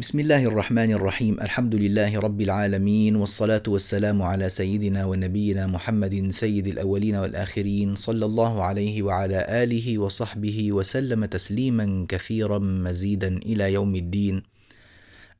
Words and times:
بسم 0.00 0.20
الله 0.20 0.44
الرحمن 0.44 0.92
الرحيم 0.92 1.40
الحمد 1.40 1.74
لله 1.74 2.20
رب 2.20 2.40
العالمين 2.40 3.16
والصلاة 3.16 3.62
والسلام 3.68 4.22
على 4.22 4.48
سيدنا 4.48 5.04
ونبينا 5.04 5.66
محمد 5.66 6.30
سيد 6.30 6.66
الأولين 6.66 7.16
والآخرين 7.16 7.96
صلى 7.96 8.24
الله 8.24 8.62
عليه 8.64 9.02
وعلى 9.02 9.46
آله 9.62 9.98
وصحبه 9.98 10.72
وسلم 10.72 11.24
تسليما 11.24 12.06
كثيرا 12.08 12.58
مزيدا 12.58 13.28
إلى 13.36 13.72
يوم 13.72 13.94
الدين 13.94 14.42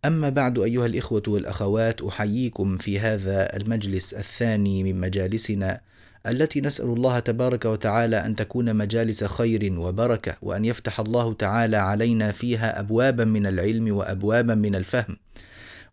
أما 0.04 0.28
بعد 0.28 0.58
أيها 0.58 0.86
الإخوة 0.86 1.22
والأخوات 1.28 2.02
أحييكم 2.02 2.76
في 2.76 3.00
هذا 3.00 3.56
المجلس 3.56 4.14
الثاني 4.14 4.84
من 4.84 5.00
مجالسنا 5.00 5.80
التي 6.26 6.60
نسأل 6.60 6.84
الله 6.84 7.18
تبارك 7.18 7.64
وتعالى 7.64 8.16
أن 8.16 8.34
تكون 8.34 8.76
مجالس 8.76 9.24
خير 9.24 9.80
وبركة 9.80 10.36
وأن 10.42 10.64
يفتح 10.64 11.00
الله 11.00 11.34
تعالى 11.34 11.76
علينا 11.76 12.32
فيها 12.32 12.80
أبوابا 12.80 13.24
من 13.24 13.46
العلم 13.46 13.96
وأبوابا 13.96 14.54
من 14.54 14.74
الفهم 14.74 15.16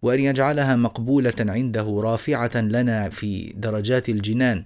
وأن 0.02 0.20
يجعلها 0.20 0.76
مقبولة 0.76 1.34
عنده 1.40 2.02
رافعة 2.04 2.58
لنا 2.58 3.10
في 3.10 3.54
درجات 3.58 4.10
الجنان 4.10 4.64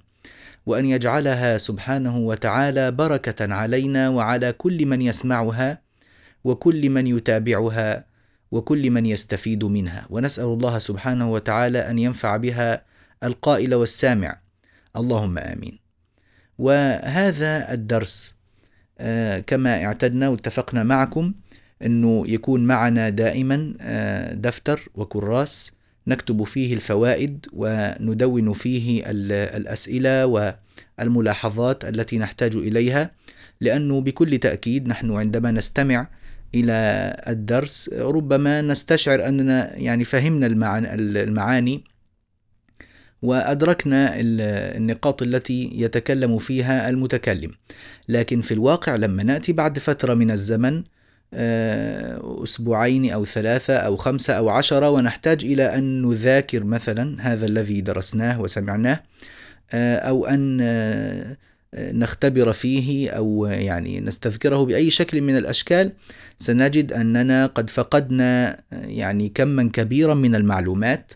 وأن 0.65 0.85
يجعلها 0.85 1.57
سبحانه 1.57 2.17
وتعالى 2.17 2.91
بركة 2.91 3.53
علينا 3.53 4.09
وعلى 4.09 4.53
كل 4.53 4.85
من 4.85 5.01
يسمعها 5.01 5.81
وكل 6.43 6.89
من 6.89 7.07
يتابعها 7.07 8.05
وكل 8.51 8.91
من 8.91 9.05
يستفيد 9.05 9.63
منها. 9.63 10.05
ونسأل 10.09 10.43
الله 10.45 10.79
سبحانه 10.79 11.31
وتعالى 11.31 11.79
أن 11.79 11.99
ينفع 11.99 12.37
بها 12.37 12.81
القائل 13.23 13.75
والسامع. 13.75 14.37
اللهم 14.95 15.37
آمين. 15.37 15.79
وهذا 16.57 17.73
الدرس 17.73 18.35
آه، 18.99 19.39
كما 19.39 19.85
اعتدنا 19.85 20.29
واتفقنا 20.29 20.83
معكم 20.83 21.33
إنه 21.85 22.23
يكون 22.27 22.65
معنا 22.65 23.09
دائما 23.09 23.73
آه، 23.81 24.33
دفتر 24.33 24.89
وكراس 24.95 25.71
نكتب 26.07 26.43
فيه 26.43 26.73
الفوائد 26.73 27.45
وندون 27.53 28.53
فيه 28.53 29.03
الأسئلة 29.05 30.25
والملاحظات 30.25 31.85
التي 31.85 32.17
نحتاج 32.17 32.55
إليها 32.55 33.11
لأنه 33.61 34.01
بكل 34.01 34.37
تأكيد 34.37 34.87
نحن 34.87 35.11
عندما 35.11 35.51
نستمع 35.51 36.07
إلى 36.55 36.73
الدرس 37.27 37.89
ربما 37.93 38.61
نستشعر 38.61 39.27
أننا 39.27 39.77
يعني 39.77 40.03
فهمنا 40.03 40.47
المعاني 40.47 41.83
وأدركنا 43.21 44.13
النقاط 44.17 45.21
التي 45.21 45.71
يتكلم 45.73 46.37
فيها 46.37 46.89
المتكلم. 46.89 47.51
لكن 48.09 48.41
في 48.41 48.53
الواقع 48.53 48.95
لما 48.95 49.23
نأتي 49.23 49.53
بعد 49.53 49.79
فترة 49.79 50.13
من 50.13 50.31
الزمن 50.31 50.83
آه، 51.33 52.43
أسبوعين 52.43 53.11
أو 53.11 53.25
ثلاثة 53.25 53.75
أو 53.75 53.97
خمسة 53.97 54.33
أو 54.33 54.49
عشرة 54.49 54.89
ونحتاج 54.89 55.45
إلى 55.45 55.75
أن 55.75 56.01
نذاكر 56.01 56.63
مثلا 56.63 57.33
هذا 57.33 57.45
الذي 57.45 57.81
درسناه 57.81 58.41
وسمعناه 58.41 59.03
آه، 59.73 59.95
أو 59.97 60.25
أن 60.25 60.59
آه، 60.61 61.37
نختبر 61.75 62.53
فيه 62.53 63.09
أو 63.09 63.45
يعني 63.45 63.99
نستذكره 63.99 64.65
بأي 64.65 64.89
شكل 64.89 65.21
من 65.21 65.37
الأشكال 65.37 65.91
سنجد 66.37 66.93
أننا 66.93 67.45
قد 67.45 67.69
فقدنا 67.69 68.61
يعني 68.71 69.29
كما 69.29 69.69
كبيرا 69.73 70.13
من 70.13 70.35
المعلومات 70.35 71.11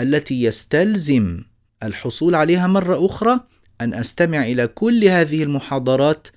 التي 0.00 0.42
يستلزم 0.42 1.42
الحصول 1.82 2.34
عليها 2.34 2.66
مرة 2.66 3.06
أخرى 3.06 3.40
أن 3.80 3.94
أستمع 3.94 4.44
إلى 4.44 4.66
كل 4.66 5.04
هذه 5.04 5.42
المحاضرات 5.42 6.28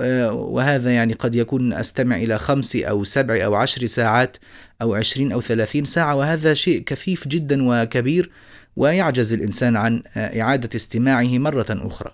آه، 0.00 0.32
وهذا 0.32 0.90
يعني 0.90 1.12
قد 1.12 1.34
يكون 1.34 1.72
أستمع 1.72 2.16
إلى 2.16 2.38
خمس 2.38 2.76
أو 2.76 3.04
سبع 3.04 3.44
أو 3.44 3.54
عشر 3.54 3.86
ساعات 3.86 4.36
أو 4.82 4.94
عشرين 4.94 5.32
أو 5.32 5.40
ثلاثين 5.40 5.84
ساعة 5.84 6.14
وهذا 6.16 6.54
شيء 6.54 6.82
كثيف 6.82 7.28
جدا 7.28 7.68
وكبير 7.68 8.30
ويعجز 8.76 9.32
الإنسان 9.32 9.76
عن 9.76 10.02
آه، 10.16 10.40
إعادة 10.40 10.70
استماعه 10.76 11.38
مرة 11.38 11.66
أخرى. 11.70 12.12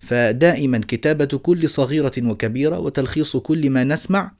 فدائما 0.00 0.80
كتابة 0.88 1.24
كل 1.24 1.68
صغيرة 1.68 2.12
وكبيرة 2.18 2.78
وتلخيص 2.78 3.36
كل 3.36 3.70
ما 3.70 3.84
نسمع 3.84 4.32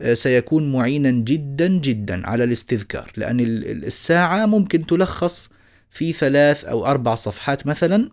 آه، 0.00 0.14
سيكون 0.14 0.72
معينا 0.72 1.10
جدا 1.10 1.68
جدا 1.68 2.26
على 2.26 2.44
الاستذكار 2.44 3.12
لأن 3.16 3.40
الساعة 3.40 4.46
ممكن 4.46 4.86
تلخص 4.86 5.50
في 5.90 6.12
ثلاث 6.12 6.64
أو 6.64 6.86
أربع 6.86 7.14
صفحات 7.14 7.66
مثلا 7.66 8.10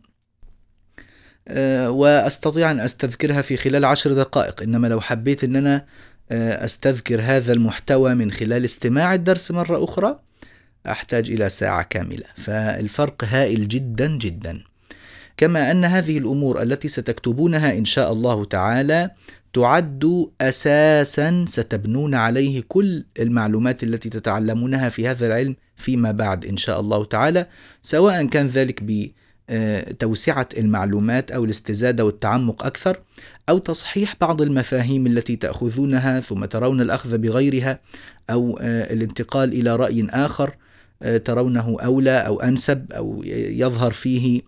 آه، 1.48 1.90
وأستطيع 1.90 2.72
أن 2.72 2.80
أستذكرها 2.80 3.42
في 3.42 3.58
خلال 3.58 3.86
عشر 3.86 4.14
دقائق. 4.14 4.62
إنما 4.62 4.88
لو 4.88 5.02
حبيت 5.02 5.44
أن 5.44 5.56
أنا 5.56 5.86
آه، 6.32 6.66
أستذكر 6.66 7.22
هذا 7.22 7.54
المحتوى 7.54 8.16
من 8.16 8.32
خلال 8.32 8.66
استماع 8.66 9.14
الدرس 9.14 9.52
مرة 9.52 9.84
أخرى 9.84 10.20
أحتاج 10.88 11.32
إلى 11.32 11.50
ساعة 11.50 11.82
كاملة. 11.82 12.26
فالفرق 12.36 13.24
هائل 13.24 13.68
جدا 13.68 14.18
جدا. 14.18 14.64
كما 15.38 15.72
أن 15.72 15.86
هذه 15.86 16.18
الأمور 16.18 16.62
التي 16.62 16.88
ستكتبونها 16.88 17.78
إن 17.78 17.86
شاء 17.86 18.12
الله 18.12 18.46
تعالى 18.46 19.12
تعد 19.56 20.30
أساسا 20.42 21.46
ستبنون 21.48 22.16
عليه 22.16 22.64
كل 22.68 23.06
المعلومات 23.20 23.84
التي 23.84 24.10
تتعلمونها 24.10 24.90
في 24.90 25.08
هذا 25.08 25.28
العلم 25.28 25.56
فيما 25.76 26.12
بعد 26.12 26.46
إن 26.46 26.58
شاء 26.58 26.80
الله 26.80 27.06
تعالى 27.06 27.48
سواء 27.82 28.26
كان 28.26 28.48
ذلك 28.48 28.84
بتوسعه 28.84 30.50
المعلومات 30.58 31.32
أو 31.32 31.46
الاستزادة 31.46 32.06
والتعمق 32.06 32.66
أكثر 32.66 33.00
أو 33.50 33.58
تصحيح 33.58 34.16
بعض 34.22 34.42
المفاهيم 34.42 35.08
التي 35.08 35.36
تأخذونها 35.36 36.20
ثم 36.20 36.46
ترون 36.46 36.82
الأخذ 36.82 37.18
بغيرها 37.18 37.80
أو 38.30 38.60
الانتقال 38.62 39.54
إلى 39.54 39.76
رأي 39.76 40.08
آخر 40.10 40.56
ترونه 41.26 41.78
أولى 41.84 42.18
أو 42.28 42.42
أنسب 42.42 42.94
أو 42.94 43.22
يظهر 43.26 43.92
فيه 43.92 44.42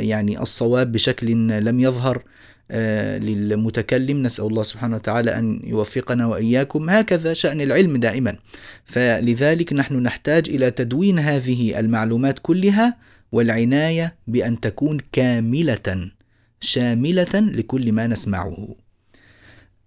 يعني 0.00 0.42
الصواب 0.42 0.92
بشكل 0.92 1.26
لم 1.64 1.80
يظهر. 1.80 2.16
آه، 2.16 2.41
للمتكلم. 3.18 4.22
نسأل 4.22 4.46
الله 4.46 4.62
سبحانه 4.62 4.96
وتعالى 4.96 5.38
أن 5.38 5.60
يوفقنا 5.64 6.26
وإياكم 6.26 6.90
هكذا 6.90 7.32
شأن 7.32 7.60
العلم 7.60 7.96
دائما. 7.96 8.36
فلذلك 8.84 9.72
نحن 9.72 9.94
نحتاج 10.02 10.48
إلى 10.48 10.70
تدوين 10.70 11.18
هذه 11.18 11.80
المعلومات 11.80 12.38
كلها 12.38 12.96
والعناية 13.32 14.14
بأن 14.26 14.60
تكون 14.60 14.98
كاملة 15.12 16.10
شاملة 16.60 17.34
لكل 17.34 17.92
ما 17.92 18.06
نسمعه. 18.06 18.76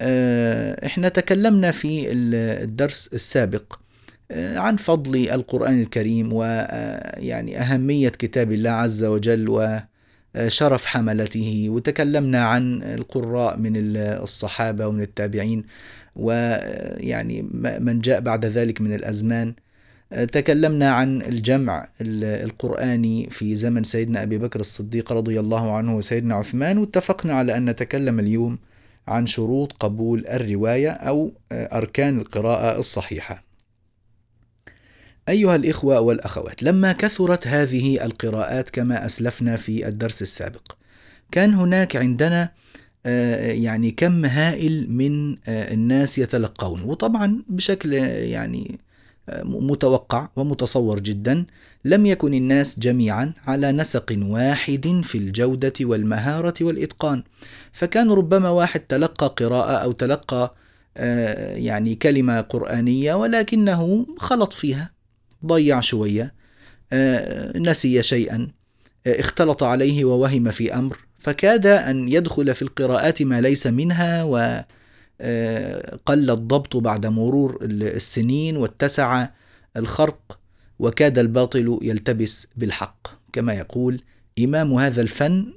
آه، 0.01 0.85
إحنا 0.85 1.09
تكلمنا 1.09 1.71
في 1.71 2.11
الدرس 2.11 3.09
السابق 3.13 3.79
آه، 4.31 4.57
عن 4.57 4.75
فضل 4.75 5.15
القرآن 5.15 5.81
الكريم 5.81 6.33
ويعني 6.33 7.59
أهمية 7.61 8.09
كتاب 8.09 8.51
الله 8.51 8.69
عز 8.69 9.03
وجل 9.03 9.49
شرف 10.47 10.85
حملته. 10.85 11.65
وتكلمنا 11.69 12.45
عن 12.45 12.83
القراء 12.83 13.57
من 13.57 13.73
الصحابة 13.97 14.87
ومن 14.87 15.01
التابعين 15.01 15.63
ويعني 16.15 17.41
من 17.79 18.01
جاء 18.01 18.19
بعد 18.19 18.45
ذلك 18.45 18.81
من 18.81 18.93
الأزمان. 18.93 19.53
تكلمنا 20.31 20.91
عن 20.91 21.21
الجمع 21.21 21.87
القرآني 22.01 23.29
في 23.29 23.55
زمن 23.55 23.83
سيدنا 23.83 24.23
أبي 24.23 24.37
بكر 24.37 24.59
الصديق 24.59 25.11
رضي 25.11 25.39
الله 25.39 25.71
عنه 25.77 25.95
وسيدنا 25.95 26.35
عثمان. 26.35 26.77
واتفقنا 26.77 27.33
على 27.33 27.57
أن 27.57 27.69
نتكلم 27.69 28.19
اليوم 28.19 28.59
عن 29.07 29.25
شروط 29.25 29.73
قبول 29.73 30.27
الرواية 30.27 30.89
أو 30.89 31.31
أركان 31.51 32.19
القراءة 32.19 32.79
الصحيحة. 32.79 33.44
أيها 35.29 35.55
الإخوة 35.55 35.99
والأخوات، 35.99 36.63
لما 36.63 36.91
كثرت 36.91 37.47
هذه 37.47 38.05
القراءات 38.05 38.69
كما 38.69 39.05
أسلفنا 39.05 39.55
في 39.55 39.87
الدرس 39.87 40.21
السابق، 40.21 40.71
كان 41.31 41.53
هناك 41.53 41.95
عندنا 41.95 42.51
آه، 43.05 43.51
يعني 43.51 43.91
كم 43.91 44.25
هائل 44.25 44.91
من 44.91 45.35
آه، 45.47 45.73
الناس 45.73 46.17
يتلقون، 46.17 46.81
وطبعا 46.81 47.43
بشكل 47.47 47.93
يعني 47.93 48.79
آه، 49.29 49.43
متوقع 49.43 50.29
ومتصور 50.35 50.99
جدا 50.99 51.45
لم 51.85 52.05
يكن 52.05 52.33
الناس 52.33 52.79
جميعا 52.79 53.33
على 53.47 53.71
نسق 53.71 54.17
واحد 54.21 55.01
في 55.03 55.17
الجودة 55.17 55.73
والمهارة 55.81 56.53
والإتقان، 56.61 57.23
فكان 57.73 58.11
ربما 58.11 58.49
واحد 58.49 58.79
تلقى 58.79 59.27
قراءة 59.27 59.71
أو 59.71 59.91
تلقى 59.91 60.55
يعني 61.55 61.95
كلمة 61.95 62.41
قرآنية 62.41 63.13
ولكنه 63.13 64.07
خلط 64.17 64.53
فيها. 64.53 64.94
ضيع 65.45 65.79
شوية. 65.79 66.33
آه، 66.93 67.57
نسي 67.57 68.03
شيئا. 68.03 68.47
آه، 69.07 69.19
اختلط 69.19 69.63
عليه 69.63 70.05
ووهم 70.05 70.51
في 70.51 70.75
أمر. 70.75 70.97
فكاد 71.19 71.67
أن 71.67 72.09
يدخل 72.09 72.55
في 72.55 72.61
القراءات 72.61 73.21
ما 73.21 73.41
ليس 73.41 73.67
منها 73.67 74.23
وقل 74.23 74.65
آه، 75.21 76.33
الضبط 76.33 76.77
بعد 76.77 77.05
مرور 77.05 77.59
السنين 77.61 78.57
واتسع 78.57 79.27
الخرق 79.77 80.39
وكاد 80.79 81.19
الباطل 81.19 81.79
يلتبس 81.81 82.47
بالحق. 82.55 83.07
كما 83.33 83.53
يقول 83.53 84.01
إمام 84.39 84.73
هذا 84.73 85.01
الفن 85.01 85.53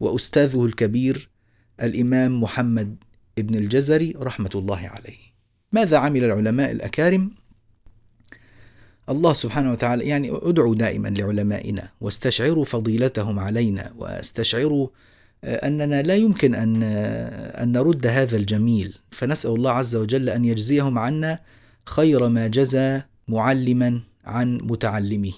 وأستاذه 0.00 0.64
الكبير 0.64 1.28
الإمام 1.82 2.40
محمد 2.42 2.96
ابن 3.38 3.54
الجزري 3.54 4.14
رحمة 4.16 4.50
الله 4.54 4.88
عليه. 4.88 5.28
ماذا 5.72 5.98
عمل 5.98 6.24
العلماء 6.24 6.70
الأكارم؟ 6.70 7.30
الله 9.10 9.32
سبحانه 9.32 9.72
وتعالى 9.72 10.04
يعني 10.04 10.30
ادعوا 10.42 10.74
دائما 10.74 11.08
لعلمائنا 11.08 11.88
واستشعروا 12.00 12.64
فضيلتهم 12.64 13.38
علينا 13.38 13.92
واستشعروا 13.98 14.88
آه، 15.44 15.66
أننا 15.66 16.02
لا 16.02 16.14
يمكن 16.14 16.54
أن 16.54 16.82
آه، 16.82 17.62
أن 17.62 17.72
نرد 17.72 18.06
هذا 18.06 18.36
الجميل. 18.36 18.98
فنسأل 19.10 19.50
الله 19.50 19.70
عز 19.70 19.96
وجل 19.96 20.28
أن 20.28 20.44
يجزيهم 20.44 20.98
عنا 20.98 21.38
خير 21.86 22.28
ما 22.28 22.46
جزى 22.46 23.02
معلما 23.28 24.00
عن 24.24 24.58
متعلمه. 24.62 25.32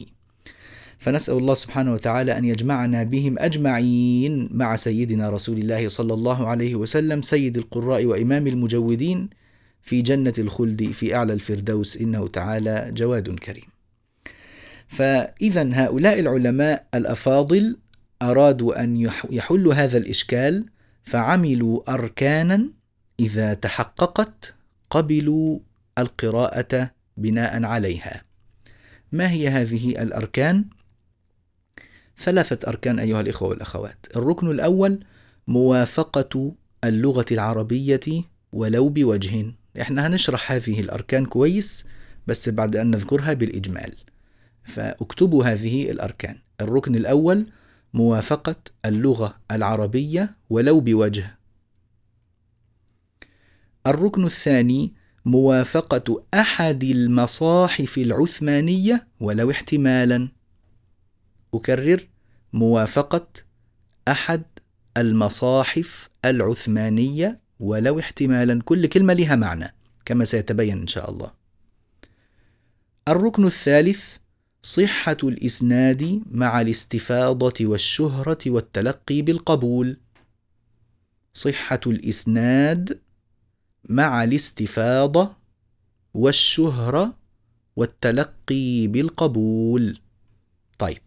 فنسأل 0.99 1.35
الله 1.35 1.55
سبحانه 1.55 1.93
وتعالى 1.93 2.39
أن 2.39 2.45
يجمعنا 2.45 3.03
بهم 3.03 3.39
أجمعين 3.39 4.49
مع 4.53 4.77
سيدنا 4.77 5.31
رسول 5.31 5.59
الله 5.59 5.89
صلى 5.89 6.15
الله 6.15 6.47
عليه 6.49 6.75
وسلم 6.75 7.23
سيد 7.23 7.57
القراء 7.57 8.05
وإمام 8.05 8.47
المجودين 8.47 9.31
في 9.83 10.03
جنة 10.03 10.33
الخلد 10.39 10.91
في 10.91 11.15
أعلى 11.15 11.33
الفردوس 11.33 11.97
إنه 11.97 12.29
تعالى 12.29 12.91
جواد 12.93 13.39
كريم. 13.39 13.65
فاذا 14.89 15.71
هؤلاء 15.73 16.21
العلماء 16.21 16.87
الأفاضل 16.95 17.77
أرادوا 18.23 18.85
أن 18.85 19.11
يحلوا 19.31 19.75
هذا 19.75 19.99
الإشكال 19.99 20.67
فعملوا 21.05 21.95
أركانا 21.95 22.69
إذا 23.21 23.55
تحققت 23.55 24.55
قبلوا 24.91 25.59
القراءة 25.99 26.91
بناء 27.17 27.65
عليها. 27.65 28.25
ما 29.13 29.31
هي 29.31 29.49
هذه 29.49 30.03
الأركان؟ 30.03 30.65
ثلاثة 32.19 32.69
أركان 32.69 32.99
أيها 32.99 33.21
الإخوة 33.21 33.49
والأخوات. 33.49 34.07
الركن 34.17 34.51
الأول 34.51 35.05
موافقة 35.47 36.55
اللغة 36.85 37.27
العربية 37.33 38.01
ولو 38.53 38.89
بوجه 38.89 39.53
إحنا 39.81 40.07
هنشرح 40.07 40.53
هذه 40.53 40.81
الأركان 40.81 41.27
كويس 41.27 41.87
بس 42.27 42.49
بعد 42.49 42.77
أن 42.77 42.91
نذكرها 42.91 43.33
بالإجمال 43.33 43.95
فاكتبوا 44.65 45.45
هذه 45.45 45.91
الأركان 45.91 46.39
الركن 46.61 46.95
الأول 46.95 47.47
موافقة 47.95 48.57
اللغة 48.87 49.41
العربية 49.51 50.37
ولو 50.51 50.81
بوجه. 50.81 51.39
الركن 53.87 54.25
الثاني 54.25 54.95
موافقة 55.25 56.25
أحد 56.35 56.85
المصاحف 56.85 57.99
العثمانية 57.99 59.09
ولو 59.21 59.51
احتمالا. 59.51 60.29
أكرر 61.55 62.09
موافقة 62.53 63.29
أحد 64.09 64.43
المصاحف 64.97 66.09
العثمانية 66.25 67.41
ولو 67.61 67.99
احتمالا 67.99 68.63
كل 68.65 68.87
كلمة 68.87 69.13
لها 69.13 69.37
معنى 69.37 69.75
كما 70.05 70.25
سيتبين 70.25 70.79
إن 70.79 70.87
شاء 70.87 71.11
الله. 71.11 71.33
الركن 73.09 73.47
الثالث 73.47 74.17
صحة 74.63 75.17
الإسناد 75.25 76.23
مع 76.31 76.61
الاستفاضة 76.61 77.67
والشهرة 77.67 78.39
والتلقي 78.47 79.23
بالقبول. 79.23 79.97
صحة 81.35 81.81
الإسناد 81.87 83.01
مع 83.89 84.25
الاستفاضة 84.25 85.37
والشهرة 86.15 87.17
والتلقي 87.77 88.87
بالقبول. 88.87 90.01
طيب. 90.79 91.03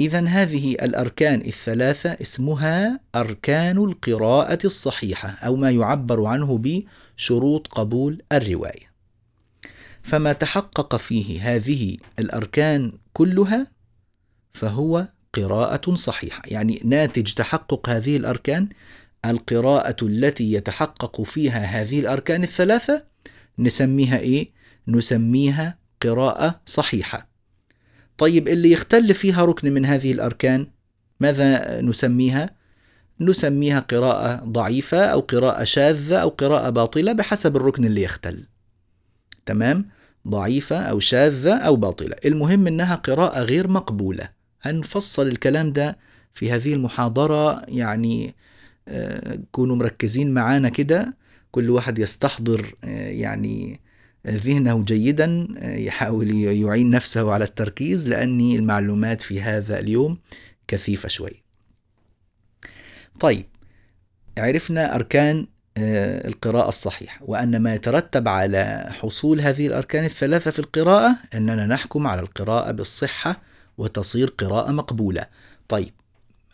إذا 0.00 0.26
هذه 0.26 0.72
الأركان 0.72 1.40
الثلاثة 1.40 2.10
اسمها 2.10 3.00
أركان 3.14 3.78
القراءة 3.78 4.58
الصحيحة 4.64 5.28
أو 5.28 5.56
ما 5.56 5.70
يعبر 5.70 6.24
عنه 6.24 6.58
بشروط 7.16 7.66
قبول 7.66 8.22
الرواية. 8.32 8.88
فما 10.02 10.32
تحقق 10.32 10.96
فيه 10.96 11.56
هذه 11.56 11.96
الأركان 12.18 12.92
كلها 13.12 13.66
فهو 14.52 15.08
قراءة 15.34 15.94
صحيحة. 15.94 16.42
يعني 16.46 16.80
ناتج 16.84 17.32
تحقق 17.32 17.88
هذه 17.88 18.16
الأركان 18.16 18.68
القراءة 19.26 19.96
التي 20.02 20.52
يتحقق 20.52 21.22
فيها 21.22 21.64
هذه 21.64 22.00
الأركان 22.00 22.42
الثلاثة 22.42 23.04
نسميها 23.58 24.18
إيه؟ 24.18 24.50
نسميها 24.88 25.78
قراءة 26.02 26.60
صحيحة. 26.66 27.28
طيب 28.18 28.48
اللي 28.48 28.70
يختل 28.70 29.14
فيها 29.14 29.44
ركن 29.44 29.72
من 29.72 29.86
هذه 29.86 30.12
الأركان 30.12 30.66
ماذا 31.20 31.80
نسميها؟ 31.80 32.50
نسميها 33.20 33.80
قراءة 33.80 34.44
ضعيفة 34.44 35.04
أو 35.04 35.20
قراءة 35.20 35.64
شاذة 35.64 36.16
أو 36.16 36.28
قراءة 36.28 36.70
باطلة 36.70 37.12
بحسب 37.12 37.56
الركن 37.56 37.84
اللي 37.84 38.02
يختل. 38.02 38.46
تمام؟ 39.46 39.88
ضعيفة 40.28 40.76
أو 40.76 40.98
شاذة 40.98 41.54
أو 41.54 41.76
باطلة. 41.76 42.16
المهم 42.24 42.66
أنها 42.66 42.94
قراءة 42.94 43.40
غير 43.42 43.68
مقبولة. 43.68 44.28
هنفصل 44.62 45.26
الكلام 45.28 45.72
ده 45.72 45.98
في 46.34 46.52
هذه 46.52 46.74
المحاضرة 46.74 47.62
يعني 47.68 48.34
آه، 48.88 49.38
كونوا 49.52 49.76
مركزين 49.76 50.30
معانا 50.30 50.68
كده. 50.68 51.16
كل 51.50 51.70
واحد 51.70 51.98
يستحضر 51.98 52.74
آه، 52.84 53.10
يعني 53.10 53.80
ذهنه 54.26 54.84
جيدا 54.84 55.48
آه، 55.58 55.76
يحاول 55.76 56.34
يعين 56.44 56.90
نفسه 56.90 57.32
على 57.32 57.44
التركيز 57.44 58.08
لأن 58.08 58.40
المعلومات 58.40 59.22
في 59.22 59.42
هذا 59.42 59.78
اليوم 59.78 60.18
كثيفة 60.68 61.08
شوي 61.08 61.42
طيب 63.20 63.46
عرفنا 64.38 64.94
أركان 64.94 65.46
آه، 65.76 66.28
القراءة 66.28 66.68
الصحيحة 66.68 67.20
وأن 67.24 67.62
ما 67.62 67.74
يترتب 67.74 68.28
على 68.28 68.88
حصول 68.90 69.40
هذه 69.40 69.66
الأركان 69.66 70.04
الثلاثة 70.04 70.50
في 70.50 70.58
القراءة 70.58 71.16
أننا 71.34 71.66
نحكم 71.66 72.06
على 72.06 72.20
القراءة 72.20 72.70
بالصحة 72.70 73.40
وتصير 73.78 74.28
قراءة 74.28 74.70
مقبولة 74.70 75.26
طيب 75.68 75.92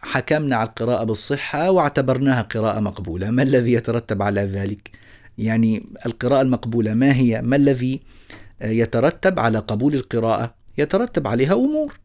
حكمنا 0.01 0.57
على 0.57 0.69
القراءة 0.69 1.05
بالصحة 1.05 1.71
واعتبرناها 1.71 2.43
قراءة 2.43 2.81
مقبولة 2.81 3.31
ما 3.31 3.43
الذي 3.43 3.73
يترتب 3.73 4.23
على 4.23 4.41
ذلك؟ 4.41 4.91
يعني 5.39 5.87
القراءة 6.07 6.43
المقبولة 6.43 6.95
ما 6.95 7.15
هي؟ 7.17 7.43
ما 7.43 7.57
الذي 7.57 8.01
يترتب 8.61 9.41
على 9.41 9.59
قبول 9.59 9.95
القراءة؟ 9.95 10.55
يترتب 10.79 11.27
عليها 11.27 11.55
أمور 11.55 12.01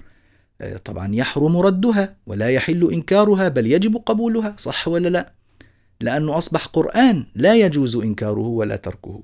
آه، 0.62 0.78
طبعا 0.78 1.16
يحرم 1.16 1.58
ردها 1.58 2.16
ولا 2.28 2.50
يحل 2.50 2.92
إنكارها 2.94 3.48
بل 3.48 3.68
يجب 3.68 3.96
قبولها 3.96 4.56
صح 4.58 4.88
ولا 4.88 5.10
لا؟ 5.10 5.34
لأنه 6.02 6.38
أصبح 6.38 6.66
قرآن 6.66 7.26
لا 7.36 7.56
يجوز 7.56 7.96
إنكاره 7.96 8.40
ولا 8.40 8.76
تركه. 8.76 9.24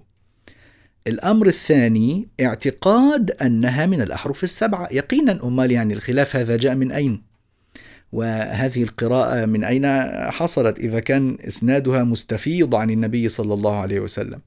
الأمر 1.07 1.47
الثاني 1.47 2.27
اعتقاد 2.41 3.31
أنها 3.31 3.85
من 3.85 4.01
الأحرف 4.01 4.43
السبعة 4.43 4.87
يقينا 4.91 5.39
أمال 5.43 5.71
يعني 5.71 5.93
الخلاف 5.93 6.35
هذا 6.35 6.55
جاء 6.55 6.75
من 6.75 6.91
أين؟ 6.91 7.23
وهذه 8.15 8.83
القراءة 8.83 9.45
من 9.45 9.63
أين 9.63 9.85
حصلت؟ 10.31 10.79
إذا 10.79 10.99
كان 10.99 11.37
إسنادها 11.47 12.03
مستفيض 12.03 12.75
عن 12.75 12.89
النبي 12.89 13.29
صلى 13.29 13.53
الله 13.53 13.75
عليه 13.75 13.99
وسلم. 13.99 14.41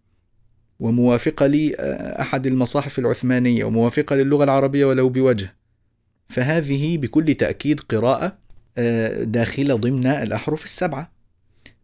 وموافقة 0.80 1.46
لأحد 1.46 2.46
المصاحف 2.46 2.98
العثمانية 2.98 3.64
وموافقة 3.64 4.16
للغة 4.16 4.44
العربية 4.44 4.84
ولو 4.84 5.08
بوجه. 5.08 5.54
فهذه 6.28 6.98
بكل 6.98 7.34
تأكيد 7.34 7.80
قراءة 7.80 8.38
آه، 8.78 9.24
داخلة 9.24 9.74
ضمن 9.74 10.06
الأحرف 10.06 10.64
السبعة. 10.64 11.12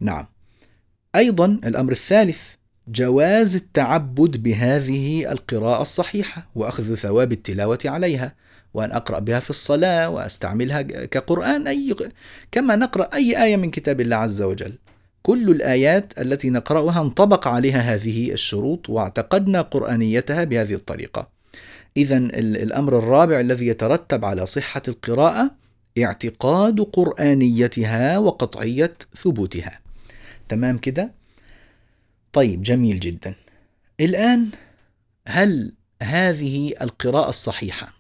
نعم. 0.01 0.27
أيضا 1.17 1.47
الأمر 1.65 1.93
الثالث 1.93 2.41
جواز 2.89 3.57
التعبد 3.57 4.43
بهذه 4.43 5.33
القراءة 5.33 5.83
الصحيحة 5.83 6.49
وأخذ 6.55 6.95
ثواب 6.95 7.33
التلاوة 7.33 7.79
عليها. 7.85 8.35
وأن 8.75 8.93
أقرأ 8.93 9.19
بها 9.19 9.41
في 9.41 9.51
الصلاة 9.51 10.09
وأستعملها 10.09 10.83
كقرآن 10.83 11.67
أي 11.67 11.95
كما 12.53 12.77
نقرأ 12.77 13.15
أي 13.15 13.45
آية 13.45 13.57
من 13.57 13.71
كتاب 13.71 14.01
الله 14.01 14.17
عز 14.17 14.43
وجل. 14.43 14.79
كل 15.23 15.51
الآيات 15.51 16.19
التي 16.19 16.51
نقرأها 16.51 17.01
انطبق 17.01 17.49
عليها 17.49 17.79
هذه 17.95 18.33
الشروط 18.33 18.91
واعتقدنا 18.91 19.61
قرآنيتها 19.61 20.45
بهذه 20.45 20.75
الطريقة. 20.75 21.29
اذا 21.97 22.17
الأمر 22.17 22.99
الرابع 22.99 23.41
الذي 23.41 23.67
يترتب 23.67 24.25
على 24.25 24.47
صحة 24.47 24.83
القراءة 24.89 25.51
اعتقاد 25.99 26.81
قرآنيتها 26.81 28.19
وقطعية 28.19 28.95
ثبوتها. 29.17 29.81
تمام 30.49 30.79
كده؟ 30.79 31.13
طيب 32.33 32.63
جميل 32.63 33.01
جدا. 33.01 33.35
الآن 34.01 34.49
هل 35.29 35.73
هذه 36.03 36.75
القراءة 36.83 37.29
الصحيحة 37.29 37.94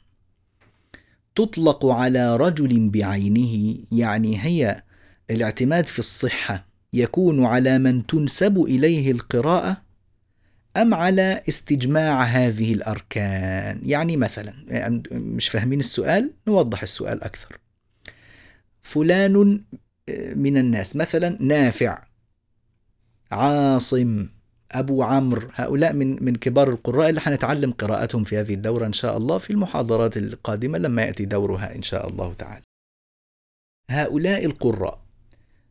تطلق 1.34 1.86
على 1.86 2.36
رجل 2.36 2.88
بعينه 2.88 3.78
يعني 3.92 4.44
هي 4.44 4.82
الاعتماد 5.30 5.86
في 5.86 5.98
الصحة 5.98 6.66
يكون 6.92 7.44
على 7.44 7.78
من 7.78 8.06
تنسب 8.06 8.58
إليه 8.58 9.12
القراءة 9.12 9.82
أم 10.76 10.94
على 10.94 11.42
استجماع 11.48 12.22
هذه 12.22 12.72
الأركان. 12.72 13.80
يعني 13.82 14.16
مثلا 14.16 14.54
مش 15.12 15.48
فاهمين 15.48 15.80
السؤال؟ 15.80 16.30
نوضح 16.48 16.82
السؤال 16.82 17.24
أكثر. 17.24 17.58
فلان 18.82 19.64
من 20.36 20.56
الناس 20.56 20.96
مثلا 20.96 21.42
نافع 21.42 22.02
عاصم 23.30 24.28
أبو 24.74 25.02
عمرو 25.02 25.48
هؤلاء 25.54 25.92
من 25.92 26.24
من 26.24 26.36
كبار 26.36 26.70
القراء 26.70 27.08
اللي 27.08 27.20
حنتعلم 27.20 27.72
قراءتهم 27.72 28.24
في 28.24 28.38
هذه 28.40 28.54
الدورة 28.54 28.86
إن 28.86 28.92
شاء 28.92 29.16
الله 29.16 29.38
في 29.38 29.50
المحاضرات 29.50 30.16
القادمة 30.16 30.78
لما 30.78 31.02
يأتي 31.02 31.24
دورها 31.24 31.74
إن 31.74 31.82
شاء 31.82 32.08
الله 32.08 32.34
تعالى 32.34 32.62
هؤلاء 33.90 34.44
القراء 34.44 35.04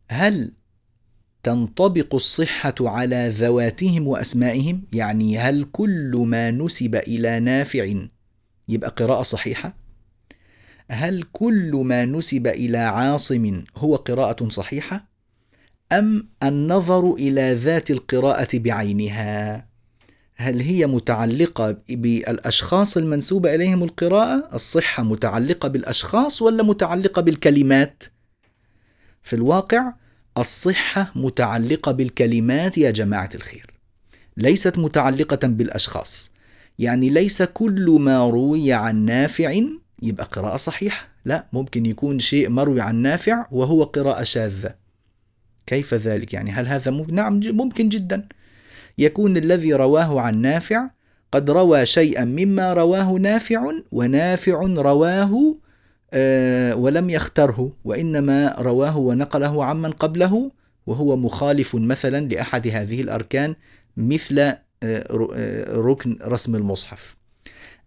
هل 0.09 0.51
تنطبق 1.43 2.15
الصحة 2.15 2.75
على 2.81 3.29
ذواتهم 3.29 4.07
وأسمائهم؟ 4.07 4.81
يعني 4.93 5.37
هل 5.37 5.63
كل 5.71 6.23
ما 6.27 6.51
نسب 6.51 6.95
إلى 6.95 7.39
نافع 7.39 7.93
يبقى 8.69 8.89
قراءة 8.89 9.21
صحيحة؟ 9.21 9.75
هل 10.91 11.23
كل 11.23 11.81
ما 11.85 12.05
نسب 12.05 12.47
إلى 12.47 12.77
عاصم 12.77 13.63
هو 13.77 13.95
قراءة 13.95 14.49
صحيحة؟ 14.49 15.12
أم 15.99 16.27
النظر 16.43 17.13
إلى 17.13 17.53
ذات 17.53 17.91
القراءة 17.91 18.47
بعينها؟ 18.53 19.65
هل 20.35 20.61
هي 20.61 20.87
متعلقة 20.87 21.77
بالأشخاص 21.89 22.97
المنسوبة 22.97 23.55
إليهم 23.55 23.83
القراءة؟ 23.83 24.49
الصحة 24.53 25.03
متعلقة 25.03 25.67
بالأشخاص 25.69 26.41
ولا 26.41 26.63
متعلقة 26.63 27.21
بالكلمات؟ 27.21 28.03
في 29.23 29.35
الواقع 29.35 29.93
الصحة 30.37 31.11
متعلقة 31.15 31.91
بالكلمات 31.91 32.77
يا 32.77 32.91
جماعة 32.91 33.29
الخير 33.35 33.65
ليست 34.37 34.77
متعلقة 34.77 35.47
بالأشخاص 35.47 36.31
يعني 36.79 37.09
ليس 37.09 37.41
كل 37.41 37.97
ما 37.99 38.29
روي 38.29 38.73
عن 38.73 39.05
نافع 39.05 39.61
يبقى 40.01 40.25
قراءة 40.25 40.57
صحيحة 40.57 41.07
لا 41.25 41.45
ممكن 41.53 41.85
يكون 41.85 42.19
شيء 42.19 42.49
مروي 42.49 42.81
عن 42.81 42.95
نافع 42.95 43.45
وهو 43.51 43.83
قراءة 43.83 44.23
شاذة 44.23 44.82
كيف 45.67 45.93
ذلك 45.93 46.33
يعني 46.33 46.51
هل 46.51 46.67
هذا 46.67 46.91
ممكن؟ 46.91 47.15
نعم 47.15 47.39
ممكن 47.43 47.89
جدا 47.89 48.27
يكون 48.97 49.37
الذي 49.37 49.73
رواه 49.73 50.21
عن 50.21 50.41
نافع 50.41 50.89
قد 51.31 51.49
روى 51.49 51.85
شيئا 51.85 52.25
مما 52.25 52.73
رواه 52.73 53.11
نافع 53.11 53.71
ونافع 53.91 54.61
رواه 54.65 55.55
آه، 56.13 56.75
ولم 56.75 57.09
يختره 57.09 57.71
وإنما 57.85 58.55
رواه 58.59 58.97
ونقله 58.97 59.65
عمن 59.65 59.91
قبله 59.91 60.51
وهو 60.87 61.15
مخالف 61.17 61.75
مثلا 61.75 62.27
لأحد 62.27 62.67
هذه 62.67 63.01
الأركان 63.01 63.55
مثل 63.97 64.39
آه، 64.39 64.57
آه، 64.83 65.77
ركن 65.77 66.17
رسم 66.21 66.55
المصحف 66.55 67.15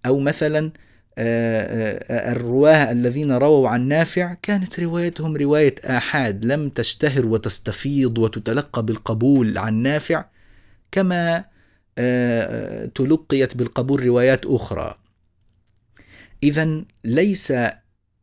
أو 0.06 0.18
مثلا 0.18 0.72
الرواة 1.18 2.92
الذين 2.92 3.32
رووا 3.32 3.68
عن 3.68 3.88
نافع 3.88 4.34
كانت 4.42 4.80
روايتهم 4.80 5.36
رواية 5.36 5.74
آحاد 5.84 6.44
لم 6.44 6.68
تشتهر 6.68 7.26
وتستفيض 7.26 8.18
وتتلقى 8.18 8.82
بالقبول 8.82 9.58
عن 9.58 9.74
نافع 9.74 10.24
كما 10.92 11.44
تلقيت 12.94 13.56
بالقبول 13.56 14.06
روايات 14.06 14.46
أخرى. 14.46 14.98
إذا 16.42 16.84
ليس 17.04 17.52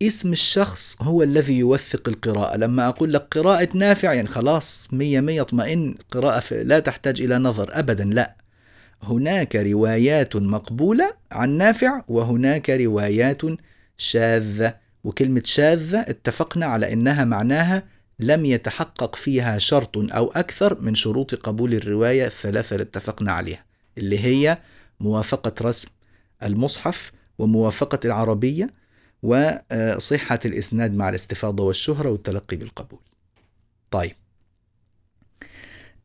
اسم 0.02 0.32
الشخص 0.32 0.98
هو 1.02 1.24
الذي 1.24 1.58
يوثق 1.58 2.10
القراءة. 2.10 2.58
لما 2.58 2.88
أقول 2.88 3.14
لك 3.14 3.38
قراءة 3.38 3.70
نافع 3.74 4.14
يعني 4.14 4.28
خلاص 4.28 4.94
مية 4.94 5.20
مية 5.20 5.42
اطمئن 5.42 5.96
قراءة 6.12 6.54
لا 6.54 6.80
تحتاج 6.80 7.22
إلى 7.22 7.38
نظر 7.38 7.70
أبدا 7.80 8.04
لا. 8.04 8.43
هناك 9.04 9.56
روايات 9.56 10.36
مقبولة 10.36 11.14
عن 11.32 11.50
نافع 11.50 12.04
وهناك 12.08 12.70
روايات 12.70 13.42
شاذة 13.98 14.76
وكلمة 15.04 15.42
شاذة 15.46 16.00
اتفقنا 16.00 16.66
على 16.66 16.94
أنها 16.94 17.26
معناها 17.26 17.84
لم 18.20 18.46
يتحقق 18.46 19.16
فيها 19.16 19.60
شرط 19.60 19.98
أو 19.98 20.32
أكثر 20.32 20.82
من 20.82 20.96
شروط 20.96 21.36
قبول 21.36 21.74
الرواية 21.74 22.26
الثلاثة 22.26 22.74
اللي 22.74 22.84
اتفقنا 22.84 23.32
عليها 23.32 23.66
اللي 23.98 24.20
هي 24.20 24.58
موافقة 25.00 25.54
رسم 25.62 25.90
المصحف 26.44 27.12
وموافقة 27.38 28.00
العربية 28.06 28.68
وصحة 29.24 30.40
الإسناد 30.46 30.94
مع 30.94 31.10
الاستفاضة 31.10 31.64
والشهرة 31.64 32.10
والتلقي 32.10 32.58
بالقبول. 32.58 33.00
طيب. 33.92 34.16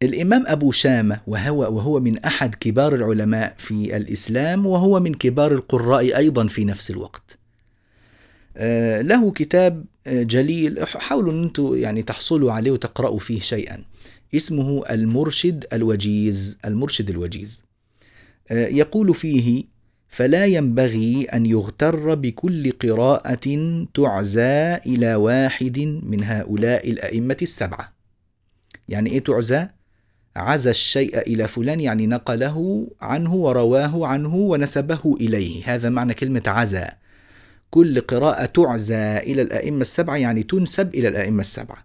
الإمام 0.02 0.44
أبو 0.46 0.70
شامة 0.70 1.20
وهو 1.26 1.60
وهو 1.60 2.00
من 2.00 2.18
أحد 2.18 2.54
كبار 2.54 2.94
العلماء 2.94 3.54
في 3.58 3.96
الإسلام 3.96 4.66
وهو 4.66 5.00
من 5.00 5.14
كبار 5.14 5.52
القراء 5.52 6.16
أيضا 6.16 6.46
في 6.46 6.64
نفس 6.64 6.90
الوقت. 6.90 7.38
آه، 8.56 9.02
له 9.02 9.32
كتاب 9.32 9.84
آه، 10.06 10.22
جليل 10.22 10.86
حاولوا 10.86 11.32
أن 11.32 11.42
أنتم 11.42 11.76
يعني 11.76 12.02
تحصلوا 12.02 12.52
عليه 12.52 12.70
وتقرأوا 12.70 13.18
فيه 13.18 13.40
شيئا. 13.40 13.84
اسمه 14.34 14.84
المرشد 14.90 15.66
الوجيز، 15.72 16.58
المرشد 16.64 17.10
الوجيز. 17.10 17.62
آه، 18.50 18.66
يقول 18.66 19.14
فيه 19.14 19.64
فلا 20.08 20.46
ينبغي 20.46 21.24
أن 21.24 21.46
يغتر 21.46 22.14
بكل 22.14 22.70
قراءة 22.70 23.86
تعزى 23.94 24.74
إلى 24.86 25.14
واحد 25.14 25.78
من 26.02 26.24
هؤلاء 26.24 26.90
الأئمة 26.90 27.36
السبعة 27.42 27.92
يعني 28.88 29.10
إيه 29.10 29.18
تعزى 29.18 29.68
عزى 30.38 30.70
الشيء 30.70 31.18
إلى 31.18 31.48
فلان 31.48 31.80
يعني 31.80 32.06
نقله 32.06 32.86
عنه 33.00 33.34
ورواه 33.34 34.06
عنه 34.06 34.34
ونسبه 34.34 35.16
إليه. 35.20 35.74
هذا 35.74 35.88
معنى 35.88 36.14
كلمة 36.14 36.42
عزى 36.46 36.88
كل 37.70 38.00
قراءة 38.00 38.44
تعزى 38.44 39.16
إلى 39.18 39.42
الأئمة 39.42 39.80
السبعة 39.80 40.16
يعني 40.16 40.42
تنسب 40.42 40.94
إلى 40.94 41.08
الأئمة 41.08 41.40
السبعة. 41.40 41.84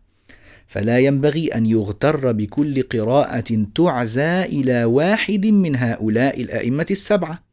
فلا 0.68 1.00
ينبغي 1.00 1.48
أن 1.48 1.66
يغتر 1.66 2.32
بكل 2.32 2.82
قراءة 2.82 3.66
تعزى 3.76 4.44
إلى 4.44 4.84
واحد 4.84 5.46
من 5.46 5.76
هؤلاء 5.76 6.42
الأئمة 6.42 6.86
السبعة. 6.92 7.44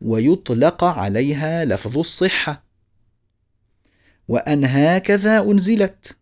ويطلق 0.00 0.84
عليها 0.84 1.64
لفظ 1.64 1.98
الصحة. 1.98 2.64
وأن 4.28 4.64
هكذا 4.64 5.42
أنزلت. 5.42 6.16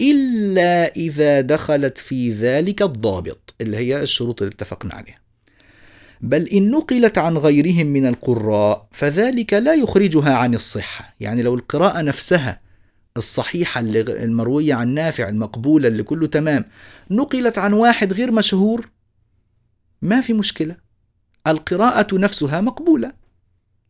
إلا 0.00 0.96
إذا 0.96 1.40
دخلت 1.40 1.98
في 1.98 2.32
ذلك 2.32 2.82
الضابط 2.82 3.54
اللي 3.60 3.76
هي 3.76 4.02
الشروط 4.02 4.42
اللي 4.42 4.52
اتفقنا 4.54 4.94
عليها. 4.94 5.18
بل 6.20 6.48
إن 6.48 6.70
نقلت 6.70 7.18
عن 7.18 7.38
غيرهم 7.38 7.86
من 7.86 8.06
القراء 8.06 8.88
فذلك 8.92 9.52
لا 9.54 9.74
يخرجها 9.74 10.34
عن 10.34 10.54
الصحة. 10.54 11.14
يعني 11.20 11.42
لو 11.42 11.54
القراءة 11.54 12.00
نفسها 12.00 12.60
الصحيحة 13.16 13.80
المروية 13.80 14.74
عن 14.74 14.88
نافع 14.88 15.28
المقبولة 15.28 15.88
اللي 15.88 16.02
كله 16.02 16.26
تمام 16.26 16.64
نقلت 17.10 17.58
عن 17.58 17.72
واحد 17.72 18.12
غير 18.12 18.32
مشهور 18.32 18.88
ما 20.02 20.20
في 20.20 20.32
مشكلة. 20.32 20.76
القراءة 21.46 22.18
نفسها 22.18 22.60
مقبولة. 22.60 23.12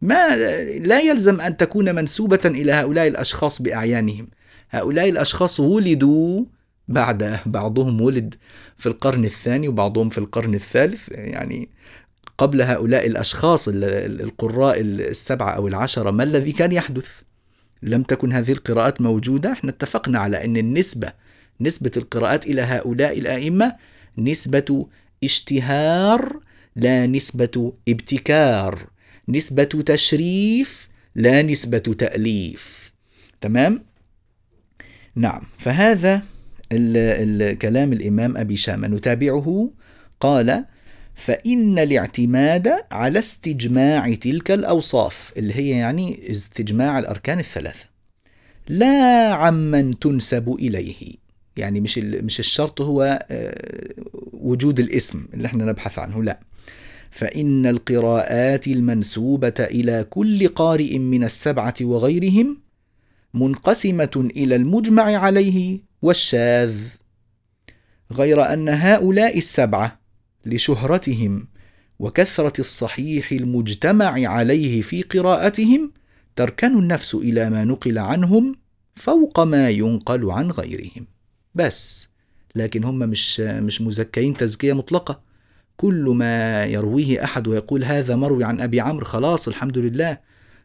ما 0.01 0.37
لا 0.79 1.01
يلزم 1.01 1.41
أن 1.41 1.57
تكون 1.57 1.95
منسوبة 1.95 2.41
إلى 2.45 2.73
هؤلاء 2.73 3.07
الأشخاص 3.07 3.63
بأعيانهم. 3.63 4.29
هؤلاء 4.75 5.09
الأشخاص 5.09 5.61
ولدوا 5.61 6.45
بعد 6.89 7.41
بعضهم 7.47 8.01
ولد 8.01 8.35
في 8.77 8.87
القرن 8.87 9.25
الثاني 9.25 9.69
وبعضهم 9.69 10.09
في 10.09 10.19
القرن 10.19 10.55
الثالث 10.55 11.09
يعني 11.09 11.69
قبل 12.39 12.63
هؤلاء 12.63 13.07
الأشخاص 13.07 13.69
القراء 13.69 14.81
السبعة 14.81 15.51
أو 15.51 15.69
العشرة 15.69 16.11
ما 16.11 16.25
الذي 16.25 16.53
كان 16.53 16.73
يحدث؟ 16.73 17.09
لم 17.83 18.03
تكن 18.03 18.33
هذه 18.33 18.53
القراءات 18.53 19.01
موجودة؟ 19.01 19.53
إحنا 19.53 19.71
اتفقنا 19.71 20.19
على 20.19 20.45
أن 20.45 20.57
النسبة 20.57 21.13
نسبة 21.61 21.91
القراءات 21.97 22.47
إلى 22.47 22.63
هؤلاء 22.63 23.19
الأئمة 23.19 23.77
نسبة 24.19 24.87
اشتهار 25.25 26.41
لا 26.77 27.07
نسبة 27.07 27.73
ابتكار. 27.89 28.87
نسبة 29.29 29.65
تشريف 29.65 30.89
لا 31.15 31.43
نسبة 31.43 31.79
تأليف. 31.79 32.93
تمام؟ 33.41 33.85
نعم. 35.17 35.43
فهذا 35.59 36.23
الكلام 36.73 37.93
الإمام 37.93 38.37
أبي 38.37 38.57
شامة. 38.57 38.89
نتابعه. 38.89 39.71
قال 40.21 40.65
فإن 41.15 41.79
الاعتماد 41.79 42.73
على 42.93 43.19
استجماع 43.19 44.15
تلك 44.15 44.51
الأوصاف 44.51 45.33
اللي 45.37 45.55
هي 45.55 45.69
يعني 45.69 46.31
استجماع 46.31 46.99
الأركان 46.99 47.39
الثلاثة 47.39 47.87
لا 48.69 49.33
عمن 49.35 49.99
تنسب 49.99 50.57
إليه. 50.59 50.95
يعني 51.57 51.81
مش 51.81 51.99
مش 51.99 52.41
الشرط 52.41 52.81
هو 52.81 53.27
آه، 53.31 53.55
وجود 54.33 54.81
الاسم 54.81 55.27
اللي 55.35 55.47
إحنا 55.47 55.65
نبحث 55.65 55.99
عنه 55.99 56.23
لا. 56.23 56.41
فإن 57.11 57.67
القراءات 57.67 58.67
المنسوبة 58.67 59.55
إلى 59.61 60.07
كل 60.11 60.49
قارئ 60.49 60.99
من 60.99 61.25
السبعة 61.25 61.75
وغيرهم 61.81 62.64
منقسمة 63.35 64.29
إلى 64.37 64.57
المجمع 64.57 65.03
عليه 65.03 65.81
والشاذ 66.03 66.75
غير 68.13 68.53
أن 68.53 68.69
هؤلاء 68.69 69.39
السبعة 69.39 70.01
لشهرتهم 70.47 71.49
وكثرة 71.99 72.61
الصحيح 72.61 73.33
المجتمع 73.33 74.29
عليه 74.29 74.83
في 74.83 75.03
قراءتهم 75.03 75.93
تركن 76.37 76.79
النفس 76.79 77.15
إلى 77.15 77.51
ما 77.51 77.65
نقل 77.65 77.99
عنهم 77.99 78.55
فوق 78.95 79.41
ما 79.41 79.71
ينقل 79.71 80.31
عن 80.31 80.51
غيرهم. 80.51 81.07
بس 81.55 82.09
لكن 82.55 82.85
هم 82.85 82.99
مش 82.99 83.41
مش 83.41 83.81
مزكين 83.81 84.37
تزكية 84.37 84.73
مطلقة. 84.73 85.21
كل 85.77 86.15
ما 86.17 86.65
يرويه 86.65 87.25
أحد 87.25 87.49
ويقول 87.49 87.85
هذا 87.85 88.17
مروي 88.17 88.45
عن 88.45 88.61
أبي 88.61 88.81
عمرو 88.81 89.05
خلاص 89.05 89.49
الحمد 89.49 89.79
لله 89.79 90.19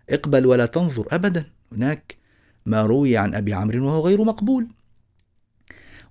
اقبل 0.10 0.46
ولا 0.46 0.66
تنظر 0.66 1.08
أبدا. 1.12 1.46
هناك 1.72 2.19
ما 2.66 2.82
روي 2.82 3.18
عن 3.18 3.36
أبي 3.36 3.54
عمرو 3.54 3.86
وهو 3.86 4.06
غير 4.06 4.24
مقبول. 4.24 4.68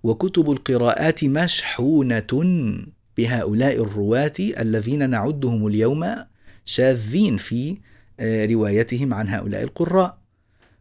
وكتب 0.03 0.51
القراءات 0.51 1.25
مشحونة 1.25 2.27
بهؤلاء 3.17 3.83
الرواة 3.83 4.33
الذين 4.39 5.11
نعدهم 5.11 5.67
اليوم 5.67 6.17
شاذين 6.65 7.37
في 7.37 7.79
آه، 8.21 8.47
روايتهم 8.47 9.15
عن 9.15 9.29
هؤلاء 9.29 9.63
القراء. 9.63 10.19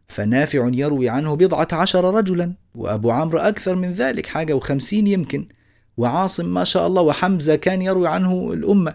فنافع 0.08 0.70
يروي 0.74 1.08
عنه 1.08 1.34
بضعة 1.34 1.68
عشر 1.72 2.14
رجلا 2.14 2.52
وأبو 2.74 3.10
عمرو 3.10 3.38
أكثر 3.38 3.74
من 3.74 3.92
ذلك 3.92 4.26
حاجة 4.26 4.52
وخمسين 4.54 5.06
يمكن. 5.06 5.48
وعاصم 5.96 6.54
ما 6.54 6.64
شاء 6.64 6.86
الله 6.86 7.02
وحمزة 7.02 7.56
كان 7.56 7.82
يروي 7.82 8.08
عنه 8.08 8.52
الأمة. 8.52 8.94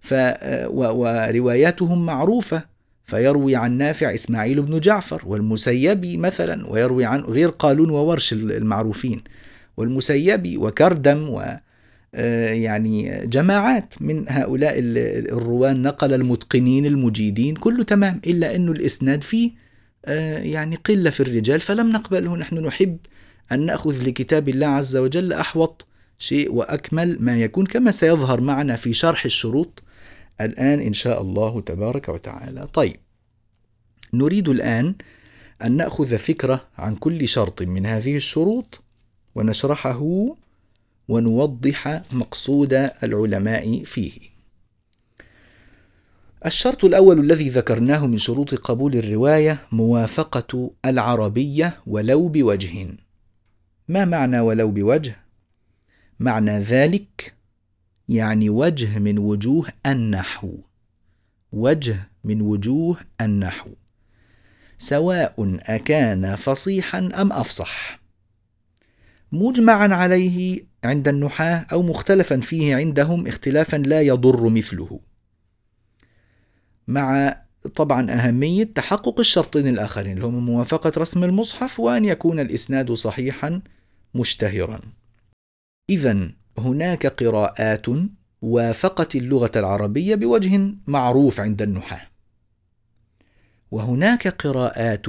ف 0.00 0.14
ورواياتهم 0.68 2.06
معروفة. 2.06 2.71
فيروي 3.12 3.56
عن 3.56 3.78
نافع 3.78 4.14
إسماعيل 4.14 4.62
بن 4.62 4.80
جعفر 4.80 5.22
والمسيبي 5.26 6.16
مثلا 6.16 6.70
ويروي 6.70 7.04
عن 7.04 7.20
غير 7.20 7.48
قالون 7.48 7.90
وورش 7.90 8.32
المعروفين. 8.32 9.22
والمسيبي 9.76 10.56
وكردم 10.56 11.28
و 11.28 11.44
آه، 12.14 12.52
يعني 12.52 13.26
جماعات 13.26 13.94
من 14.00 14.24
هؤلاء 14.28 14.74
الرواه 14.78 15.72
نقل 15.72 16.14
المتقنين 16.14 16.86
المجيدين 16.86 17.54
كله 17.54 17.84
تمام 17.84 18.20
إلا 18.26 18.54
أنه 18.54 18.72
الإسناد 18.72 19.22
فيه 19.22 19.50
آه، 20.04 20.38
يعني 20.38 20.76
قلة 20.76 21.10
في 21.10 21.20
الرجال 21.20 21.60
فلم 21.60 21.92
نقبله 21.92 22.36
نحن 22.36 22.58
نحب 22.58 22.96
أن 23.52 23.66
نأخذ 23.66 24.08
لكتاب 24.08 24.48
الله 24.48 24.66
عز 24.66 24.96
وجل 24.96 25.32
أحوط 25.32 25.86
شيء 26.18 26.52
وأكمل 26.52 27.16
ما 27.20 27.36
يكون 27.38 27.66
كما 27.66 27.90
سيظهر 27.90 28.40
معنا 28.40 28.76
في 28.76 28.92
شرح 28.92 29.24
الشروط 29.24 29.82
الآن 30.40 30.80
إن 30.80 30.92
شاء 30.92 31.22
الله 31.22 31.60
تبارك 31.60 32.08
وتعالى 32.08 32.66
طيب 32.66 32.96
نريد 34.12 34.48
الآن 34.48 34.94
أن 35.62 35.76
نأخذ 35.76 36.18
فكرة 36.18 36.68
عن 36.78 36.96
كل 36.96 37.28
شرط 37.28 37.62
من 37.62 37.86
هذه 37.86 38.16
الشروط 38.16 38.80
ونشرحه 39.34 40.26
ونوضح 41.08 42.02
مقصود 42.12 42.72
العلماء 43.02 43.84
فيه 43.84 44.32
الشرط 46.46 46.84
الأول 46.84 47.20
الذي 47.20 47.48
ذكرناه 47.48 48.06
من 48.06 48.18
شروط 48.18 48.54
قبول 48.54 48.96
الرواية 48.96 49.58
موافقة 49.72 50.70
العربية 50.84 51.80
ولو 51.86 52.28
بوجه. 52.28 52.86
ما 53.88 54.04
معنى 54.04 54.40
ولو 54.40 54.70
بوجه؟ 54.70 55.16
معنى 56.20 56.58
ذلك 56.58 57.34
يعني 58.12 58.50
وجه 58.50 58.98
من 58.98 59.18
وجوه 59.18 59.68
النحو. 59.86 60.58
وجه 61.52 62.10
من 62.24 62.40
وجوه 62.40 62.96
النحو. 63.20 63.70
سواء 64.78 65.34
أكان 65.62 66.36
فصيحا 66.36 66.98
أم 66.98 67.32
أفصح. 67.32 68.02
مجمعا 69.32 69.88
عليه 69.88 70.66
عند 70.84 71.08
النحاة 71.08 71.66
أو 71.72 71.82
مختلفا 71.82 72.40
فيه 72.40 72.76
عندهم 72.76 73.26
اختلافا 73.26 73.76
لا 73.76 74.00
يضر 74.00 74.48
مثله. 74.48 75.00
مع 76.88 77.36
طبعا 77.74 78.10
أهمية 78.10 78.64
تحقق 78.64 79.20
الشرطين 79.20 79.68
الآخرين 79.68 80.12
اللي 80.12 80.26
هم 80.26 80.46
موافقة 80.46 80.92
رسم 80.98 81.24
المصحف 81.24 81.80
وأن 81.80 82.04
يكون 82.04 82.40
الإسناد 82.40 82.92
صحيحا 82.92 83.60
مشتهرا. 84.14 84.80
إذا 85.90 86.32
هناك 86.58 87.06
قراءات 87.06 87.86
وافقت 88.42 89.16
اللغة 89.16 89.50
العربية 89.56 90.14
بوجه 90.14 90.74
معروف 90.86 91.40
عند 91.40 91.62
النحاة. 91.62 92.06
وهناك 93.70 94.28
قراءات 94.28 95.06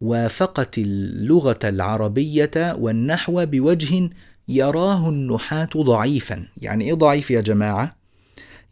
وافقت 0.00 0.78
اللغة 0.78 1.58
العربية 1.64 2.76
والنحو 2.78 3.46
بوجه 3.46 4.10
يراه 4.48 5.08
النحاة 5.08 5.68
ضعيفا، 5.76 6.46
يعني 6.56 6.84
إيه 6.84 6.94
ضعيف 6.94 7.30
يا 7.30 7.40
جماعة؟ 7.40 7.96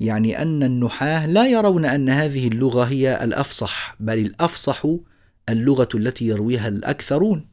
يعني 0.01 0.43
أن 0.43 0.63
النحاة 0.63 1.27
لا 1.27 1.47
يرون 1.47 1.85
أن 1.85 2.09
هذه 2.09 2.49
اللغة 2.49 2.85
هي 2.85 3.25
الأفصح 3.25 3.97
بل 4.01 4.19
الأفصح 4.19 4.83
اللغة 5.49 5.89
التي 5.95 6.27
يرويها 6.27 6.69
الأكثرون 6.69 7.47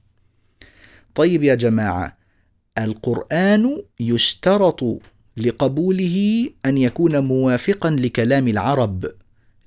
طيب 1.16 1.44
يا 1.44 1.56
جماعة 1.56 2.18
القرآن 2.86 3.82
يشترط 4.00 4.84
لقبوله 5.38 6.50
أن 6.66 6.78
يكون 6.78 7.20
موافقا 7.20 7.90
لكلام 7.90 8.48
العرب 8.48 9.12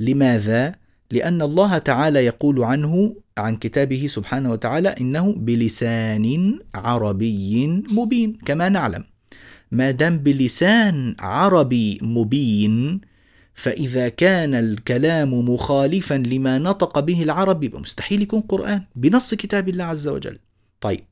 لماذا؟ 0.00 0.74
لأن 1.11 1.42
الله 1.42 1.79
تعالى 1.79 2.24
يقول 2.24 2.64
عنه 2.64 3.16
عن 3.38 3.57
كتابه 3.57 4.07
سبحانه 4.07 4.50
وتعالى 4.53 4.88
إنه 4.88 5.33
بلسان 5.33 6.59
عربي 6.74 7.66
مبين 7.88 8.33
كما 8.46 8.68
نعلم 8.68 9.05
ما 9.72 9.90
دام 9.90 10.18
بلسان 10.18 11.16
عربي 11.18 11.98
مبين 12.03 13.00
فإذا 13.55 14.09
كان 14.09 14.55
الكلام 14.55 15.48
مخالفا 15.48 16.14
لما 16.14 16.59
نطق 16.59 17.00
به 17.00 17.22
العرب 17.22 17.64
يبقى 17.64 17.81
مستحيل 17.81 18.22
يكون 18.22 18.40
قرآن 18.40 18.83
بنص 18.96 19.35
كتاب 19.35 19.68
الله 19.68 19.85
عز 19.85 20.09
وجل. 20.09 20.38
طيب 20.81 21.05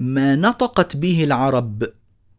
ما 0.00 0.36
نطقت 0.36 0.96
به 0.96 1.24
العرب 1.24 1.84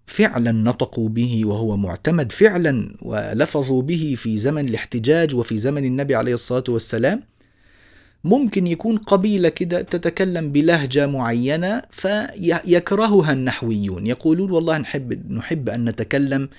فعلا 0.06 0.52
نطقوا 0.52 1.10
به 1.10 1.42
وهو 1.46 1.78
معتمد 1.78 2.32
فعلا 2.32 2.96
ولفظوا 3.02 3.82
به 3.82 4.16
في 4.18 4.38
زمن 4.38 4.70
الاحتجاج 4.70 5.36
وفي 5.36 5.58
زمن 5.58 5.86
النبي 5.86 6.16
عليه 6.16 6.34
الصلاة 6.34 6.64
والسلام. 6.70 7.24
ممكن 8.24 8.68
يكون 8.68 8.98
قبيلة 8.98 9.50
كده 9.50 9.82
تتكلم 9.82 10.52
بلهجة 10.52 11.08
معينة 11.08 11.82
فيكرهها 11.92 13.34
النحويون 13.34 14.08
يقولون 14.08 14.52
والله 14.52 14.78
نحب 14.78 15.32
نحب 15.32 15.70
أن 15.70 15.86
نتكلم 15.86 16.50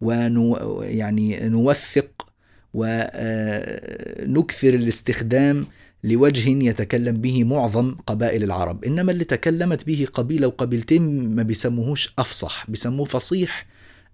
ونو 0.00 0.82
يعني 0.82 1.48
نوثق 1.48 2.26
ونكثر 2.74 4.74
الاستخدام. 4.74 5.66
لوجه 6.04 6.48
يتكلم 6.48 7.16
به 7.16 7.44
معظم 7.44 7.94
قبائل 8.06 8.44
العرب. 8.44 8.84
إنما 8.84 9.12
اللي 9.12 9.24
تكلمت 9.24 9.86
به 9.86 10.06
قبيلة 10.12 10.46
وقبيلتين 10.46 11.34
ما 11.34 11.42
بيسموهوش 11.42 12.14
أفصح 12.18 12.70
بيسموه 12.70 13.04
فصيح 13.06 13.66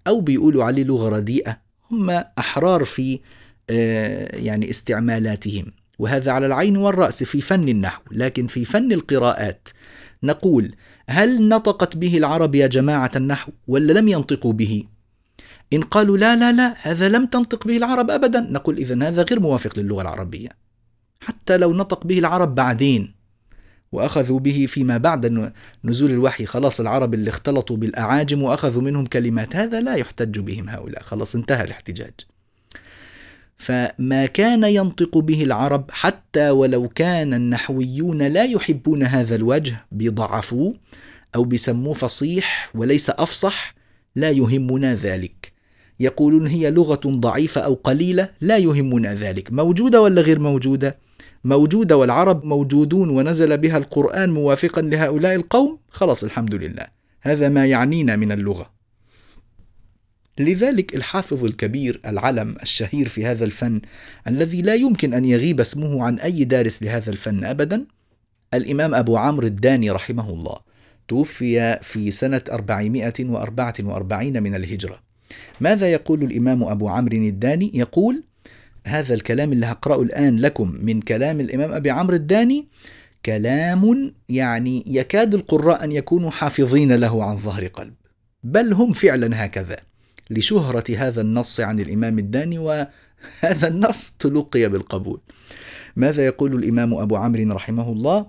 أو 0.07 0.21
بيقولوا 0.21 0.65
عليه 0.65 0.85
لغة 0.85 1.09
رديئة 1.09 1.61
هم 1.91 2.11
أحرار 2.11 2.85
في 2.85 3.21
آه، 3.71 4.37
يعني 4.37 4.71
استعمالاتهم. 4.71 5.73
وهذا 5.99 6.31
على 6.31 6.47
العين 6.47 6.77
والرأس 6.77 7.25
في 7.25 7.41
فن 7.41 7.69
النحو. 7.69 8.03
لكن 8.11 8.47
في 8.47 8.65
فن 8.65 8.93
القراءات 8.93 9.69
نقول 10.23 10.75
هل 11.09 11.49
نطقت 11.49 11.97
به 11.97 12.19
العرب 12.19 12.55
يا 12.55 12.67
جماعة 12.67 13.11
النحو 13.17 13.53
ولا 13.67 13.93
لم 13.93 14.09
ينطقوا 14.09 14.53
به؟ 14.53 14.85
إن 15.73 15.83
قالوا 15.83 16.19
لا 16.19 16.37
لا 16.37 16.53
لا 16.53 16.75
هذا 16.79 17.09
لم 17.09 17.27
تنطق 17.27 17.67
به 17.67 17.77
العرب 17.77 18.11
ابدا. 18.11 18.41
نقول 18.41 18.77
اذا 18.77 19.09
هذا 19.09 19.23
غير 19.23 19.41
موافق 19.41 19.79
للغة 19.79 20.03
العربية. 20.03 20.66
حتى 21.21 21.57
لو 21.57 21.73
نطق 21.73 22.07
به 22.07 22.19
العرب 22.19 22.55
بعدين 22.55 23.15
وأخذوا 23.93 24.39
به 24.39 24.67
فيما 24.69 24.99
بعد 24.99 25.53
نزول 25.85 26.11
الوحي. 26.11 26.47
خلاص 26.47 26.81
العرب 26.81 27.15
اللي 27.15 27.31
اختلطوا 27.31 27.77
بالأعاجم 27.77 28.43
وأخذوا 28.43 28.83
منهم 28.83 29.07
كلمات 29.07 29.57
هذا 29.57 29.81
لا 29.81 29.95
يحتج 29.95 30.39
بهم 30.39 30.69
هؤلاء. 30.69 31.03
خلاص 31.03 31.35
انتهى 31.35 31.65
الاحتجاج. 31.65 32.15
فما 33.59 34.27
كان 34.27 34.65
ينطق 34.65 35.19
به 35.19 35.45
العرب 35.45 35.91
حتى 35.91 36.51
ولو 36.51 36.89
كان 36.89 37.35
النحويون 37.35 38.23
لا 38.23 38.45
يحبون 38.45 39.03
هذا 39.03 39.35
الوجه 39.35 39.77
بيضعفوه 39.93 40.75
أو 41.35 41.45
بيسموه 41.45 41.95
فصيح 41.95 42.71
وليس 42.75 43.11
أفصح 43.11 43.75
لا 44.17 44.31
يهمنا 44.31 44.95
ذلك. 44.95 45.53
يقولون 46.01 46.47
هي 46.47 46.71
لغة 46.71 47.01
ضعيفة 47.07 47.61
أو 47.61 47.75
قليلة 47.75 48.29
لا 48.41 48.57
يهمنا 48.57 49.15
ذلك. 49.15 49.53
موجودة 49.53 50.03
ولا 50.03 50.23
غير 50.23 50.39
موجودة؟ 50.39 51.06
موجوده 51.47 51.97
والعرب 51.97 52.45
موجودون 52.45 53.11
ونزل 53.11 53.59
بها 53.59 53.79
القرآن 53.79 54.31
موافقا 54.31 54.83
لهؤلاء 54.83 55.35
القوم؟ 55.35 55.79
خلاص 55.89 56.25
الحمد 56.25 56.55
لله. 56.55 56.87
هذا 57.21 57.49
ما 57.49 57.67
يعنينا 57.67 58.17
من 58.17 58.33
اللغة. 58.33 58.71
لذلك 60.39 60.95
الحافظ 60.95 61.45
الكبير 61.45 62.01
العلم 62.07 62.57
الشهير 62.63 63.09
في 63.09 63.27
هذا 63.27 63.45
الفن 63.45 63.81
الذي 64.29 64.63
لا 64.63 64.75
يمكن 64.75 65.15
أن 65.15 65.25
يغيب 65.25 65.61
اسمه 65.61 66.05
عن 66.05 66.19
أي 66.19 66.45
دارس 66.45 66.83
لهذا 66.83 67.11
الفن 67.11 67.45
ابدا 67.45 67.85
الإمام 68.55 68.95
أبو 68.95 69.17
عمرو 69.17 69.47
الداني 69.47 69.91
رحمه 69.91 70.31
الله 70.31 70.57
توفي 71.09 71.79
في 71.83 72.11
سنة 72.11 72.43
444 72.51 74.43
من 74.43 74.55
الهجرة. 74.55 74.99
ماذا 75.61 75.93
يقول 75.93 76.23
الإمام 76.23 76.63
أبو 76.63 76.89
عمرو 76.89 77.17
الداني؟ 77.17 77.71
يقول 77.75 78.23
هذا 78.87 79.15
الكلام 79.15 79.53
اللي 79.53 79.67
هقرأه 79.67 80.03
الآن 80.03 80.39
لكم 80.39 80.79
من 80.83 81.01
كلام 81.01 81.41
الإمام 81.41 81.73
أبي 81.73 81.91
عمرو 81.91 82.17
الداني 82.17 82.69
كلام 83.27 84.15
يعني 84.29 84.85
يكاد 84.87 85.35
القراء 85.35 85.85
أن 85.85 85.93
يكونوا 85.93 86.31
حافظين 86.31 86.93
له 86.93 87.25
عن 87.25 87.37
ظهر 87.37 87.67
قلب 87.67 87.95
بل 88.45 88.73
هم 88.73 88.93
فعلا 88.93 89.45
هكذا 89.45 89.77
لشهرة 90.31 90.85
هذا 90.97 91.21
النص 91.21 91.61
عن 91.61 91.79
الإمام 91.79 92.19
الداني 92.19 92.59
وهذا 92.59 93.69
النص 93.69 94.11
تلقي 94.11 94.69
بالقبول. 94.69 95.21
ماذا 95.97 96.27
يقول 96.27 96.55
الإمام 96.55 96.95
أبو 96.95 97.17
عمرو 97.17 97.55
رحمه 97.55 97.93
الله؟ 97.93 98.27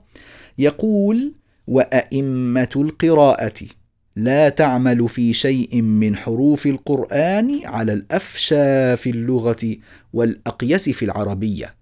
يقول 0.57 1.33
وأئمة 1.67 2.69
القراءة 2.75 3.65
لا 4.15 4.49
تعمل 4.49 5.09
في 5.09 5.33
شيء 5.33 5.81
من 5.81 6.15
حروف 6.15 6.65
القرآن 6.65 7.61
على 7.65 7.93
الأفشى 7.93 8.97
في 8.97 9.09
اللغة 9.09 9.75
والأقيس 10.17 10.89
في 10.89 11.05
العربية 11.05 11.75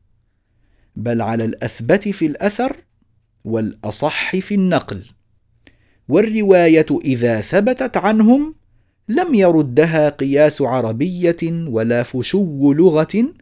بل 0.96 1.22
على 1.22 1.46
الأثبت 1.46 2.08
في 2.08 2.26
الأثر 2.26 2.76
والأصح 3.46 4.36
في 4.36 4.56
النقل 4.56 5.04
والرواية 6.10 6.86
إذا 7.06 7.42
ثبتت 7.42 7.98
عنهم 7.98 8.56
لم 9.10 9.36
يردها 9.36 10.10
قياس 10.10 10.62
عربية 10.62 11.68
ولا 11.68 12.04
فشو 12.04 12.74
لغة 12.74 13.34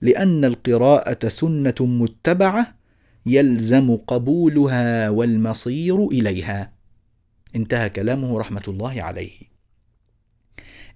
لأن 0.00 0.44
القراءة 0.44 1.28
سنة 1.28 1.74
متبعة 1.80 2.74
يلزم 3.26 3.96
قبولها 3.96 5.10
والمصير 5.10 6.06
إليها. 6.06 6.72
انتهى 7.56 7.90
كلامه 7.90 8.38
رحمة 8.38 8.62
الله 8.68 9.02
عليه. 9.02 9.51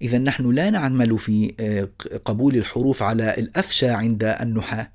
إذا 0.02 0.18
نحن 0.18 0.50
لا 0.50 0.70
نعمل 0.70 1.18
في 1.18 1.54
آه، 1.60 1.88
قبول 2.24 2.56
الحروف 2.56 3.02
على 3.02 3.34
الأفشى 3.38 3.88
عند 3.88 4.24
النحاة. 4.24 4.92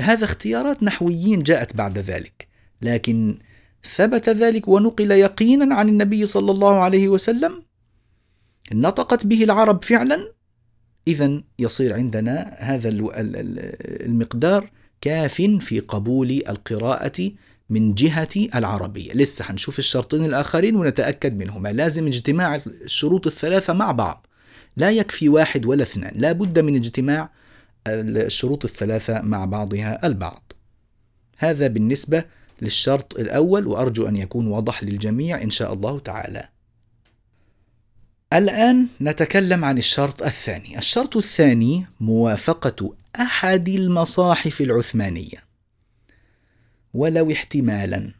هذا 0.00 0.24
اختيارات 0.24 0.82
نحويين 0.82 1.42
جاءت 1.42 1.76
بعد 1.76 1.98
ذلك، 1.98 2.48
لكن 2.82 3.38
ثبت 3.84 4.28
ذلك 4.28 4.68
ونقل 4.68 5.10
يقينا 5.10 5.74
عن 5.74 5.88
النبي 5.88 6.26
صلى 6.26 6.50
الله 6.50 6.84
عليه 6.84 7.08
وسلم. 7.08 7.62
نطقت 8.72 9.26
به 9.26 9.44
العرب 9.44 9.84
فعلا. 9.84 10.32
اذا 11.08 11.42
يصير 11.58 11.94
عندنا 11.94 12.56
هذا 12.58 12.88
المقدار 14.06 14.70
كاف 15.00 15.34
في 15.60 15.80
قبول 15.80 16.30
القراءة 16.30 17.30
من 17.70 17.94
جهة 17.94 18.28
العربية. 18.54 19.12
لسه 19.12 19.44
هنشوف 19.48 19.78
الشرطين 19.78 20.24
الآخرين 20.24 20.76
ونتأكد 20.76 21.38
منهما. 21.38 21.68
لازم 21.68 22.06
اجتماع 22.06 22.56
الشروط 22.66 23.26
الثلاثة 23.26 23.72
مع 23.72 23.92
بعض. 23.92 24.26
لا 24.76 24.90
يكفي 24.90 25.28
واحد 25.28 25.66
ولا 25.66 25.82
اثنان 25.82 26.12
لا 26.16 26.32
بد 26.32 26.58
من 26.58 26.76
اجتماع 26.76 27.30
الشروط 27.86 28.64
الثلاثة 28.64 29.20
مع 29.20 29.44
بعضها 29.44 30.06
البعض 30.06 30.52
هذا 31.38 31.66
بالنسبة 31.66 32.24
للشرط 32.62 33.18
الأول 33.18 33.66
وأرجو 33.66 34.08
أن 34.08 34.16
يكون 34.16 34.46
واضح 34.46 34.84
للجميع 34.84 35.42
إن 35.42 35.50
شاء 35.50 35.72
الله 35.72 35.98
تعالى 35.98 36.48
الآن 38.32 38.86
نتكلم 39.00 39.64
عن 39.64 39.78
الشرط 39.78 40.22
الثاني. 40.22 40.78
الشرط 40.78 41.16
الثاني 41.16 41.86
موافقة 42.00 42.94
أحد 43.20 43.68
المصاحف 43.68 44.60
العثمانية 44.60 45.44
ولو 46.94 47.32
احتمالا. 47.32 48.12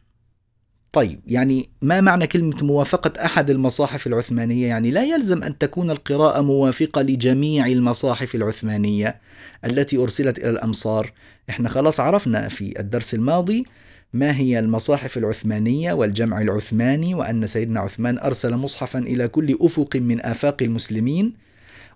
طيب 0.93 1.19
يعني 1.27 1.69
ما 1.81 2.01
معنى 2.01 2.27
كلمة 2.27 2.57
موافقة 2.61 3.25
أحد 3.25 3.49
المصاحف 3.49 4.07
العثمانية؟ 4.07 4.67
يعني 4.67 4.91
لا 4.91 5.03
يلزم 5.03 5.43
أن 5.43 5.57
تكون 5.57 5.91
القراءة 5.91 6.41
موافقة 6.41 7.01
لجميع 7.01 7.67
المصاحف 7.67 8.35
العثمانية 8.35 9.21
التي 9.65 9.97
أرسلت 9.97 10.37
إلى 10.37 10.49
الأمصار. 10.49 11.11
إحنا 11.49 11.69
خلاص 11.69 11.99
عرفنا 11.99 12.47
في 12.47 12.79
الدرس 12.79 13.13
الماضي 13.13 13.65
ما 14.13 14.37
هي 14.37 14.59
المصاحف 14.59 15.17
العثمانية 15.17 15.93
والجمع 15.93 16.41
العثماني 16.41 17.15
وأن 17.15 17.47
سيدنا 17.47 17.79
عثمان 17.79 18.19
أرسل 18.19 18.55
مصحفا 18.55 18.99
إلى 18.99 19.27
كل 19.27 19.57
أفق 19.61 19.95
من 19.95 20.25
آفاق 20.25 20.63
المسلمين 20.63 21.33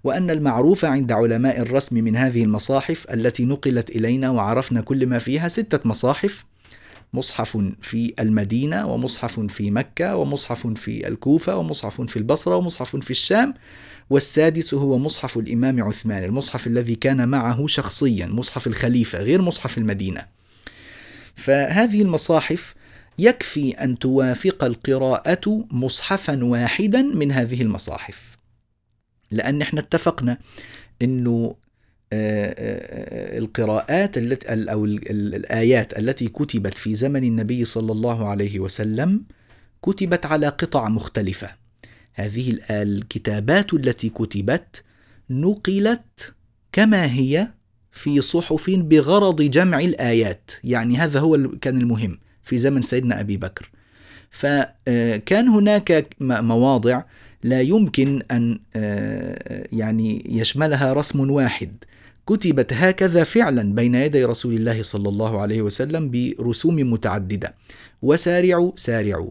وأن 0.04 0.30
المعروف 0.30 0.86
عند 0.86 1.12
علماء 1.12 1.62
الرسم 1.62 1.96
من 2.04 2.16
هذه 2.16 2.44
المصاحف 2.44 3.06
التي 3.14 3.46
نقلت 3.46 3.90
إلينا 3.90 4.30
وعرفنا 4.30 4.82
كل 4.82 5.08
ما 5.08 5.20
فيها 5.20 5.48
ستة 5.48 5.80
مصاحف 5.86 6.46
مصحف 7.14 7.58
في 7.82 8.14
المدينة 8.20 8.88
ومصحف 8.88 9.40
في 9.40 9.72
مكة 9.72 10.16
ومصحف 10.16 10.68
في 10.68 11.08
الكوفة 11.08 11.58
ومصحف 11.58 12.02
في 12.02 12.18
البصرة 12.18 12.56
ومصحف 12.56 12.96
في 12.96 13.12
الشام 13.12 13.54
والسادس 14.10 14.74
هو 14.74 14.98
مصحف 14.98 15.38
الإمام 15.38 15.84
عثمان 15.84 16.24
المصحف 16.24 16.68
الذي 16.68 16.96
كان 16.96 17.28
معه 17.30 17.68
شخصيا 17.68 18.28
مصحف 18.28 18.68
الخليفة 18.68 19.20
غير 19.20 19.42
مصحف 19.42 19.78
المدينة. 19.78 20.26
فهذه 21.36 22.02
المصاحف 22.02 22.76
يكفي 23.20 23.72
أن 23.72 24.00
توافق 24.00 24.64
القراءة 24.64 25.66
مصحفا 25.72 26.44
واحدا 26.44 27.02
من 27.02 27.32
هذه 27.32 27.62
المصاحف 27.62 28.38
لأن 29.32 29.62
إحنا 29.62 29.80
اتفقنا 29.80 30.38
آه، 31.02 31.56
القراءات 32.14 34.18
التي 34.18 34.72
أو 34.72 34.86
الآيات 34.86 36.00
التي 36.00 36.28
كتبت 36.28 36.78
في 36.78 36.96
زمن 36.96 37.24
النبي 37.24 37.66
صلى 37.66 37.92
الله 37.92 38.30
عليه 38.30 38.60
وسلم 38.60 39.24
كتبت 39.84 40.26
على 40.26 40.48
قطع 40.48 40.90
مختلفة. 40.90 41.50
هذه 42.14 42.58
الكتابات 42.70 43.74
التي 43.74 44.10
كتبت 44.10 44.84
نقلت 45.30 46.34
كما 46.72 47.14
هي 47.14 47.48
في 47.92 48.22
صحف 48.22 48.70
بغرض 48.70 49.42
جمع 49.42 49.80
الآيات. 49.80 50.52
يعني 50.64 50.98
هذا 50.98 51.20
هو 51.20 51.50
كان 51.62 51.78
المهم 51.78 52.20
في 52.44 52.58
زمن 52.58 52.82
سيدنا 52.82 53.20
أبي 53.20 53.38
بكر. 53.38 53.70
فكان 54.30 55.48
هناك 55.48 56.08
مواضع 56.22 57.04
لا 57.44 57.62
يمكن 57.62 58.22
آه، 58.76 59.68
يعني 59.72 60.24
يشملها 60.30 60.94
رسم 60.94 61.32
واحد. 61.32 61.84
كتبت 62.30 62.74
هكذا 62.74 63.24
فعلا 63.24 63.76
بين 63.76 63.96
يدي 63.96 64.26
رسول 64.26 64.54
الله 64.54 64.84
صلى 64.84 65.10
الله 65.10 65.42
عليه 65.42 65.62
وسلم 65.62 66.12
برسوم 66.12 66.76
متعددة. 66.76 67.56
وسارعوا 68.02 68.72
سارعوا. 68.76 69.30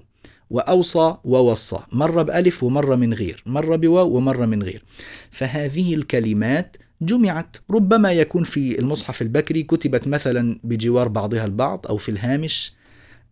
وأوصى 0.50 1.16
ووصى. 1.24 1.78
مرة 1.92 2.22
بألف 2.22 2.62
ومرة 2.62 2.94
من 2.94 3.14
غير. 3.14 3.42
مرة 3.46 3.76
بواو 3.76 4.16
ومرة 4.16 4.46
من 4.46 4.62
غير. 4.62 4.84
فهذه 5.30 5.94
الكلمات 5.94 6.76
جمعت. 7.02 7.56
ربما 7.70 8.12
يكون 8.12 8.44
في 8.44 8.78
المصحف 8.78 9.22
البكري 9.22 9.62
كتبت 9.62 10.08
مثلا 10.08 10.58
بجوار 10.64 11.08
بعضها 11.08 11.44
البعض 11.44 11.86
أو 11.86 11.96
في 11.96 12.08
الهامش 12.08 12.72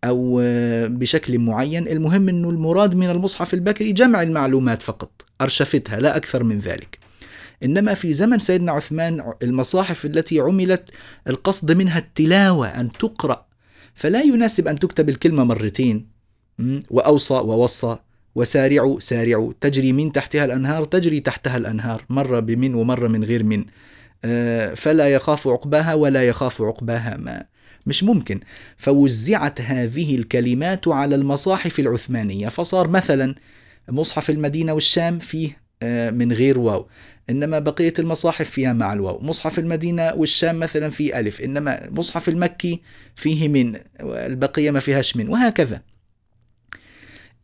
أو 0.05 0.41
بشكل 0.87 1.39
معين. 1.39 1.89
المهم 1.89 2.29
إنه 2.29 2.51
المراد 2.51 2.95
من 2.95 3.11
المصحف 3.11 3.55
البكري 3.55 3.93
جمع 3.93 4.23
المعلومات 4.23 4.83
فقط. 4.83 5.25
أرشفتها 5.41 6.01
لا 6.01 6.17
أكثر 6.17 6.43
من 6.45 6.59
ذلك. 6.59 7.02
إنما 7.65 7.95
في 7.95 8.13
زمن 8.13 8.39
سيدنا 8.39 8.73
عثمان 8.73 9.33
المصاحف 9.43 10.07
التي 10.07 10.41
عملت 10.41 10.91
القصد 11.29 11.73
منها 11.73 11.99
التلاوة 11.99 12.67
أن 12.69 12.93
تقرأ. 12.93 13.47
فلا 13.95 14.23
يناسب 14.23 14.69
أن 14.69 14.79
تكتب 14.79 15.09
الكلمة 15.09 15.45
مرتين 15.45 16.07
وأوصى 16.91 17.35
ووصى 17.35 17.97
وسارعوا 18.35 19.01
سارعوا. 19.01 19.53
تجري 19.61 19.93
من 19.93 20.13
تحتها 20.13 20.45
الأنهار 20.45 20.85
تجري 20.85 21.21
تحتها 21.21 21.57
الأنهار. 21.57 22.05
مرة 22.11 22.41
بمن 22.41 22.75
ومرة 22.75 23.09
من 23.09 23.25
غير 23.25 23.45
من. 23.45 23.65
آه، 24.25 24.75
فلا 24.75 25.09
يخاف 25.09 25.49
عقباها 25.49 25.95
ولا 25.95 26.23
يخاف 26.29 26.63
عقباها 26.63 27.17
ما. 27.17 27.45
مش 27.87 28.05
ممكن. 28.05 28.41
فوزعت 28.77 29.61
هذه 29.61 30.17
الكلمات 30.17 30.89
على 30.89 31.15
المصاحف 31.15 31.79
العثمانية. 31.79 32.49
فصار 32.49 32.89
مثلا 32.89 33.35
مصحف 33.89 34.31
المدينة 34.31 34.73
والشام 34.73 35.19
فيه 35.19 35.63
آه، 35.83 36.11
من 36.11 36.33
غير 36.33 36.59
واو. 36.59 36.89
إنما 37.31 37.59
بقية 37.59 37.93
المصاحف 37.99 38.51
فيها 38.51 38.73
مع 38.73 38.93
الواو 38.93 39.21
مصحف 39.21 39.59
المدينة 39.59 40.15
والشام 40.15 40.59
مثلا 40.59 40.91
فيه 40.91 41.19
ألف 41.19 41.41
إنما 41.41 41.89
مصحف 41.91 42.29
المكي 42.29 42.83
فيه 43.17 43.49
من 43.49 43.77
البقية 44.01 44.71
ما 44.71 44.81
فيهاش 44.81 45.17
من 45.17 45.29
وهكذا 45.29 45.83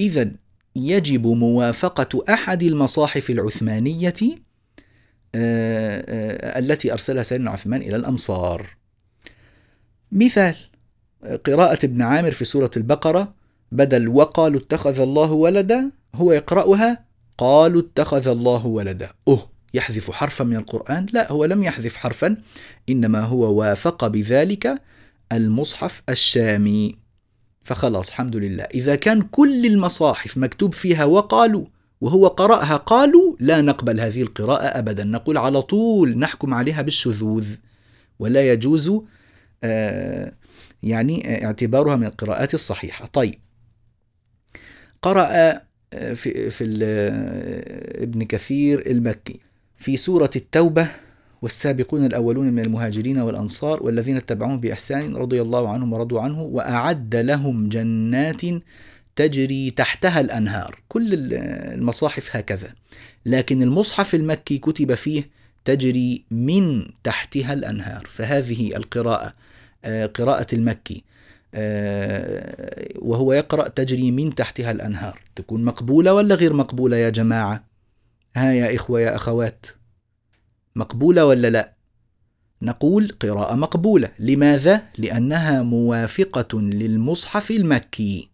إذا 0.01 0.31
يجب 0.77 1.27
موافقة 1.27 2.25
أحد 2.29 2.63
المصاحف 2.63 3.31
العثمانية 3.31 4.15
آه، 5.35 6.05
آه، 6.09 6.59
التي 6.59 6.93
أرسلها 6.93 7.23
سيدنا 7.23 7.51
عثمان 7.51 7.83
إلى 7.83 7.97
الأمصار. 7.97 8.77
مثال 10.13 10.57
قراءة 11.45 11.85
ابن 11.85 12.03
عامر 12.03 12.31
في 12.31 12.45
سورة 12.45 12.71
البقرة 12.77 13.35
بدل 13.73 14.09
وقالوا 14.09 14.61
اتخذ 14.61 15.01
الله 15.01 15.33
ولدا 15.33 15.91
هو 16.15 16.33
يقرأها 16.33 17.05
قالوا 17.39 17.83
اتخذ 17.83 18.29
الله 18.29 18.67
ولدا. 18.67 19.11
أوه 19.29 19.58
يحذف 19.75 20.11
حرفا 20.11 20.45
من 20.45 20.57
القرآن؟ 20.57 21.07
لا 21.13 21.33
هو 21.33 21.45
لم 21.45 21.63
يحذف 21.63 21.97
حرفا 21.97 22.37
إنما 22.89 23.21
هو 23.21 23.55
وافق 23.55 24.07
بذلك 24.07 24.83
المصحف 25.33 26.03
الشامي. 26.09 26.97
فخلاص 27.63 28.09
الحمد 28.09 28.37
لله. 28.37 28.63
إذا 28.63 28.95
كان 28.97 29.23
كل 29.23 29.67
المصاحف 29.67 30.39
مكتوب 30.39 30.75
فيها 30.75 31.05
وقالوا 31.05 31.67
وهو 32.01 32.27
قرأها 32.27 32.77
قالوا 32.77 33.37
لا 33.41 33.61
نقبل 33.61 34.01
هذه 34.01 34.23
القراءة 34.23 34.79
أبدا. 34.79 35.05
نقول 35.05 35.39
على 35.39 35.63
طول 35.63 36.19
نحكم 36.19 36.55
عليها 36.55 36.83
بالشذوذ. 36.83 37.47
ولا 38.19 38.53
يجوز 38.53 38.93
آه، 39.65 40.33
يعني 40.83 41.45
اعتبارها 41.45 41.97
من 41.97 42.07
القراءات 42.07 42.55
الصحيحة. 42.55 43.07
طيب. 43.07 43.35
قرأ 45.03 45.61
في, 45.91 46.51
في 46.51 46.65
ابن 48.03 48.23
كثير 48.25 48.91
المكي. 48.91 49.41
في 49.79 49.97
سورة 49.97 50.31
التوبة 50.37 50.89
والسابقون 51.43 52.07
الأولون 52.07 52.47
من 52.47 52.59
المهاجرين 52.59 53.19
والأنصار 53.19 53.83
والذين 53.83 54.17
اتبعوهم 54.17 54.61
بإحسان 54.61 55.17
رضي 55.17 55.43
الله 55.43 55.69
عنهم 55.69 55.93
ورضوا 55.93 56.21
عنه 56.21 56.43
وأعد 56.43 57.17
لهم 57.17 57.69
جنات 57.69 58.43
تجري 59.17 59.71
تحتها 59.71 60.21
الأنهار. 60.21 60.79
كل 60.89 61.09
المصاحف 61.13 62.37
هكذا. 62.37 62.69
لكن 63.27 63.63
المصحف 63.63 64.15
المكي 64.15 64.59
كتب 64.59 64.95
فيه 64.95 65.29
تجري 65.65 66.25
من 66.31 66.87
تحتها 67.05 67.53
الأنهار. 67.53 68.07
فهذه 68.11 68.77
القراءة 68.77 69.35
آه، 69.85 70.07
قراءة 70.07 70.47
المكي 70.53 71.05
آه، 71.55 72.89
وهو 72.99 73.33
يقرأ 73.33 73.69
تجري 73.69 74.11
من 74.11 74.35
تحتها 74.35 74.71
الأنهار. 74.71 75.21
تكون 75.37 75.65
مقبولة 75.65 76.15
ولا 76.15 76.35
غير 76.35 76.53
مقبولة 76.53 76.97
يا 76.97 77.11
جماعة؟ 77.11 77.68
ها 78.39 78.53
يا 78.53 78.77
إخوة 78.77 79.01
يا 79.01 79.17
أخوات 79.17 79.67
مقبولة 80.77 81.27
ولا 81.27 81.51
لا؟ 81.51 81.79
نقول 82.63 83.17
قراءة 83.23 83.55
مقبولة. 83.55 84.09
لماذا؟ 84.19 84.83
لأنها 84.99 85.63
موافقة 85.63 86.61
للمصحف 86.61 87.51
المكي. 87.51 88.31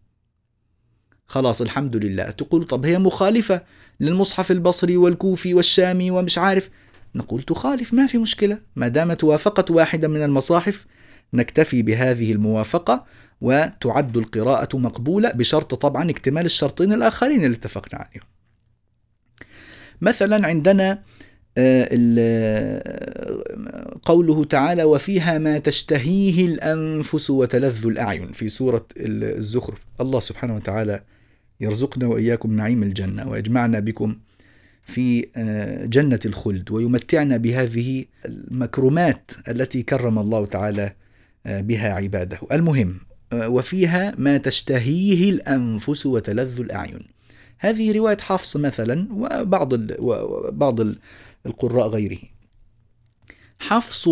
خلاص 1.26 1.60
الحمد 1.60 1.96
لله. 1.96 2.30
تقول 2.30 2.66
طب 2.66 2.86
هي 2.86 2.98
مخالفة 2.98 3.62
للمصحف 4.00 4.50
البصري 4.50 4.96
والكوفي 4.96 5.54
والشامي 5.54 6.10
ومش 6.10 6.38
عارف. 6.38 6.70
نقول 7.14 7.42
تخالف 7.42 7.94
ما 7.94 8.06
في 8.06 8.18
مشكلة. 8.18 8.58
ما 8.76 8.88
دامت 8.88 9.24
وافقت 9.24 9.70
واحدة 9.70 10.08
من 10.08 10.24
المصاحف 10.24 10.86
نكتفي 11.34 11.82
بهذه 11.82 12.32
الموافقة 12.32 13.04
وتعد 13.40 14.16
القراءة 14.16 14.76
مقبولة 14.76 15.30
بشرط 15.30 15.74
طبعا 15.74 16.10
اكتمال 16.10 16.44
الشرطين 16.46 16.92
الآخرين 16.92 17.44
اللي 17.44 17.56
اتفقنا 17.56 17.98
عليهم. 18.00 18.33
مثلا 20.00 20.46
عندنا 20.46 21.02
آه، 21.59 21.88
آه، 22.18 23.98
قوله 24.02 24.44
تعالى 24.44 24.85
وفيها 24.85 25.38
ما 25.38 25.59
تشتهيه 25.59 26.46
الأنفس 26.46 27.30
وتلذ 27.30 27.87
الأعين 27.87 28.33
في 28.33 28.48
سورة 28.48 28.87
الزخرف. 28.96 29.87
الله 30.00 30.20
سبحانه 30.20 30.57
وتعالى 30.57 31.02
يرزقنا 31.61 32.07
وإياكم 32.07 32.57
نعيم 32.57 32.83
الجنة 32.83 33.28
ويجمعنا 33.28 33.80
بكم 33.80 34.16
في 34.85 35.26
آه، 35.37 35.87
جنة 35.87 36.20
الخلد 36.26 36.70
ويمتعنا 36.70 37.37
بهذه 37.37 38.04
المكرمات 38.26 39.30
التي 39.48 39.83
كرم 39.83 40.18
الله 40.18 40.46
تعالى 40.46 40.92
بها 41.46 41.92
عباده. 41.92 42.38
المهم 42.52 42.98
وفيها 43.35 44.14
ما 44.18 44.37
تشتهيه 44.37 45.30
الأنفس 45.30 46.07
وتلذ 46.07 46.61
الأعين 46.61 47.13
هذه 47.64 47.92
رواية 47.92 48.18
حفص 48.18 48.57
مثلا 48.57 49.09
وبعض 49.11 49.72
وبعض 49.98 50.81
القراء 51.46 51.88
غيره. 51.88 52.18
حفص 53.59 54.09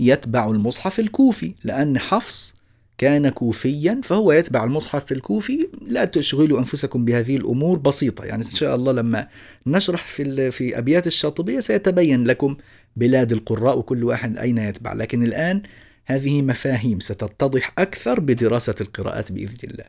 يتبع 0.00 0.50
المصحف 0.50 1.00
الكوفي 1.00 1.54
لأن 1.64 1.98
حفص 1.98 2.54
كان 2.98 3.28
كوفيا 3.28 4.00
فهو 4.04 4.32
يتبع 4.32 4.64
المصحف 4.64 5.12
الكوفي. 5.12 5.68
لا 5.86 6.04
تشغلوا 6.04 6.58
أنفسكم 6.58 7.04
بهذه 7.04 7.36
الأمور 7.36 7.78
بسيطة. 7.78 8.24
يعني 8.24 8.42
إن 8.42 8.50
شاء 8.50 8.74
الله 8.74 8.92
لما 8.92 9.28
نشرح 9.66 10.06
في, 10.06 10.50
في 10.50 10.78
أبيات 10.78 11.06
الشاطبية 11.06 11.60
سيتبين 11.60 12.24
لكم 12.24 12.56
بلاد 12.96 13.32
القراء 13.32 13.78
وكل 13.78 14.04
واحد 14.04 14.38
أين 14.38 14.58
يتبع. 14.58 14.92
لكن 14.92 15.22
الآن 15.22 15.62
هذه 16.04 16.42
مفاهيم 16.42 17.00
ستتضح 17.00 17.72
أكثر 17.78 18.20
بدراسة 18.20 18.74
القراءات 18.80 19.32
بإذن 19.32 19.58
الله. 19.70 19.84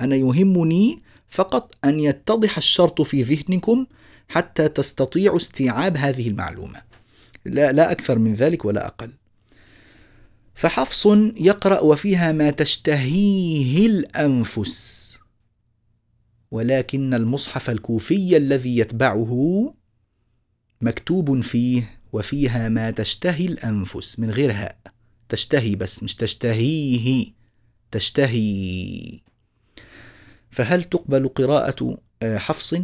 أنا 0.00 0.16
يهمني 0.16 1.02
فقط 1.32 1.74
أن 1.84 2.00
يتضح 2.00 2.56
الشرط 2.56 3.02
في 3.02 3.22
ذهنكم 3.22 3.86
حتى 4.28 4.68
تستطيعوا 4.68 5.36
استيعاب 5.36 5.96
هذه 5.96 6.28
المعلومة. 6.28 6.82
لا, 7.44 7.72
لا 7.72 7.92
أكثر 7.92 8.18
من 8.18 8.34
ذلك 8.34 8.64
ولا 8.64 8.86
أقل. 8.86 9.12
فحفص 10.54 11.06
يقرأ 11.36 11.80
وفيها 11.80 12.32
ما 12.32 12.50
تشتهيه 12.50 13.86
الأنفس 13.86 15.18
ولكن 16.50 17.14
المصحف 17.14 17.70
الكوفي 17.70 18.36
الذي 18.36 18.78
يتبعه 18.78 19.74
مكتوب 20.80 21.40
فيه 21.40 22.00
وفيها 22.12 22.68
ما 22.68 22.90
تشتهي 22.90 23.46
الأنفس 23.46 24.18
من 24.18 24.30
غير 24.30 24.52
هاء. 24.52 24.78
تشتهي 25.28 25.74
بس 25.74 26.02
مش 26.02 26.14
تشتهيه. 26.16 27.32
تشتهي. 27.90 29.31
فهل 30.52 30.84
تقبل 30.84 31.28
قراءة 31.28 31.98
آه، 32.22 32.38
حفص؟ 32.38 32.74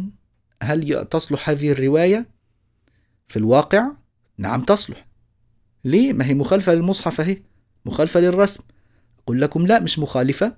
هل 0.63 1.05
تصلح 1.05 1.49
هذه 1.49 1.71
الرواية؟ 1.71 2.29
في 3.27 3.37
الواقع 3.37 3.91
نعم 4.37 4.61
تصلح. 4.63 5.07
ليه؟ 5.85 6.13
ما 6.13 6.25
هي 6.25 6.33
مخالفة 6.33 6.73
للمصحف 6.73 7.21
أهي. 7.21 7.41
مخالفة 7.85 8.19
للرسم. 8.19 8.63
أقول 9.23 9.41
لكم 9.41 9.67
لا 9.67 9.79
مش 9.79 9.99
مخالفة 9.99 10.55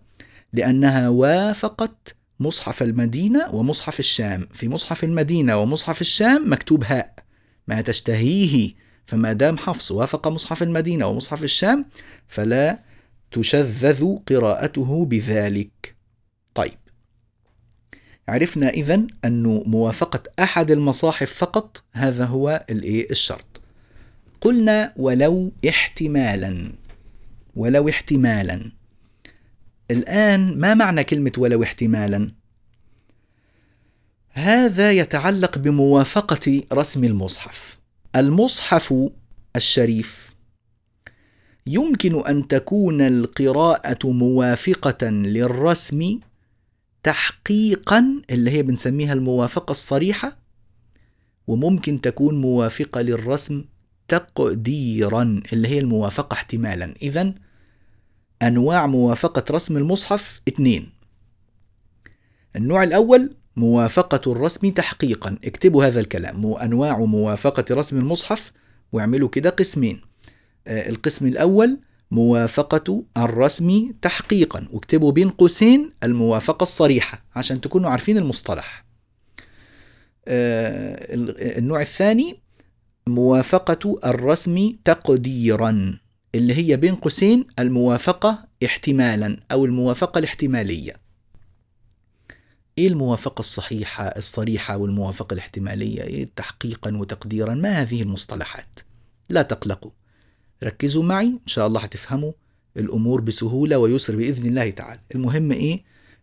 لأنها 0.53 1.09
وافقت 1.09 2.15
مصحف 2.39 2.83
المدينة 2.83 3.55
ومصحف 3.55 3.99
الشام. 3.99 4.47
في 4.53 4.69
مصحف 4.69 5.03
المدينة 5.03 5.57
ومصحف 5.57 6.01
الشام 6.01 6.51
مكتوب 6.51 6.83
هاء 6.83 7.15
ما 7.67 7.81
تشتهيه. 7.81 8.73
فما 9.05 9.33
دام 9.33 9.57
حفص 9.57 9.91
وافق 9.91 10.27
مصحف 10.27 10.63
المدينة 10.63 11.07
ومصحف 11.07 11.43
الشام 11.43 11.85
فلا 12.27 12.79
تشذذ 13.31 14.15
قراءته 14.27 15.05
بذلك. 15.05 16.00
عرفنا 18.27 18.69
إذن 18.69 19.07
أن 19.25 19.43
موافقة 19.65 20.23
أحد 20.39 20.71
المصاحف 20.71 21.33
فقط 21.33 21.83
هذا 21.91 22.25
هو 22.25 22.65
الشرط. 22.69 23.61
قلنا 24.41 24.93
ولو 24.95 25.51
احتمالا 25.69 26.71
ولو 27.55 27.89
احتمالا. 27.89 28.71
الآن 29.91 30.59
ما 30.59 30.73
معنى 30.73 31.03
كلمة 31.03 31.31
ولو 31.37 31.63
احتمالا؟ 31.63 32.31
هذا 34.29 34.91
يتعلق 34.91 35.57
بموافقة 35.57 36.63
رسم 36.73 37.03
المصحف. 37.03 37.79
المصحف 38.15 38.93
الشريف 39.55 40.31
يمكن 41.67 42.27
أن 42.27 42.47
تكون 42.47 43.01
القراءة 43.01 44.07
موافقة 44.07 45.09
للرسم 45.09 46.19
تحقيقا 47.03 48.21
اللي 48.29 48.51
هي 48.51 48.63
بنسميها 48.63 49.13
الموافقة 49.13 49.71
الصريحة 49.71 50.37
وممكن 51.47 52.01
تكون 52.01 52.41
موافقة 52.41 53.01
للرسم 53.01 53.65
تقديرا 54.07 55.41
اللي 55.53 55.67
هي 55.67 55.79
الموافقة 55.79 56.33
احتمالا. 56.33 56.95
إذا 57.01 57.33
أنواع 58.41 58.87
موافقة 58.87 59.43
رسم 59.51 59.77
المصحف 59.77 60.41
اثنين. 60.47 60.89
النوع 62.55 62.83
الأول 62.83 63.35
موافقة 63.55 64.31
الرسم 64.31 64.69
تحقيقا. 64.69 65.37
اكتبوا 65.43 65.85
هذا 65.85 65.99
الكلام. 65.99 66.53
أنواع 66.53 66.99
موافقة 66.99 67.75
رسم 67.75 67.99
المصحف 67.99 68.51
واعملوا 68.91 69.29
كده 69.29 69.49
قسمين. 69.49 70.01
آه، 70.67 70.89
القسم 70.89 71.27
الأول 71.27 71.79
موافقة 72.11 73.03
الرسم 73.17 73.93
تحقيقا. 74.01 74.67
واكتبوا 74.71 75.11
بين 75.11 75.29
قوسين 75.29 75.91
الموافقة 76.03 76.63
الصريحة 76.63 77.23
عشان 77.35 77.61
تكونوا 77.61 77.89
عارفين 77.89 78.17
المصطلح. 78.17 78.85
آه، 80.27 81.07
النوع 81.59 81.81
الثاني 81.81 82.39
موافقة 83.07 83.99
الرسم 84.05 84.75
تقديرا 84.85 85.99
اللي 86.35 86.53
هي 86.53 86.77
بين 86.77 86.95
قوسين 86.95 87.45
الموافقة 87.59 88.47
احتمالا 88.65 89.37
أو 89.51 89.65
الموافقة 89.65 90.19
الاحتمالية. 90.19 90.93
إيه 92.77 92.87
الموافقة 92.87 93.39
الصحيحة 93.39 94.03
الصريحة 94.03 94.77
والموافقة 94.77 95.33
الاحتمالية؟ 95.33 96.03
إيه 96.03 96.29
تحقيقا 96.35 96.97
وتقديرا؟ 96.97 97.53
ما 97.53 97.69
هذه 97.69 98.01
المصطلحات؟ 98.01 98.79
لا 99.29 99.41
تقلقوا. 99.41 99.91
ركزوا 100.63 101.03
معي 101.03 101.25
إن 101.27 101.39
شاء 101.45 101.67
الله 101.67 101.81
هتفهموا 101.81 102.31
الأمور 102.77 103.21
بسهولة 103.21 103.77
ويسر 103.77 104.15
بإذن 104.15 104.47
الله 104.47 104.69
تعالى. 104.69 104.99
المهم 105.15 105.51
إيه؟ 105.51 105.81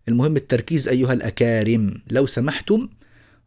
المهم 0.09 0.37
التركيز 0.37 0.89
أيها 0.89 1.13
الأكارم. 1.13 1.95
لو 2.11 2.27
سمحتم 2.27 2.89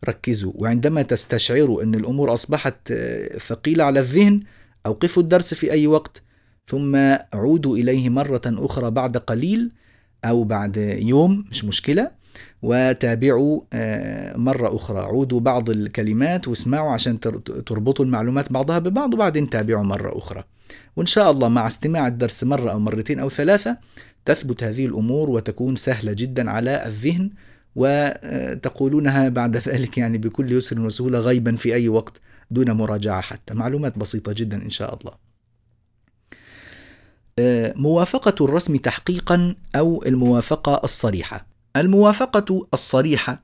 ركزوا. 0.09 0.51
وعندما 0.55 1.01
تستشعروا 1.01 1.83
أن 1.83 1.95
الأمور 1.95 2.33
أصبحت 2.33 2.91
آه، 2.91 3.37
ثقيلة 3.37 3.83
على 3.83 3.99
الذهن 3.99 4.39
أوقفوا 4.85 5.23
الدرس 5.23 5.53
في 5.53 5.71
أي 5.71 5.87
وقت 5.87 6.21
ثم 6.67 6.95
عودوا 7.33 7.77
إليه 7.77 8.09
مرة 8.09 8.41
أخرى 8.45 8.91
بعد 8.91 9.17
قليل 9.17 9.71
أو 10.25 10.43
بعد 10.43 10.77
يوم 11.01 11.45
مش 11.51 11.65
مشكلة. 11.65 12.11
وتابعوا 12.61 13.61
آه، 13.73 14.37
مرة 14.37 14.75
أخرى. 14.75 14.99
عودوا 14.99 15.39
بعض 15.39 15.69
الكلمات 15.69 16.47
واسمعوا 16.47 16.91
عشان 16.91 17.19
تربطوا 17.65 18.05
المعلومات 18.05 18.51
بعضها 18.51 18.79
ببعض 18.79 19.13
وبعدين 19.13 19.49
تابعوا 19.49 19.83
مرة 19.83 20.17
أخرى. 20.17 20.43
وإن 20.95 21.05
شاء 21.05 21.31
الله 21.31 21.47
مع 21.47 21.67
استماع 21.67 22.07
الدرس 22.07 22.43
مرة 22.43 22.71
أو 22.71 22.79
مرتين 22.79 23.19
أو 23.19 23.29
ثلاثة 23.29 23.77
تثبت 24.25 24.63
هذه 24.63 24.85
الأمور 24.85 25.29
وتكون 25.29 25.75
سهلة 25.75 26.13
جدا 26.13 26.51
على 26.51 26.85
الذهن 26.85 27.29
وتقولونها 27.75 29.29
بعد 29.29 29.57
ذلك 29.57 29.97
يعني 29.97 30.17
بكل 30.17 30.51
يسر 30.51 30.79
وسهولة 30.79 31.19
غيبا 31.19 31.55
في 31.55 31.75
أي 31.75 31.87
وقت 31.89 32.21
دون 32.51 32.71
مراجعة 32.71 33.21
حتى. 33.21 33.53
معلومات 33.53 33.97
بسيطة 33.97 34.33
جدا 34.33 34.63
إن 34.63 34.69
شاء 34.69 34.97
الله. 34.99 35.31
موافقة 37.75 38.45
الرسم 38.45 38.75
تحقيقا 38.75 39.55
أو 39.75 40.03
الموافقة 40.05 40.81
الصريحة؟ 40.83 41.47
الموافقة 41.75 42.67
الصريحة 42.73 43.43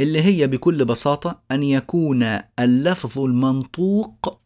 اللي 0.00 0.20
هي 0.22 0.46
بكل 0.46 0.84
بساطة 0.84 1.40
أن 1.50 1.62
يكون 1.62 2.38
اللفظ 2.58 3.18
المنطوق 3.18 4.41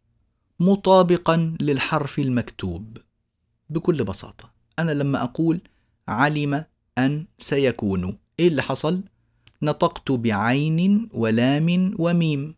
مطابقا 0.61 1.57
للحرف 1.61 2.19
المكتوب 2.19 2.99
بكل 3.71 4.05
بساطة 4.05 4.51
أنا 4.79 4.90
لما 4.90 5.23
أقول 5.23 5.61
علم 6.09 6.64
أن 6.99 7.27
سيكون 7.38 8.19
إيه 8.40 8.49
اللي 8.49 8.62
حصل؟ 8.62 9.03
نطقت 9.62 10.12
بعين 10.12 11.09
ولام 11.12 11.95
وميم 11.99 12.55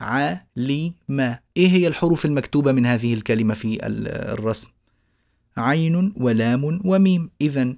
علم 0.00 1.38
إيه 1.56 1.68
هي 1.68 1.88
الحروف 1.88 2.24
المكتوبة 2.24 2.72
من 2.72 2.86
هذه 2.86 3.14
الكلمة 3.14 3.54
في 3.54 3.86
الرسم؟ 3.86 4.68
عين 5.56 6.12
ولام 6.16 6.80
وميم 6.84 7.30
إذا 7.40 7.74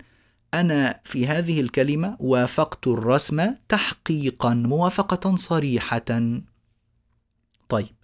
أنا 0.54 1.00
في 1.04 1.26
هذه 1.26 1.60
الكلمة 1.60 2.16
وافقت 2.20 2.86
الرسم 2.86 3.54
تحقيقا 3.68 4.54
موافقة 4.54 5.36
صريحة. 5.36 6.04
طيب 7.68 7.94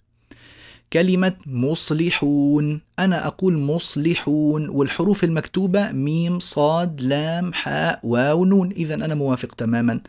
كلمة 0.93 1.33
مصلحون. 1.45 2.81
أنا 2.99 3.27
أقول 3.27 3.57
مصلحون 3.57 4.69
والحروف 4.69 5.23
المكتوبة 5.23 5.91
ميم 5.91 6.39
صاد 6.39 7.01
لام 7.01 7.53
حاء 7.53 7.99
واو 8.03 8.45
نون. 8.45 8.71
إذا 8.71 8.95
أنا 8.95 9.15
موافق 9.15 9.55
تماما 9.55 10.01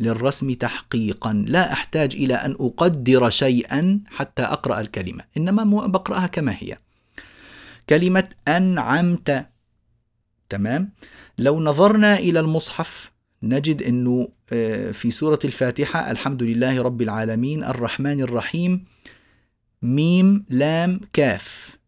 للرسم 0.00 0.52
تحقيقا. 0.52 1.44
لا 1.46 1.72
أحتاج 1.72 2.14
إلى 2.14 2.34
أن 2.34 2.52
أقدر 2.52 3.30
شيئا 3.30 4.00
حتى 4.06 4.42
أقرأ 4.42 4.80
الكلمة 4.80 5.24
إنما 5.36 5.86
بقرأها 5.86 6.26
كما 6.26 6.56
هي. 6.58 6.78
كلمة 7.88 8.28
أنعمت. 8.48 9.46
تمام؟ 10.48 10.92
لو 11.38 11.60
نظرنا 11.60 12.18
إلى 12.18 12.40
المصحف 12.40 13.12
نجد 13.42 13.82
أنه 13.82 14.28
آه، 14.52 14.90
في 14.90 15.10
سورة 15.10 15.38
الفاتحة 15.44 16.10
الحمد 16.10 16.42
لله 16.42 16.82
رب 16.82 17.02
العالمين 17.02 17.64
الرحمن 17.64 18.20
الرحيم 18.20 18.84
ميم 19.82 20.44
لام 20.48 21.00
كاف. 21.12 21.78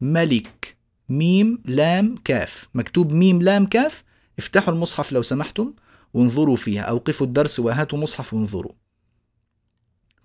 ملك 0.00 0.76
ميم 1.08 1.62
لام 1.64 2.14
كاف. 2.24 2.68
مكتوب 2.74 3.12
ميم 3.12 3.42
لام 3.42 3.66
كاف. 3.66 4.04
افتحوا 4.38 4.74
المصحف 4.74 5.12
لو 5.12 5.22
سمحتم 5.22 5.72
وانظروا 6.14 6.56
فيها. 6.56 6.82
أوقفوا 6.82 7.26
الدرس 7.26 7.60
وهاتوا 7.60 7.98
مصحف 7.98 8.34
وانظروا. 8.34 8.72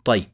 طيب. 0.05 0.25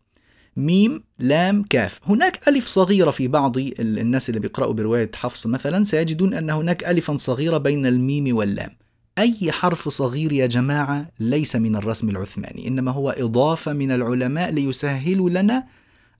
ميم 0.57 1.03
لام 1.19 1.63
كاف. 1.63 1.99
هناك 2.05 2.47
ألف 2.47 2.67
صغيرة 2.67 3.11
في 3.11 3.27
بعض 3.27 3.57
الناس 3.57 4.29
اللي 4.29 4.39
بيقرأوا 4.39 4.73
برواية 4.73 5.11
حفص 5.15 5.47
مثلا 5.47 5.83
سيجدون 5.83 6.33
أن 6.33 6.49
هناك 6.49 6.83
ألفا 6.83 7.17
صغيرة 7.17 7.57
بين 7.57 7.85
الميم 7.85 8.35
واللام. 8.35 8.77
أي 9.17 9.51
حرف 9.51 9.89
صغير 9.89 10.31
يا 10.31 10.47
جماعة 10.47 11.11
ليس 11.19 11.55
من 11.55 11.75
الرسم 11.75 12.09
العثماني 12.09 12.67
إنما 12.67 12.91
هو 12.91 13.09
إضافة 13.09 13.73
من 13.73 13.91
العلماء 13.91 14.51
ليسهلوا 14.51 15.29
لنا 15.29 15.67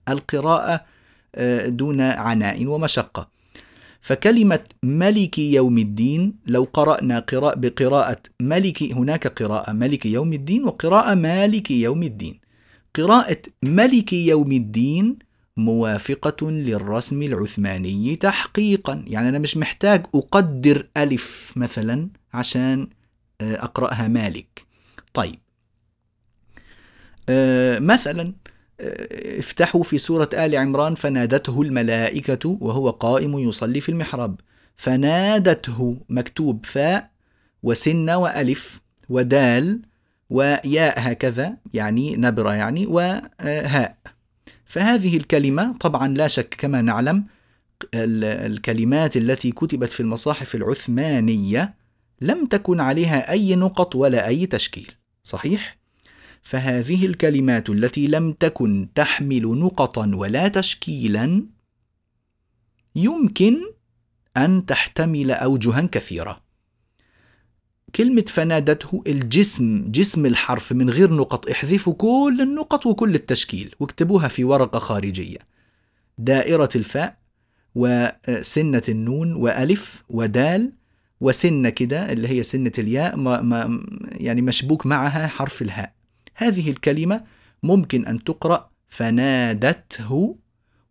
القراءة 0.08 0.84
آه، 1.34 1.68
دون 1.68 2.00
عناء 2.00 2.66
ومشقة. 2.66 3.28
فكلمة 4.00 4.64
ملك 4.82 5.38
يوم 5.38 5.78
الدين 5.78 6.34
لو 6.46 6.68
قرأنا 6.72 7.18
قراءة 7.18 7.54
بقراءة 7.54 8.22
ملك 8.40 8.82
هناك 8.82 9.26
قراءة 9.26 9.72
ملك 9.72 10.06
يوم 10.06 10.32
الدين 10.32 10.64
وقراءة 10.64 11.14
مالك 11.14 11.70
يوم 11.70 12.02
الدين. 12.02 12.40
قراءة 12.94 13.42
ملك 13.62 14.12
يوم 14.12 14.52
الدين 14.52 15.18
موافقة 15.56 16.50
للرسم 16.50 17.22
العثماني 17.22 18.16
تحقيقا. 18.16 19.04
يعني 19.06 19.28
أنا 19.28 19.38
مش 19.38 19.56
محتاج 19.56 20.06
أقدر 20.14 20.86
ألف 20.96 21.52
مثلا 21.56 22.08
عشان 22.34 22.88
آه، 23.40 23.54
أقرأها 23.64 24.08
مالك. 24.08 24.66
طيب. 25.14 25.38
آه، 27.28 27.78
مثلا 27.78 28.32
افتحوا 29.38 29.82
في 29.82 29.98
سورة 29.98 30.28
آل 30.34 30.56
عمران 30.56 30.94
فنادته 30.94 31.62
الملائكة 31.62 32.58
وهو 32.60 32.90
قائم 32.90 33.38
يصلي 33.38 33.80
في 33.80 33.88
المحراب. 33.88 34.40
فنادته 34.76 35.96
مكتوب 36.08 36.66
فاء 36.66 37.10
وسن 37.62 38.10
وألف 38.10 38.80
ودال 39.08 39.82
وياء 40.30 40.94
هكذا 40.96 41.56
يعني 41.74 42.16
نبرة 42.16 42.54
يعني 42.54 42.86
وهاء. 42.86 43.96
فهذه 44.64 45.16
الكلمة 45.16 45.76
طبعا 45.80 46.08
لا 46.08 46.28
شك 46.28 46.54
كما 46.58 46.82
نعلم 46.82 47.24
الكلمات 47.94 49.16
التي 49.16 49.52
كتبت 49.52 49.92
في 49.92 50.00
المصاحف 50.00 50.54
العثمانية 50.54 51.74
لم 52.20 52.46
تكن 52.46 52.80
عليها 52.80 53.30
أي 53.30 53.54
نقط 53.56 53.96
ولا 53.96 54.26
أي 54.26 54.46
تشكيل. 54.46 54.92
صحيح؟ 55.22 55.76
فهذه 56.44 57.06
الكلمات 57.06 57.70
التي 57.70 58.06
لم 58.06 58.32
تكن 58.32 58.88
تحمل 58.94 59.42
نقطا 59.42 60.10
ولا 60.14 60.48
تشكيلا 60.48 61.42
يمكن 62.96 63.56
أن 64.36 64.66
تحتمل 64.66 65.30
أوجها 65.30 65.80
كثيرة. 65.80 66.44
كلمة 67.94 68.24
فنادته 68.28 69.02
الجسم 69.06 69.90
جسم 69.90 70.26
الحرف 70.26 70.72
من 70.72 70.90
غير 70.90 71.14
نقط 71.14 71.50
احذفوا 71.50 71.94
كل 71.94 72.38
النقط 72.40 72.86
وكل 72.86 73.14
التشكيل 73.14 73.74
واكتبوها 73.80 74.28
في 74.28 74.44
ورقة 74.44 74.78
خارجية. 74.78 75.38
دائرة 76.18 76.68
الفاء 76.76 77.16
وسنة 77.74 78.82
النون 78.88 79.32
وألف 79.32 80.02
ودال 80.08 80.72
وسنة 81.20 81.68
كده 81.68 82.12
اللي 82.12 82.28
هي 82.28 82.42
سنة 82.42 82.72
الياء 82.78 83.16
ما 83.16 83.40
ما 83.42 83.84
يعني 84.12 84.42
مشبوك 84.42 84.86
معها 84.86 85.26
حرف 85.26 85.62
الهاء. 85.62 86.03
هذه 86.34 86.70
الكلمة 86.70 87.24
ممكن 87.62 88.06
أن 88.06 88.24
تقرأ 88.24 88.70
فنادته 88.88 90.36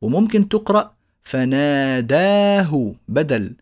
وممكن 0.01 0.49
تقرأ 0.49 0.93
فناداه 1.23 2.95
بدل 3.07 3.55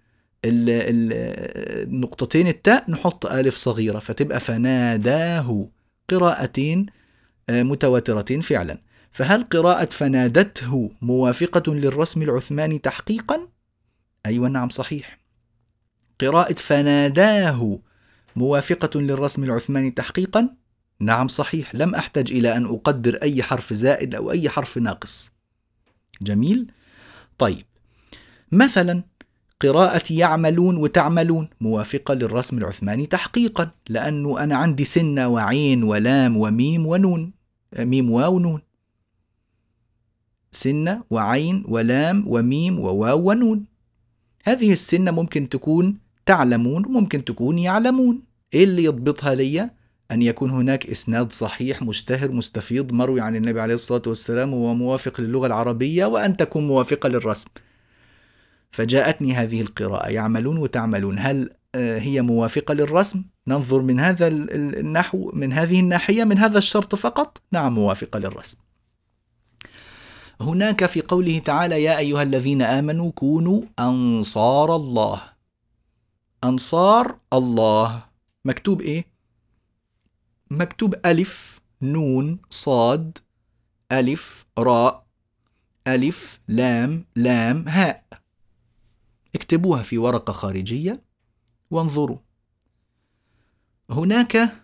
النقطتين 0.46 2.48
التاء 2.48 2.92
نحط 2.92 3.26
ألف 3.26 3.56
صغيرة 3.56 4.00
فتبقى 4.00 4.40
فناداه 4.40 5.70
قراءتين 6.10 6.86
آه، 7.50 7.64
متواترتين 7.64 8.42
فعلا 8.42 8.78
فهل 9.12 9.44
قراءة 9.44 9.86
فنادته 9.86 10.92
موافقة 11.02 11.74
للرسم 11.74 12.22
العثماني 12.22 12.80
تحقيقا؟ 12.80 13.48
أيوة 14.26 14.50
نعم 14.50 14.70
صحيح 14.70 15.20
قراءة 16.22 16.54
فناداه 16.54 17.80
موافقة 18.36 19.02
للرسم 19.02 19.44
العثماني 19.44 19.92
تحقيقا؟ 19.92 20.50
نعم 21.02 21.28
صحيح 21.28 21.76
لم 21.76 21.96
أحتج 21.96 22.32
إلى 22.32 22.58
أن 22.58 22.66
أقدر 22.66 23.16
أي 23.16 23.44
حرف 23.44 23.74
زائد 23.74 24.16
أو 24.16 24.32
أي 24.32 24.50
حرف 24.50 24.78
ناقص 24.78 25.32
جميل؟ 26.22 26.72
طيب 27.38 27.66
مثلا 28.52 29.04
قراءة 29.62 30.14
يعملون 30.14 30.78
وتعملون 30.78 31.50
موافقة 31.62 32.14
للرسم 32.14 32.58
العثماني 32.58 33.06
تحقيقا 33.06 33.72
لأنه 33.90 34.44
أنا 34.44 34.56
عندي 34.56 34.86
سنة 34.86 35.28
وعين 35.28 35.84
ولام 35.84 36.38
وميم 36.38 36.88
ونون 36.88 37.32
ميم 37.80 38.12
واو 38.12 38.40
نون 38.40 38.62
سنة 40.52 41.04
وعين 41.10 41.64
ولام 41.68 42.24
وميم 42.28 42.80
وواو 42.80 43.30
ونون 43.30 43.66
هذه 44.44 44.74
السنة 44.74 45.12
ممكن 45.12 45.50
تكون 45.50 45.98
تعلمون 46.26 46.86
وممكن 46.86 47.26
تكون 47.26 47.60
يعلمون 47.60 48.24
إيه 48.54 48.64
اللي 48.64 48.84
يضبطها 48.84 49.36
لي؟ 49.36 49.81
أن 50.12 50.22
يكون 50.22 50.52
هناك 50.52 50.88
إسناد 50.88 51.32
صحيح 51.32 51.82
مشتهر 51.82 52.32
مستفيض 52.32 52.94
مروي 52.94 53.22
عن 53.22 53.36
النبي 53.36 53.62
عليه 53.62 53.74
الصلاة 53.74 54.02
والسلام 54.08 54.54
وموافق 54.54 55.22
للغة 55.22 55.48
العربية 55.48 56.06
وأن 56.06 56.38
تكون 56.38 56.68
موافقة 56.68 57.10
للرسم 57.10 57.50
فجاءتني 58.72 59.34
هذه 59.34 59.62
القراءة 59.62 60.10
يعملون 60.10 60.58
وتعملون 60.58 61.20
هل 61.20 61.50
آه، 61.76 62.00
هي 62.00 62.22
موافقة 62.22 62.74
للرسم؟ 62.74 63.24
ننظر 63.48 63.82
من 63.82 64.00
هذا 64.00 64.28
النحو 64.28 65.32
من 65.34 65.54
هذه 65.54 65.80
الناحية 65.80 66.24
من 66.24 66.38
هذا 66.38 66.58
الشرط 66.58 66.96
فقط؟ 66.96 67.42
نعم 67.52 67.74
موافقة 67.74 68.20
للرسم. 68.20 68.58
هناك 70.42 70.86
في 70.86 71.02
قوله 71.02 71.40
تعالى 71.40 71.84
يا 71.84 71.98
أيها 71.98 72.24
الذين 72.24 72.62
آمنوا 72.62 73.12
كونوا 73.12 73.62
أنصار 73.80 74.76
الله. 74.76 75.22
أنصار 76.44 77.16
الله 77.34 78.04
مكتوب 78.46 78.82
إيه؟ 78.82 79.11
مكتوب 80.52 80.96
ألف 81.06 81.62
نون 81.82 82.40
صاد 82.50 83.18
ألف 83.92 84.46
راء 84.58 85.06
ألف 85.88 86.40
لام 86.48 87.06
لام 87.16 87.68
هاء. 87.68 88.04
اكتبوها 89.36 89.84
في 89.84 89.98
ورقة 89.98 90.34
خارجية 90.34 91.02
وانظروا. 91.72 92.18
هناك 93.90 94.64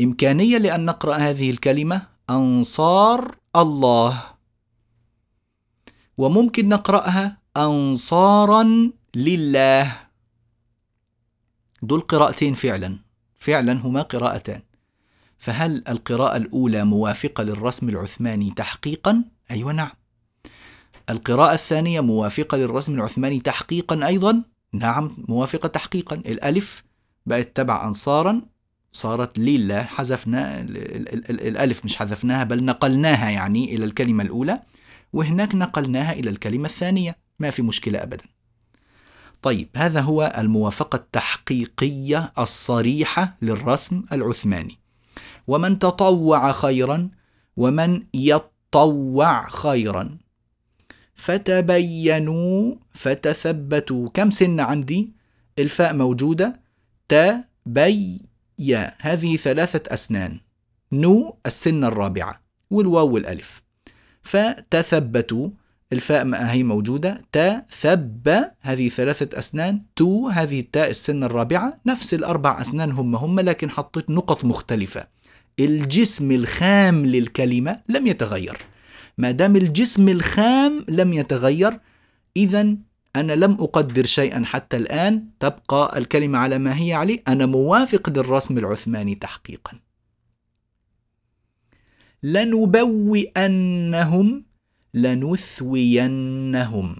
إمكانية 0.00 0.58
لأن 0.58 0.84
نقرأ 0.84 1.16
هذه 1.16 1.50
الكلمة 1.50 2.08
أنصار 2.30 3.36
الله. 3.56 4.22
وممكن 6.18 6.68
نقرأها 6.68 7.38
أنصارا 7.56 8.92
لله. 9.14 10.08
دول 11.82 12.00
قراءتين 12.00 12.54
فعلا. 12.54 12.98
فعلا 13.38 13.72
هما 13.72 14.02
قراءتان. 14.02 14.62
فهل 15.42 15.84
القراءة 15.88 16.36
الأولى 16.36 16.84
موافقة 16.84 17.44
للرسم 17.44 17.88
العثماني 17.88 18.50
تحقيقا؟ 18.56 19.24
أيوة 19.50 19.72
نعم. 19.72 19.90
القراءة 21.10 21.54
الثانية 21.54 22.00
موافقة 22.00 22.56
للرسم 22.58 22.94
العثماني 22.94 23.40
تحقيقا 23.40 24.06
أيضا؟ 24.06 24.42
نعم 24.72 25.16
موافقة 25.28 25.66
تحقيقا. 25.66 26.16
الألف 26.16 26.84
بقت 27.26 27.56
تبع 27.56 27.88
أنصارا 27.88 28.42
صارت 28.92 29.38
لله 29.38 29.82
حذفنا 29.82 30.60
الألف 31.30 31.84
مش 31.84 31.96
حذفناها 31.96 32.44
بل 32.44 32.64
نقلناها 32.64 33.30
يعني 33.30 33.74
إلى 33.74 33.84
الكلمة 33.84 34.24
الأولى 34.24 34.62
وهناك 35.12 35.54
نقلناها 35.54 36.12
إلى 36.12 36.30
الكلمة 36.30 36.68
الثانية. 36.68 37.16
ما 37.38 37.50
في 37.50 37.62
مشكلة 37.62 38.02
أبدا. 38.02 38.24
طيب 39.42 39.68
هذا 39.76 40.00
هو 40.00 40.34
الموافقة 40.38 40.96
التحقيقية 40.96 42.32
الصريحة 42.38 43.36
للرسم 43.42 44.02
العثماني. 44.12 44.81
ومن 45.46 45.78
تطوع 45.78 46.52
خيرا 46.52 47.10
ومن 47.56 48.02
يطوع 48.14 49.48
خيرا. 49.48 50.18
فتبينوا 51.14 52.74
فتثبتوا. 52.92 54.08
كم 54.08 54.30
سن 54.30 54.60
عندي؟ 54.60 55.12
الفاء 55.58 55.94
موجودة. 55.94 56.60
تبي 57.08 58.22
هذه 59.00 59.36
ثلاثة 59.36 59.94
أسنان. 59.94 60.40
نو 60.92 61.36
السنة 61.46 61.88
الرابعة. 61.88 62.40
والواو 62.70 63.14
والألف. 63.14 63.62
فتثبتوا. 64.22 65.48
الفاء 65.92 66.34
هي 66.34 66.62
موجودة. 66.62 67.24
تا 67.32 67.66
ثب 67.70 68.28
هذه 68.60 68.88
ثلاثة 68.88 69.38
أسنان. 69.38 69.82
تو 69.96 70.28
هذه 70.28 70.60
التاء 70.60 70.90
السنة 70.90 71.26
الرابعة. 71.26 71.80
نفس 71.86 72.14
الأربع 72.14 72.60
أسنان 72.60 72.92
هم 72.92 73.16
هم 73.16 73.40
لكن 73.40 73.70
حطيت 73.70 74.10
نقط 74.10 74.44
مختلفة. 74.44 75.06
الجسم 75.60 76.30
الخام 76.30 77.06
للكلمة 77.06 77.80
لم 77.88 78.06
يتغير. 78.06 78.56
ما 79.18 79.30
دام 79.30 79.56
الجسم 79.56 80.08
الخام 80.08 80.84
لم 80.88 81.12
يتغير 81.12 81.80
إذا 82.36 82.76
أنا 83.16 83.32
لم 83.32 83.52
أقدر 83.52 84.06
شيئا 84.06 84.42
حتى 84.44 84.76
الآن. 84.76 85.24
تبقى 85.40 85.98
الكلمة 85.98 86.38
على 86.38 86.58
ما 86.58 86.78
هي 86.78 86.92
عليه 86.92 87.22
أنا 87.28 87.46
موافق 87.46 88.10
للرسم 88.10 88.58
العثماني 88.58 89.14
تحقيقا. 89.14 89.78
لنبوئنهم 92.22 93.72
لنثوينهم. 94.94 96.96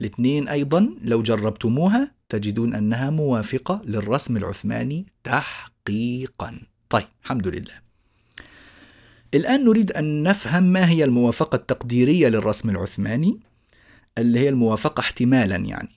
الاثنين 0.00 0.48
أيضا 0.48 0.94
لو 1.02 1.22
جربتموها 1.22 2.14
تجدون 2.28 2.74
أنها 2.74 3.10
موافقة 3.10 3.82
للرسم 3.84 4.36
العثماني 4.36 5.06
تحقيقا. 5.24 6.60
طيب 6.88 7.06
الحمد 7.24 7.48
لله. 7.48 7.74
الآن 9.34 9.64
نريد 9.64 9.92
أن 9.92 10.22
نفهم 10.22 10.62
ما 10.62 10.88
هي 10.88 11.04
الموافقة 11.04 11.56
التقديرية 11.56 12.28
للرسم 12.28 12.70
العثماني 12.70 13.40
اللي 14.18 14.38
هي 14.38 14.48
الموافقة 14.48 15.00
احتمالا 15.00 15.56
يعني. 15.56 15.90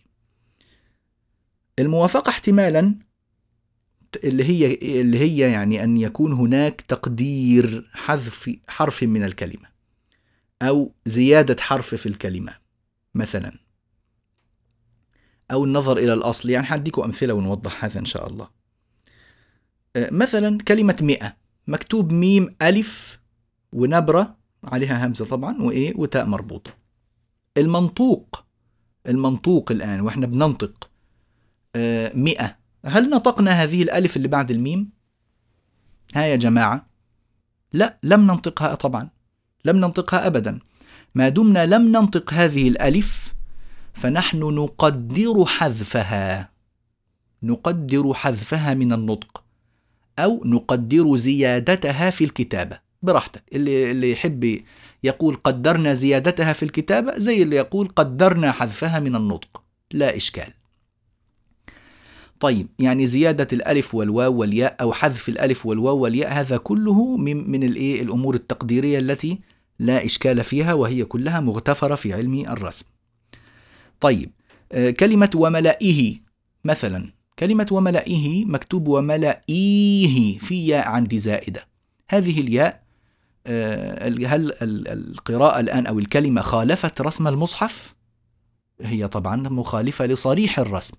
الموافقة 1.80 2.30
احتمالا 2.30 2.96
اللي 4.24 4.44
هي 4.44 4.74
اللي 5.02 5.20
هي 5.20 5.52
يعني 5.52 5.84
أن 5.84 5.98
يكون 5.98 6.34
هناك 6.34 6.82
تقدير 6.82 7.90
حذف 7.94 8.56
حرف 8.68 9.04
من 9.04 9.24
الكلمة. 9.24 9.73
أو 10.64 10.92
زيادة 11.06 11.62
حرف 11.62 11.96
في 11.96 12.06
الكلمة 12.06 12.58
مثلا. 13.16 13.60
أو 15.52 15.64
النظر 15.64 15.98
إلى 15.98 16.14
الأصل 16.14 16.50
يعني 16.50 16.66
حديكم 16.66 17.02
أمثلة 17.02 17.34
ونوضح 17.34 17.86
هذا 17.86 18.00
إن 18.00 18.06
شاء 18.06 18.30
الله. 18.30 18.50
أه، 19.96 20.10
مثلا 20.12 20.58
كلمة 20.58 20.98
مئة 21.02 21.36
مكتوب 21.68 22.12
ميم 22.12 22.56
ألف 22.62 23.20
ونبرة 23.74 24.38
عليها 24.64 25.08
همزة 25.08 25.26
طبعا 25.26 25.62
وإيه؟ 25.62 25.94
وتاء 25.96 26.26
مربوطة. 26.26 26.72
المنطوق 27.58 28.44
المنطوق 29.08 29.72
الآن 29.72 30.02
وإحنا 30.02 30.26
بننطق. 30.26 30.90
أه، 31.76 32.12
مئة. 32.16 32.58
هل 32.86 33.10
نطقنا 33.10 33.52
هذه 33.52 33.84
الألف 33.84 34.18
اللي 34.18 34.28
بعد 34.28 34.52
الميم؟ 34.52 34.90
ها 36.16 36.26
يا 36.26 36.36
جماعة. 36.36 36.90
لا 37.74 37.98
لم 38.04 38.22
ننطقها 38.22 38.76
طبعا. 38.76 39.10
لم 39.66 39.78
ننطقها 39.78 40.28
أبدا. 40.28 40.60
ما 41.16 41.30
دمنا 41.30 41.66
لم 41.66 41.82
ننطق 41.82 42.34
هذه 42.34 42.68
الألف 42.68 43.34
فنحن 43.94 44.40
نقدر 44.40 45.46
حذفها. 45.46 46.50
نقدر 47.44 48.14
حذفها 48.14 48.74
من 48.74 48.94
النطق 48.94 49.44
أو 50.20 50.42
نقدر 50.46 51.16
زيادتها 51.16 52.10
في 52.10 52.24
الكتابة. 52.24 52.80
براحتك. 53.02 53.44
اللي, 53.54 53.92
اللي 53.92 54.12
يحب 54.12 54.64
يقول 55.04 55.36
قدرنا 55.36 55.94
زيادتها 55.94 56.54
في 56.54 56.64
الكتابة 56.64 57.18
زي 57.18 57.44
اللي 57.44 57.56
يقول 57.56 57.88
قدرنا 57.96 58.52
حذفها 58.52 59.00
من 59.00 59.16
النطق. 59.16 59.64
لا 59.92 60.16
إشكال. 60.16 60.54
طيب 62.40 62.68
يعني 62.80 63.06
زيادة 63.06 63.48
الألف 63.54 63.96
والواو 63.96 64.34
والياء 64.34 64.76
أو 64.82 64.94
حذف 64.94 65.30
الألف 65.30 65.66
والواو 65.66 65.98
والياء 65.98 66.34
هذا 66.34 66.58
كله 66.58 67.18
من, 67.18 67.52
من 67.52 67.64
الإيه؟ 67.64 68.02
الأمور 68.02 68.36
التقديرية 68.36 69.00
التي 69.00 69.40
لا 69.84 70.06
إشكال 70.06 70.44
فيها 70.44 70.74
وهي 70.74 71.06
كلها 71.06 71.40
مغتفرة 71.40 71.96
في 71.96 72.14
علم 72.14 72.40
الرسم 72.40 72.86
طيب 74.00 74.32
آه، 74.72 74.90
كلمة 74.90 75.30
وملئه 75.36 76.16
مثلا 76.64 77.14
كلمة 77.40 77.68
وملئه 77.72 78.46
مكتوب 78.46 78.88
وملئيه 78.88 80.40
في 80.40 80.68
ياء 80.68 80.88
عندي 80.88 81.20
زائدة 81.20 81.68
هذه 82.10 82.42
الياء 82.42 82.84
آه، 83.48 84.08
هل 84.08 84.54
القراءة 84.62 85.60
الآن 85.60 85.86
أو 85.86 86.00
الكلمة 86.00 86.42
خالفت 86.42 87.02
رسم 87.02 87.28
المصحف؟ 87.28 87.94
هي 88.82 89.08
طبعا 89.08 89.36
مخالفة 89.36 90.06
لصريح 90.06 90.60
الرسم 90.60 90.98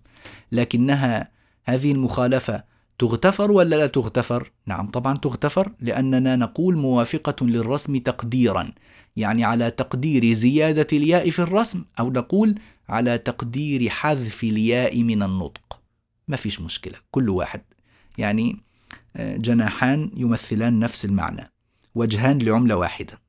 لكنها 0.53 1.30
هذه 1.64 1.93
المخالفة 1.93 2.64
تغتفر 2.99 3.51
ولا 3.51 3.76
لا 3.76 3.86
تغتفر؟ 3.86 4.53
نعم 4.66 4.90
طبعا 4.90 5.16
تغتفر 5.16 5.72
لأننا 5.80 6.36
نقول 6.36 6.76
موافقة 6.76 7.47
للرسم 7.47 7.97
تقديرا 7.99 8.72
يعني 9.16 9.45
على 9.45 9.70
تقدير 9.70 10.32
زيادة 10.32 10.86
الياء 10.92 11.30
في 11.30 11.38
الرسم 11.38 11.84
أو 12.01 12.11
نقول 12.11 12.55
على 12.88 13.18
تقدير 13.18 13.88
حذف 13.88 14.45
الياء 14.45 15.03
من 15.03 15.22
النطق. 15.22 15.80
ما 16.28 16.36
فيش 16.36 16.61
مشكلة 16.61 16.95
كل 17.11 17.28
واحد. 17.28 17.62
يعني 18.18 18.57
آه، 19.16 19.36
جناحان 19.36 20.11
يمثلان 20.16 20.78
نفس 20.78 21.05
المعنى 21.05 21.53
وجهان 21.95 22.38
لعملة 22.38 22.76
واحدة. 22.76 23.20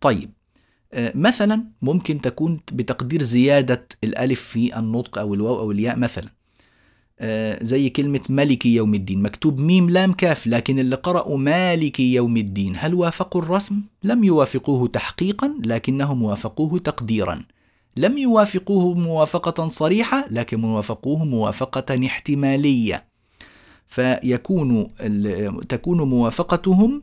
طيب 0.00 0.32
آه، 0.92 1.12
مثلا 1.14 1.64
ممكن 1.82 2.20
تكون 2.20 2.60
بتقدير 2.72 3.22
زيادة 3.22 3.88
الألف 4.04 4.42
في 4.42 4.78
النطق 4.78 5.18
أو 5.18 5.34
الواو 5.34 5.58
أو 5.58 5.70
الياء 5.72 5.98
مثلا. 5.98 6.41
زي 7.62 7.90
كلمة 7.90 8.20
مالكي 8.28 8.74
يوم 8.74 8.94
الدين. 8.94 9.22
مكتوب 9.22 9.58
ميم 9.58 9.90
لام 9.90 10.12
كاف 10.12 10.46
لكن 10.46 10.78
اللي 10.78 10.96
قرأوا 10.96 11.38
مالكي 11.38 12.14
يوم 12.14 12.36
الدين. 12.36 12.74
هل 12.78 12.94
وافقوا 12.94 13.42
الرسم؟ 13.42 13.80
لم 14.04 14.24
يوافقوه 14.24 14.88
تحقيقا 14.88 15.54
لكنهم 15.64 16.22
وافقوه 16.22 16.78
تقديرا. 16.78 17.42
لم 17.96 18.18
يوافقوه 18.18 18.94
موافقة 18.94 19.68
صريحة 19.68 20.26
لكن 20.30 20.60
موافقوه 20.60 21.24
موافقة 21.24 22.06
احتمالية. 22.06 23.04
فيكون 23.88 24.88
تكون 25.68 26.02
موافقتهم 26.02 27.02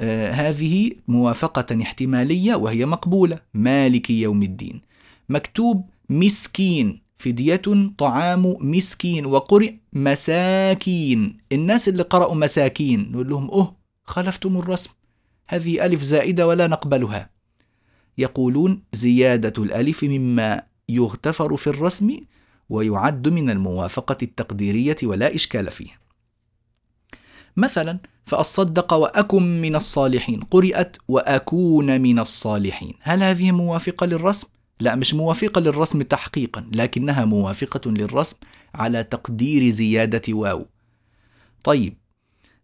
آه، 0.00 0.30
هذه 0.30 0.90
موافقة 1.08 1.82
احتمالية 1.82 2.54
وهي 2.54 2.86
مقبولة. 2.86 3.38
مالك 3.54 4.10
يوم 4.10 4.42
الدين. 4.42 4.80
مكتوب 5.28 5.90
مسكين. 6.10 7.07
فدية 7.18 7.62
طعام 7.98 8.56
مسكين 8.60 9.26
وقرئ 9.26 9.74
مساكين. 9.92 11.38
الناس 11.52 11.88
اللي 11.88 12.02
قرأوا 12.02 12.34
مساكين 12.34 13.12
نقول 13.12 13.28
لهم 13.28 13.50
أوه 13.50 13.76
خالفتم 14.04 14.56
الرسم. 14.56 14.90
هذه 15.48 15.84
ألف 15.86 16.02
زائدة 16.02 16.46
ولا 16.46 16.66
نقبلها. 16.66 17.30
يقولون 18.18 18.82
زيادة 18.92 19.62
الألف 19.62 20.04
مما 20.04 20.62
يغتفر 20.88 21.56
في 21.56 21.66
الرسم 21.66 22.20
ويعد 22.68 23.28
من 23.28 23.50
الموافقة 23.50 24.16
التقديرية 24.22 24.96
ولا 25.02 25.34
إشكال 25.34 25.70
فيه. 25.70 25.98
مثلا 27.56 27.98
فأصدق 28.26 28.94
وأكن 28.94 29.60
من 29.60 29.76
الصالحين 29.76 30.40
قرئت 30.40 30.96
وأكون 31.08 32.00
من 32.00 32.18
الصالحين. 32.18 32.94
هل 33.00 33.22
هذه 33.22 33.52
موافقة 33.52 34.06
للرسم؟ 34.06 34.48
لا 34.80 34.94
مش 34.94 35.14
موافقة 35.14 35.60
للرسم 35.60 36.02
تحقيقا 36.02 36.66
لكنها 36.72 37.24
موافقة 37.24 37.90
للرسم 37.90 38.36
على 38.74 39.04
تقدير 39.04 39.68
زيادة 39.68 40.34
واو. 40.34 40.66
طيب 41.64 41.96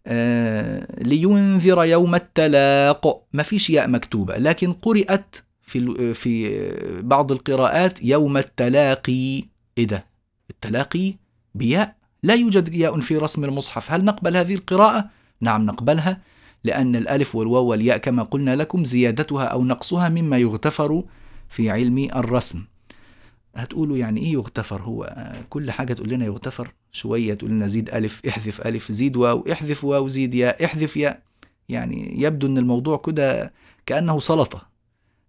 آه 0.07 1.03
لينذر 1.03 1.85
يوم 1.85 2.15
التلاق. 2.15 3.25
ما 3.33 3.43
فيش 3.43 3.71
ياء 3.71 3.89
مكتوبة 3.89 4.37
لكن 4.37 4.73
قرأت 4.73 5.37
في 5.63 6.15
في 6.15 6.59
بعض 7.03 7.33
القراءات 7.33 8.03
يوم 8.03 8.37
التلاقي. 8.37 9.43
إيه 9.79 9.87
ده؟ 9.87 10.07
التلاقي 10.51 11.15
بياء؟ 11.55 11.95
لا 12.23 12.35
يوجد 12.35 12.75
ياء 12.75 13.01
في 13.01 13.17
رسم 13.17 13.45
المصحف. 13.45 13.93
هل 13.93 14.05
نقبل 14.05 14.37
هذه 14.37 14.55
القراءة؟ 14.55 15.11
نعم 15.41 15.67
نقبلها 15.67 16.21
لأن 16.65 16.97
الألف 16.97 17.35
والواو 17.35 17.67
والياء 17.67 17.97
كما 17.97 18.23
قلنا 18.23 18.57
لكم 18.57 18.85
زيادتها 18.85 19.45
أو 19.45 19.65
نقصها 19.65 20.09
مما 20.09 20.39
يغتفر 20.39 21.03
في 21.55 21.71
علم 21.71 21.99
الرسم. 22.17 22.65
هتقولوا 23.57 23.97
يعني 23.97 24.21
إيه 24.21 24.33
يغتفر؟ 24.33 24.83
هو 24.83 25.33
كل 25.51 25.71
حاجة 25.71 25.93
تقول 25.93 26.09
لنا 26.09 26.25
يغتفر. 26.25 26.73
شوية 26.93 27.35
تقول 27.35 27.51
لنا 27.51 27.67
زيد 27.67 27.91
ألف 27.91 28.21
احذف 28.29 28.67
ألف 28.67 28.93
زيد 28.93 29.17
واو 29.17 29.45
احذف 29.53 29.85
واو 29.85 30.09
زيد 30.09 30.35
ياء 30.35 30.65
احذف 30.65 30.97
ياء. 30.97 31.23
يعني 31.69 32.23
يبدو 32.23 32.47
أن 32.47 32.59
الموضوع 32.59 32.97
كده 32.97 33.53
كأنه 33.87 34.19
سلطة 34.19 34.75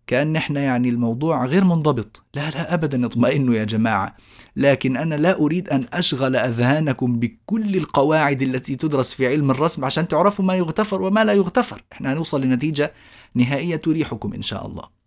كأن 0.08 0.36
إحنا 0.36 0.60
يعني 0.60 0.90
الموضوع 0.90 1.46
غير 1.46 1.64
منضبط. 1.64 2.24
لا 2.34 2.50
لا 2.50 2.74
أبدا 2.74 3.06
اطمئنوا 3.06 3.56
يا 3.56 3.64
جماعة. 3.64 4.16
لكن 4.56 4.98
أنا 4.98 5.16
لا 5.16 5.40
أريد 5.40 5.70
أن 5.70 5.86
أشغل 5.94 6.36
أذهانكم 6.36 7.20
بكل 7.20 7.76
القواعد 7.78 8.42
التي 8.42 8.76
تدرس 8.76 9.14
في 9.14 9.28
علم 9.28 9.52
الرسم 9.52 9.86
عشان 9.86 10.08
تعرفوا 10.08 10.46
ما 10.46 10.56
يغتفر 10.56 11.02
وما 11.02 11.24
لا 11.24 11.34
يغتفر. 11.34 11.84
إحنا 11.92 12.14
هنوصل 12.14 12.42
لنتيجة 12.42 12.94
نهائية 13.36 13.76
تريحكم 13.76 14.34
إن 14.34 14.42
شاء 14.42 14.68
الله. 14.68 15.05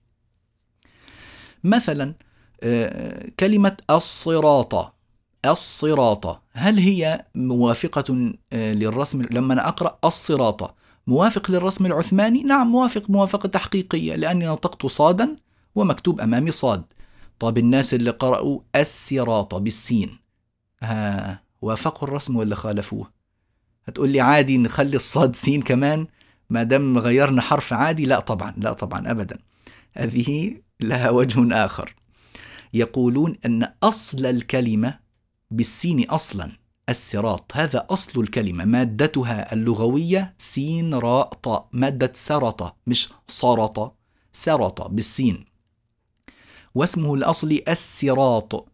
مثلا 1.64 2.14
آه، 2.62 3.28
كلمة 3.40 3.76
الصراط. 3.90 4.94
الصراط. 5.46 6.42
هل 6.52 6.78
هي 6.78 7.26
موافقة 7.34 8.32
آه، 8.52 8.72
للرسم؟ 8.72 9.22
لما 9.30 9.54
أنا 9.54 9.68
أقرأ 9.68 9.98
الصراط 10.04 10.74
موافق 11.06 11.50
للرسم 11.50 11.86
العثماني؟ 11.86 12.42
نعم 12.42 12.70
موافق 12.72 13.10
موافقة 13.10 13.46
تحقيقية 13.46 14.16
لأني 14.16 14.46
نطقت 14.46 14.86
صادا 14.86 15.36
ومكتوب 15.74 16.20
أمامي 16.20 16.50
صاد. 16.50 16.84
طب 17.38 17.58
الناس 17.58 17.94
اللي 17.94 18.10
قرأوا 18.10 18.60
السراط 18.76 19.54
بالسين 19.54 20.18
ها 20.82 21.42
وافقوا 21.62 22.08
الرسم 22.08 22.36
ولا 22.36 22.54
خالفوه؟ 22.54 23.10
هتقول 23.84 24.10
لي 24.10 24.20
عادي 24.20 24.58
نخلي 24.58 24.96
الصاد 24.96 25.36
سين 25.36 25.62
كمان؟ 25.62 26.06
ما 26.50 26.62
دام 26.62 26.98
غيرنا 26.98 27.42
حرف 27.42 27.72
عادي؟ 27.72 28.06
لا 28.06 28.20
طبعا 28.20 28.54
لا 28.56 28.72
طبعا 28.72 29.10
أبدا. 29.10 29.38
هذه 29.92 30.54
لها 30.80 31.10
وجه 31.10 31.64
آخر. 31.64 31.94
يقولون 32.74 33.36
أن 33.46 33.72
أصل 33.82 34.26
الكلمة 34.26 34.98
بالسين 35.50 36.10
أصلا 36.10 36.52
السراط 36.88 37.50
هذا 37.54 37.86
أصل 37.90 38.20
الكلمة 38.20 38.64
مادتها 38.64 39.52
اللغوية 39.52 40.34
سين 40.38 40.94
راء 40.94 41.28
طاء 41.28 41.68
مادة 41.72 42.12
سرط 42.14 42.74
مش 42.86 43.08
صرط 43.28 43.96
سرط 44.32 44.82
بالسين. 44.82 45.44
واسمه 46.74 47.14
الأصلي 47.14 47.64
السراط 47.68 48.68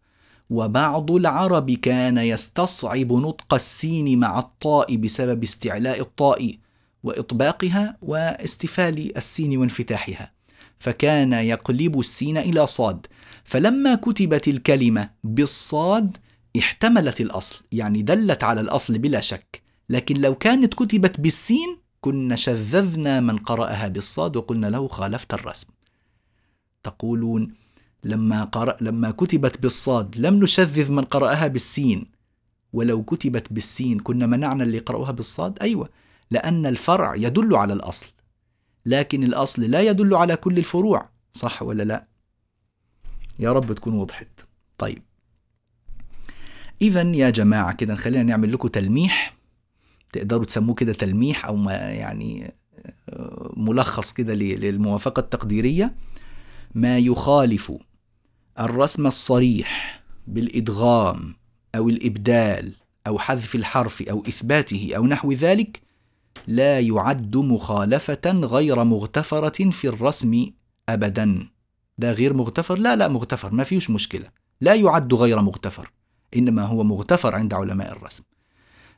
وبعض 0.49 1.11
العرب 1.11 1.71
كان 1.71 2.17
يستصعب 2.17 3.13
نطق 3.13 3.53
السين 3.53 4.19
مع 4.19 4.39
الطاء 4.39 4.95
بسبب 4.95 5.43
استعلاء 5.43 6.01
الطاء 6.01 6.57
وإطباقها 7.03 7.97
واستفال 8.01 9.17
السين 9.17 9.57
وانفتاحها. 9.57 10.34
فكان 10.79 11.33
يقلب 11.33 11.99
السين 11.99 12.37
إلى 12.37 12.67
صاد. 12.67 13.07
فلما 13.43 13.95
كتبت 13.95 14.47
الكلمة 14.47 15.09
بالصاد 15.23 16.17
احتملت 16.59 17.21
الأصل 17.21 17.63
يعني 17.71 18.01
دلت 18.01 18.43
على 18.43 18.61
الأصل 18.61 18.97
بلا 18.97 19.19
شك. 19.19 19.61
لكن 19.89 20.21
لو 20.21 20.35
كانت 20.35 20.73
كتبت 20.73 21.19
بالسين 21.19 21.77
كنا 22.01 22.35
شذذنا 22.35 23.19
من 23.19 23.37
قرأها 23.37 23.87
بالصاد 23.87 24.37
وقلنا 24.37 24.67
له 24.67 24.87
خالفت 24.87 25.33
الرسم. 25.33 25.67
تقولون 26.83 27.53
لما, 28.03 28.43
قرأ 28.43 28.77
لما 28.81 29.11
كتبت 29.11 29.61
بالصاد 29.61 30.17
لم 30.17 30.43
نشذذ 30.43 30.91
من 30.91 31.03
قرأها 31.03 31.47
بالسين. 31.47 32.05
ولو 32.73 33.03
كتبت 33.03 33.53
بالسين 33.53 33.99
كنا 33.99 34.25
منعنا 34.25 34.63
اللي 34.63 34.77
يقرأوها 34.77 35.11
بالصاد؟ 35.11 35.59
أيوة 35.61 35.89
لأن 36.31 36.65
الفرع 36.65 37.15
يدل 37.15 37.55
على 37.55 37.73
الأصل. 37.73 38.05
لكن 38.85 39.23
الأصل 39.23 39.61
لا 39.61 39.81
يدل 39.81 40.15
على 40.15 40.35
كل 40.35 40.57
الفروع. 40.57 41.09
صح 41.33 41.61
ولا 41.61 41.83
لا؟ 41.83 42.07
يا 43.39 43.53
رب 43.53 43.73
تكون 43.73 43.93
وضحت. 43.93 44.45
طيب. 44.77 45.01
إذا 46.81 47.01
يا 47.01 47.29
جماعة 47.29 47.73
كده 47.73 47.95
خلينا 47.95 48.23
نعمل 48.23 48.53
لكم 48.53 48.67
تلميح. 48.67 49.37
تقدروا 50.13 50.45
تسموه 50.45 50.75
كده 50.75 50.93
تلميح 50.93 51.45
أو 51.45 51.55
ما 51.55 51.73
يعني 51.73 52.53
آه، 53.09 53.53
ملخص 53.57 54.13
كده 54.13 54.33
للموافقة 54.33 55.19
التقديرية. 55.19 55.95
ما 56.75 56.97
يخالف 56.97 57.71
الرسم 58.59 59.07
الصريح 59.07 60.03
بالإدغام 60.27 61.35
أو 61.75 61.89
الإبدال 61.89 62.73
أو 63.07 63.19
حذف 63.19 63.55
الحرف 63.55 64.01
أو 64.01 64.23
إثباته 64.27 64.91
أو 64.95 65.07
نحو 65.07 65.31
ذلك 65.31 65.81
لا 66.47 66.79
يعد 66.79 67.37
مخالفة 67.37 68.31
غير 68.31 68.83
مغتفرة 68.83 69.69
في 69.69 69.87
الرسم 69.87 70.51
أبدا. 70.89 71.47
ده 71.97 72.11
غير 72.11 72.33
مغتفر؟ 72.33 72.77
لا 72.77 72.95
لا 72.95 73.07
مغتفر 73.07 73.51
ما 73.51 73.63
فيش 73.63 73.89
مشكلة. 73.89 74.29
لا 74.61 74.73
يعد 74.73 75.13
غير 75.13 75.41
مغتفر 75.41 75.91
إنما 76.35 76.63
هو 76.63 76.83
مغتفر 76.83 77.35
عند 77.35 77.53
علماء 77.53 77.91
الرسم. 77.91 78.23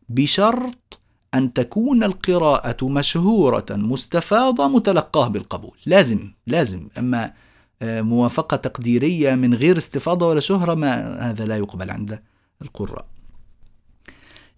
بشرط 0.10 1.00
أن 1.34 1.54
تكون 1.54 2.04
القراءة 2.04 2.88
مشهورة 2.88 3.66
مستفاضة 3.72 4.68
متلقاة 4.68 5.28
بالقبول. 5.28 5.78
لازم 5.86 6.32
لازم. 6.48 6.88
أما 6.98 7.34
آه، 7.82 8.02
موافقة 8.02 8.58
تقديرية 8.58 9.36
من 9.36 9.54
غير 9.54 9.78
استفاضة 9.78 10.28
ولا 10.28 10.40
شهرة 10.40 10.74
ما 10.74 11.20
هذا 11.30 11.46
لا 11.46 11.58
يقبل 11.58 11.90
عند 11.90 12.20
القراء. 12.62 13.06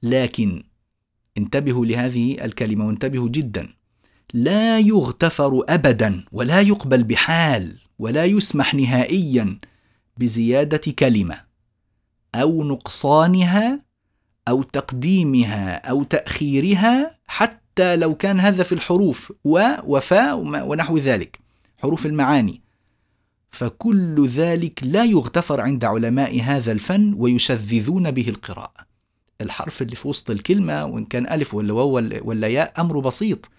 لكن 0.04 0.64
انتبهوا 1.40 1.86
لهذه 1.86 2.46
الكلمة 2.46 2.88
وانتبهوا 2.88 3.30
جدا. 3.30 3.70
لا 4.34 4.80
يغتفر 4.80 5.64
أبدا 5.70 6.26
ولا 6.32 6.62
يقبل 6.62 7.04
بحال 7.04 7.76
ولا 8.00 8.26
يسمح 8.26 8.76
نهائيا 8.76 9.60
بزيادة 10.18 10.92
كلمة 10.92 11.42
أو 12.36 12.64
نقصانها 12.64 13.80
أو 14.48 14.64
تقديمها 14.64 15.76
أو 15.76 16.04
تأخيرها 16.04 17.18
حتى 17.28 17.96
لو 17.96 18.16
كان 18.16 18.40
هذا 18.40 18.64
في 18.64 18.72
الحروف 18.72 19.34
و 19.44 19.68
وفاء 19.84 20.38
ونحو 20.40 20.98
ذلك 20.98 21.40
حروف 21.78 22.06
المعاني. 22.06 22.62
فكل 23.52 24.28
ذلك 24.28 24.80
لا 24.84 25.06
يغتفر 25.06 25.62
عند 25.62 25.86
علماء 25.86 26.42
هذا 26.42 26.72
الفن 26.72 27.14
ويشذذون 27.18 28.12
به 28.12 28.30
القراءة 28.30 28.89
الحرف 29.42 29.82
اللي 29.82 29.96
في 29.96 30.08
وسط 30.08 30.32
الكلمة 30.32 30.86
وإن 30.86 31.06
كان 31.06 31.28
ألف 31.28 31.54
ولا 31.54 31.74
واو 31.74 31.94
ولا 32.22 32.48
ياء 32.48 32.82
أمر 32.82 33.00
بسيط. 33.00 33.50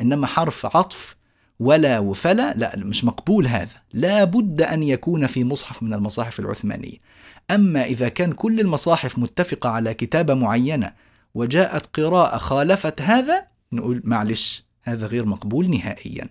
إنما 0.00 0.26
حرف 0.26 0.76
عطف 0.76 1.16
ولا 1.60 1.98
وفلا 1.98 2.54
لا 2.54 2.76
مش 2.76 3.04
مقبول 3.04 3.46
هذا. 3.46 3.74
لا 3.92 4.24
بد 4.24 4.62
أن 4.62 4.82
يكون 4.82 5.26
في 5.26 5.44
مصحف 5.44 5.82
من 5.82 5.94
المصاحف 5.94 6.40
العثمانية. 6.40 6.96
أما 7.50 7.84
إذا 7.84 8.08
كان 8.08 8.32
كل 8.32 8.60
المصاحف 8.60 9.18
متفقة 9.18 9.68
على 9.68 9.94
كتابة 9.94 10.34
معينة 10.34 10.92
وجاءت 11.34 12.00
قراءة 12.00 12.38
خالفت 12.38 13.00
هذا 13.00 13.46
نقول 13.72 14.02
معلش 14.04 14.64
هذا 14.82 15.06
غير 15.06 15.24
مقبول 15.24 15.70
نهائيا. 15.70 16.28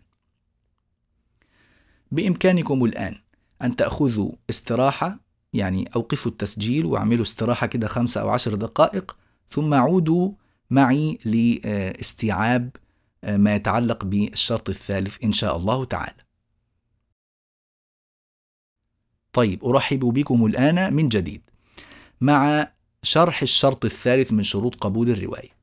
بإمكانكم 2.12 2.86
الآن 2.86 3.16
أن 3.62 3.76
تأخذوا 3.76 4.32
استراحة 4.50 5.25
يعني 5.56 5.90
أوقفوا 5.96 6.32
التسجيل 6.32 6.86
واعملوا 6.86 7.24
استراحة 7.24 7.68
كده 7.68 7.88
خمسة 7.88 8.22
أو 8.22 8.30
عشر 8.30 8.56
دقائق 8.56 9.16
ثم 9.50 9.74
عودوا 9.74 10.32
معي 10.70 11.18
لاستيعاب 11.26 12.70
آه، 13.24 13.38
ما 13.38 13.56
يتعلق 13.56 14.06
بالشرط 14.06 14.70
الثالث 14.70 15.24
إن 15.24 15.32
شاء 15.34 15.58
الله 15.58 15.86
تعالى. 15.86 16.26
طيب 19.34 19.66
أرحب 19.66 20.00
بكم 20.00 20.46
الآن 20.46 20.94
من 20.94 21.10
جديد 21.10 21.42
مع 22.22 22.72
شرح 23.04 23.42
الشرط 23.42 23.86
الثالث 23.86 24.34
من 24.34 24.44
شروط 24.44 24.76
قبول 24.76 25.10
الرواية. 25.10 25.56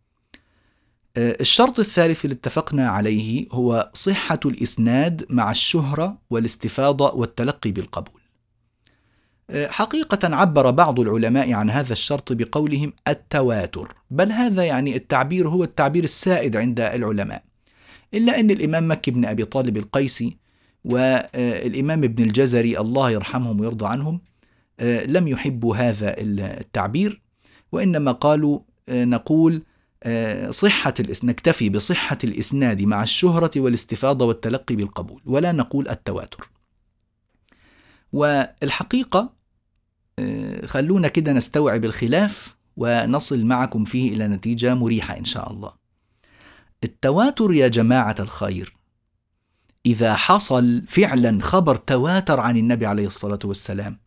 آه، 1.17 1.37
الشرط 1.41 1.79
الثالث 1.79 2.25
اللي 2.25 2.35
اتفقنا 2.35 2.89
عليه 2.89 3.49
هو 3.53 3.91
صحة 3.95 4.41
الإسناد 4.45 5.27
مع 5.31 5.51
الشهرة 5.51 6.19
والاستفاضة 6.31 7.13
والتلقي 7.15 7.71
بالقبول. 7.71 8.22
حقيقة 9.55 10.37
عبر 10.37 10.71
بعض 10.71 11.01
العلماء 11.01 11.53
عن 11.53 11.71
هذا 11.71 11.93
الشرط 11.93 12.33
بقولهم 12.33 12.93
التواتر. 13.09 13.95
بل 14.11 14.33
هذا 14.33 14.65
يعني 14.65 14.97
التعبير 14.97 15.49
هو 15.49 15.65
التعبير 15.65 16.05
السائد 16.05 16.57
عند 16.57 16.81
العلماء. 16.81 17.43
إلا 18.15 18.41
أن 18.41 18.51
الإمام 18.51 18.91
مكي 18.91 19.11
بن 19.11 19.25
أبي 19.25 19.45
طالب 19.45 19.77
القيسي 19.77 20.37
والإمام 20.85 22.05
ابن 22.05 22.23
الجزري 22.23 22.79
الله 22.79 23.11
يرحمهم 23.11 23.61
ويرضى 23.61 23.87
عنهم 23.87 24.21
لم 25.07 25.29
يحبوا 25.29 25.77
هذا 25.77 26.15
التعبير 26.19 27.23
وإنما 27.73 28.13
قالوا 28.13 28.61
نقول 28.89 29.63
صحة 30.51 30.95
الإسناد 31.01 31.31
نكتفي 31.31 31.69
بصحة 31.69 32.19
الإسناد 32.25 32.83
مع 32.83 33.03
الشهرة 33.03 33.51
والاستفاضة 33.57 34.25
والتلقي 34.25 34.77
بالقبول 34.77 35.23
ولا 35.27 35.53
نقول 35.53 35.89
التواتر. 35.89 36.51
والحقيقة 38.13 39.42
خلونا 40.67 41.09
كده 41.09 41.33
نستوعب 41.33 41.85
الخلاف 41.85 42.57
ونصل 42.77 43.45
معكم 43.45 43.85
فيه 43.85 44.13
إلى 44.13 44.29
نتيجة 44.29 44.75
مريحة 44.75 45.19
إن 45.19 45.25
شاء 45.25 45.53
الله 45.53 45.73
التواتر 46.85 47.53
يا 47.53 47.69
جماعة 47.69 48.17
الخير 48.21 48.77
إذا 49.87 50.15
حصل 50.15 50.83
فعلا 50.89 51.43
خبر 51.43 51.77
تواتر 51.77 52.41
عن 52.41 52.57
النبي 52.57 52.87
عليه 52.87 53.07
الصلاة 53.07 53.39
والسلام 53.45 53.99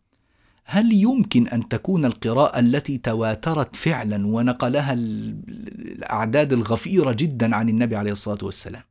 هل 0.64 0.92
يمكن 0.92 1.48
أن 1.48 1.68
تكون 1.68 2.04
القراءة 2.04 2.58
التي 2.58 2.98
تواترت 2.98 3.76
فعلا 3.76 4.26
ونقلها 4.26 4.92
الأعداد 4.92 6.52
الغفيرة 6.52 7.12
جدا 7.12 7.56
عن 7.56 7.68
النبي 7.68 7.96
عليه 7.96 8.12
الصلاة 8.12 8.38
والسلام 8.42 8.82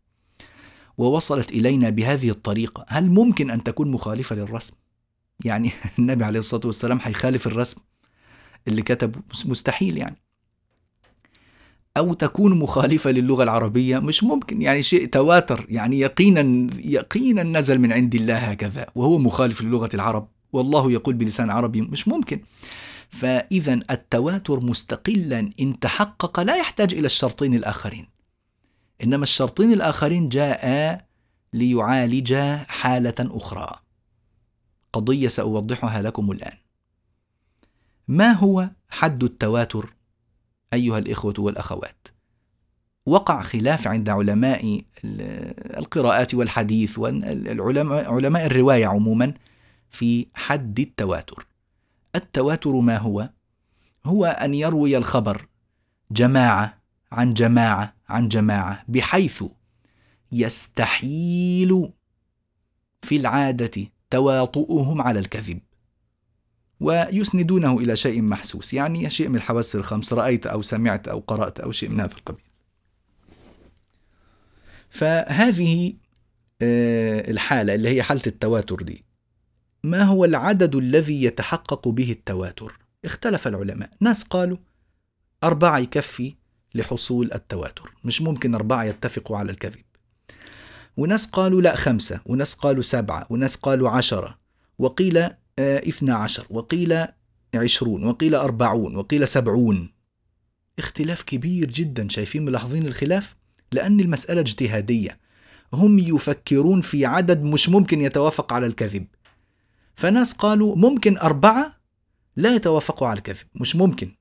ووصلت 0.98 1.52
إلينا 1.52 1.90
بهذه 1.90 2.30
الطريقة 2.30 2.86
هل 2.88 3.10
ممكن 3.10 3.52
أن 3.52 3.64
تكون 3.64 3.92
مخالفة 3.92 4.36
للرسم؟ 4.36 4.74
يعني 5.44 5.72
النبي 6.00 6.24
عليه 6.24 6.40
الصلاة 6.40 6.66
والسلام 6.66 7.00
حيخالف 7.00 7.48
الرسم 7.48 7.82
اللي 8.68 8.82
كتب 8.82 9.16
مستحيل 9.46 9.98
يعني. 9.98 10.18
أو 11.98 12.14
تكون 12.14 12.60
مخالفة 12.60 13.12
للغة 13.12 13.44
العربية 13.44 14.00
مش 14.00 14.24
ممكن. 14.24 14.62
يعني 14.62 14.84
شيء 14.84 15.06
تواتر. 15.06 15.66
يعني 15.70 16.00
يقينا 16.00 16.68
يقينا 16.80 17.44
نزل 17.44 17.80
من 17.80 17.94
عند 17.94 18.16
الله 18.16 18.38
هكذا 18.38 18.86
وهو 18.96 19.18
مخالف 19.18 19.62
للغة 19.62 19.90
العرب. 19.94 20.28
والله 20.54 20.92
يقول 20.92 21.16
بلسان 21.16 21.50
عربي 21.50 21.82
مش 21.82 22.08
ممكن. 22.08 22.40
فإذا 23.10 23.80
التواتر 23.92 24.60
مستقلا 24.66 25.50
إن 25.60 25.80
تحقق 25.80 26.40
لا 26.40 26.56
يحتاج 26.56 26.94
إلى 26.94 27.06
الشرطين 27.06 27.54
الآخرين. 27.54 28.08
إنما 29.04 29.24
الشرطين 29.24 29.72
الآخرين 29.72 30.30
جاء 30.30 31.06
ليعالج 31.54 32.34
حالة 32.68 33.16
أخرى. 33.20 33.85
قضية 34.96 35.28
سأوضحها 35.28 36.02
لكم 36.02 36.32
الآن. 36.32 36.58
ما 38.08 38.32
هو 38.32 38.70
حد 38.90 39.24
التواتر 39.24 39.94
أيها 40.74 40.98
الإخوة 40.98 41.34
والأخوات؟ 41.38 42.08
وقع 43.06 43.42
خلاف 43.42 43.88
عند 43.88 44.10
علماء 44.10 44.82
القراءات 45.78 46.34
والحديث 46.34 47.00
والعلماء 47.00 48.12
علماء 48.12 48.46
الرواية 48.46 48.86
عموما 48.86 49.34
في 49.90 50.28
حد 50.34 50.80
التواتر. 50.80 51.46
التواتر 52.16 52.72
ما 52.72 52.98
هو؟ 52.98 53.30
هو 54.06 54.26
أن 54.26 54.54
يروي 54.54 54.98
الخبر 54.98 55.48
جماعة 56.12 56.78
عن 57.12 57.34
جماعة 57.34 57.94
عن 58.10 58.28
جماعة 58.28 58.84
بحيث 58.88 59.44
يستحيل 60.32 61.90
في 63.02 63.16
العادة 63.16 63.95
تواطؤهم 64.16 65.02
على 65.02 65.20
الكذب. 65.20 65.60
ويسندونه 66.80 67.78
إلى 67.80 67.96
شيء 67.96 68.22
محسوس 68.22 68.74
يعني 68.74 69.10
شيء 69.10 69.30
من 69.30 69.36
الحواس 69.36 69.76
الخمس 69.76 70.14
رأيت 70.14 70.46
أو 70.48 70.62
سمعت 70.62 71.08
أو 71.08 71.20
قرأت 71.20 71.60
أو 71.60 71.72
شيء 71.72 71.90
من 71.90 72.00
هذا 72.00 72.14
القبيل. 72.14 72.44
فهذه 74.90 75.94
آه، 76.62 77.32
الحالة 77.32 77.76
اللي 77.76 77.90
هي 77.90 78.04
حالة 78.04 78.22
التواتر 78.28 78.76
دي 78.76 79.06
ما 79.84 80.04
هو 80.04 80.26
العدد 80.26 80.76
الذي 80.76 81.24
يتحقق 81.24 81.88
به 81.88 82.12
التواتر؟ 82.12 82.80
اختلف 83.06 83.48
العلماء. 83.48 83.90
ناس 84.02 84.24
قالوا 84.24 84.58
أربعة 85.44 85.78
يكفي 85.78 86.36
لحصول 86.76 87.32
التواتر 87.34 87.94
مش 88.04 88.22
ممكن 88.22 88.56
أربعة 88.56 88.84
يتفقوا 88.84 89.38
على 89.38 89.52
الكذب. 89.52 89.85
وناس 90.98 91.28
قالوا 91.28 91.62
لا 91.62 91.76
خمسة 91.76 92.22
وناس 92.26 92.54
قالوا 92.54 92.84
سبعة 92.84 93.28
وناس 93.30 93.56
قالوا 93.56 93.90
عشرة. 93.90 94.38
وقيل 94.80 95.18
آه 95.18 95.34
اثنى 95.60 96.12
عشر 96.12 96.46
وقيل 96.50 97.06
عشرون 97.56 98.04
وقيل 98.04 98.36
أربعون 98.36 98.96
وقيل 98.96 99.28
سبعون. 99.28 99.94
اختلاف 100.80 101.24
كبير 101.24 101.72
جدا 101.72 102.10
شايفين 102.10 102.46
ملاحظين 102.46 102.88
الخلاف؟ 102.88 103.36
لأن 103.72 104.00
المسألة 104.00 104.42
اجتهادية. 104.42 105.20
هم 105.74 106.00
يفكرون 106.00 106.82
في 106.82 107.06
عدد 107.06 107.44
مش 107.44 107.70
ممكن 107.70 108.02
يتوافق 108.02 108.54
على 108.54 108.66
الكذب. 108.66 109.08
فناس 109.96 110.34
قالوا 110.34 110.76
ممكن 110.76 111.18
أربعة 111.18 111.76
لا 112.36 112.56
يتوافقوا 112.56 113.08
على 113.08 113.18
الكذب 113.18 113.46
مش 113.56 113.76
ممكن. 113.76 114.16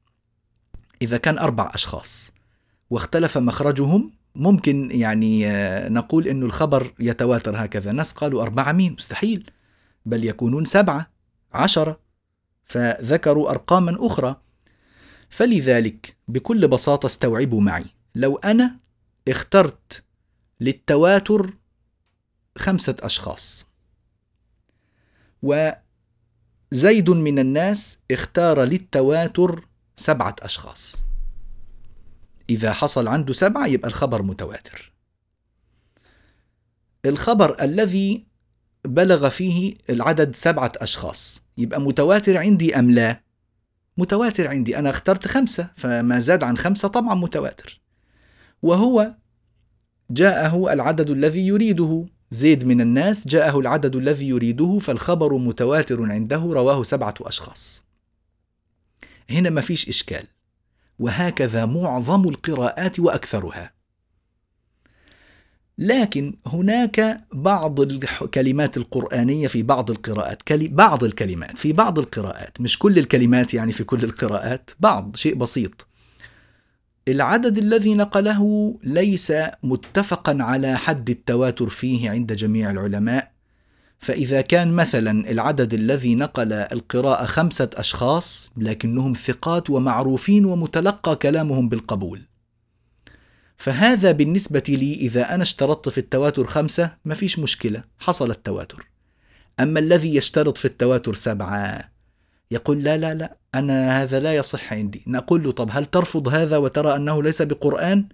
إذا 1.02 1.16
كان 1.16 1.38
أربع 1.38 1.70
أشخاص 1.74 2.32
واختلف 2.90 3.38
مخرجهم 3.38 4.12
ممكن 4.34 4.90
يعني 4.90 5.46
آه، 5.46 5.88
نقول 5.88 6.28
أن 6.28 6.42
الخبر 6.42 6.94
يتواتر 6.98 7.64
هكذا. 7.64 7.92
ناس 7.92 8.12
قالوا 8.12 8.42
أربعة 8.42 8.72
مين؟ 8.72 8.92
مستحيل. 8.92 9.50
بل 10.06 10.24
يكونون 10.24 10.64
سبعة 10.64 11.10
عشرة. 11.52 12.00
فذكروا 12.64 13.50
أرقاما 13.50 13.96
أخرى. 14.00 14.36
فلذلك 15.30 16.16
بكل 16.28 16.68
بساطة 16.68 17.06
استوعبوا 17.06 17.60
معي. 17.60 17.86
لو 18.14 18.36
أنا 18.36 18.76
اخترت 19.28 20.04
للتواتر 20.60 21.54
خمسة 22.58 22.96
أشخاص 23.00 23.66
وزيد 25.42 27.10
من 27.10 27.38
الناس 27.38 27.98
اختار 28.10 28.64
للتواتر 28.64 29.68
سبعة 29.96 30.36
أشخاص. 30.42 31.03
إذا 32.50 32.72
حصل 32.72 33.08
عنده 33.08 33.32
سبعة 33.32 33.66
يبقى 33.66 33.88
الخبر 33.88 34.22
متواتر. 34.22 34.92
الخبر 37.06 37.62
الذي 37.62 38.26
بلغ 38.84 39.28
فيه 39.28 39.74
العدد 39.90 40.36
سبعة 40.36 40.72
أشخاص 40.76 41.42
يبقى 41.58 41.80
متواتر 41.80 42.36
عندي 42.36 42.78
أم 42.78 42.90
لا؟ 42.90 43.20
متواتر 43.96 44.48
عندي. 44.48 44.78
أنا 44.78 44.90
اخترت 44.90 45.28
خمسة 45.28 45.70
فما 45.76 46.18
زاد 46.18 46.42
عن 46.42 46.58
خمسة 46.58 46.88
طبعا 46.88 47.14
متواتر. 47.14 47.80
وهو 48.62 49.14
جاءه 50.10 50.72
العدد 50.72 51.10
الذي 51.10 51.46
يريده. 51.46 52.06
زيد 52.30 52.64
من 52.64 52.80
الناس 52.80 53.28
جاءه 53.28 53.60
العدد 53.60 53.96
الذي 53.96 54.28
يريده 54.28 54.78
فالخبر 54.78 55.34
متواتر 55.34 56.12
عنده 56.12 56.36
رواه 56.36 56.82
سبعة 56.82 57.14
أشخاص. 57.20 57.84
هنا 59.30 59.50
ما 59.50 59.60
فيش 59.60 59.88
إشكال. 59.88 60.26
وهكذا 60.98 61.66
معظم 61.66 62.24
القراءات 62.24 63.00
وأكثرها. 63.00 63.74
لكن 65.78 66.36
هناك 66.46 67.20
بعض 67.32 67.80
الكلمات 67.80 68.76
القرآنية 68.76 69.48
في 69.48 69.62
بعض 69.62 69.90
القراءات 69.90 70.42
بعض 70.52 71.04
الكلمات 71.04 71.58
في 71.58 71.72
بعض 71.72 71.98
القراءات 71.98 72.60
مش 72.60 72.78
كل 72.78 72.98
الكلمات 72.98 73.54
يعني 73.54 73.72
في 73.72 73.84
كل 73.84 74.04
القراءات 74.04 74.70
بعض 74.80 75.16
شيء 75.16 75.34
بسيط. 75.34 75.86
العدد 77.08 77.58
الذي 77.58 77.94
نقله 77.94 78.74
ليس 78.84 79.32
متفقا 79.62 80.38
على 80.40 80.76
حد 80.76 81.10
التواتر 81.10 81.68
فيه 81.68 82.10
عند 82.10 82.32
جميع 82.32 82.70
العلماء 82.70 83.33
فإذا 84.04 84.40
كان 84.40 84.72
مثلا 84.72 85.30
العدد 85.30 85.74
الذي 85.74 86.14
نقل 86.14 86.52
القراءة 86.52 87.26
خمسة 87.26 87.70
أشخاص 87.74 88.52
لكنهم 88.56 89.12
ثقات 89.14 89.70
ومعروفين 89.70 90.44
ومتلقى 90.44 91.16
كلامهم 91.16 91.68
بالقبول. 91.68 92.22
فهذا 93.56 94.12
بالنسبة 94.12 94.62
لي 94.68 94.94
إذا 94.94 95.34
أنا 95.34 95.42
اشترطت 95.42 95.88
في 95.88 95.98
التواتر 95.98 96.44
خمسة 96.44 96.90
ما 97.04 97.14
فيش 97.14 97.38
مشكلة 97.38 97.84
حصل 97.98 98.30
التواتر. 98.30 98.86
أما 99.60 99.80
الذي 99.80 100.16
يشترط 100.16 100.58
في 100.58 100.64
التواتر 100.64 101.14
سبعة 101.14 101.90
يقول 102.50 102.82
لا 102.82 102.96
لا 102.96 103.14
لا 103.14 103.36
أنا 103.54 104.02
هذا 104.02 104.20
لا 104.20 104.36
يصح 104.36 104.72
عندي. 104.72 105.02
نقول 105.06 105.42
له 105.42 105.52
طب 105.52 105.68
هل 105.72 105.84
ترفض 105.84 106.28
هذا 106.28 106.56
وترى 106.56 106.96
أنه 106.96 107.22
ليس 107.22 107.42
بقرآن؟ 107.42 108.08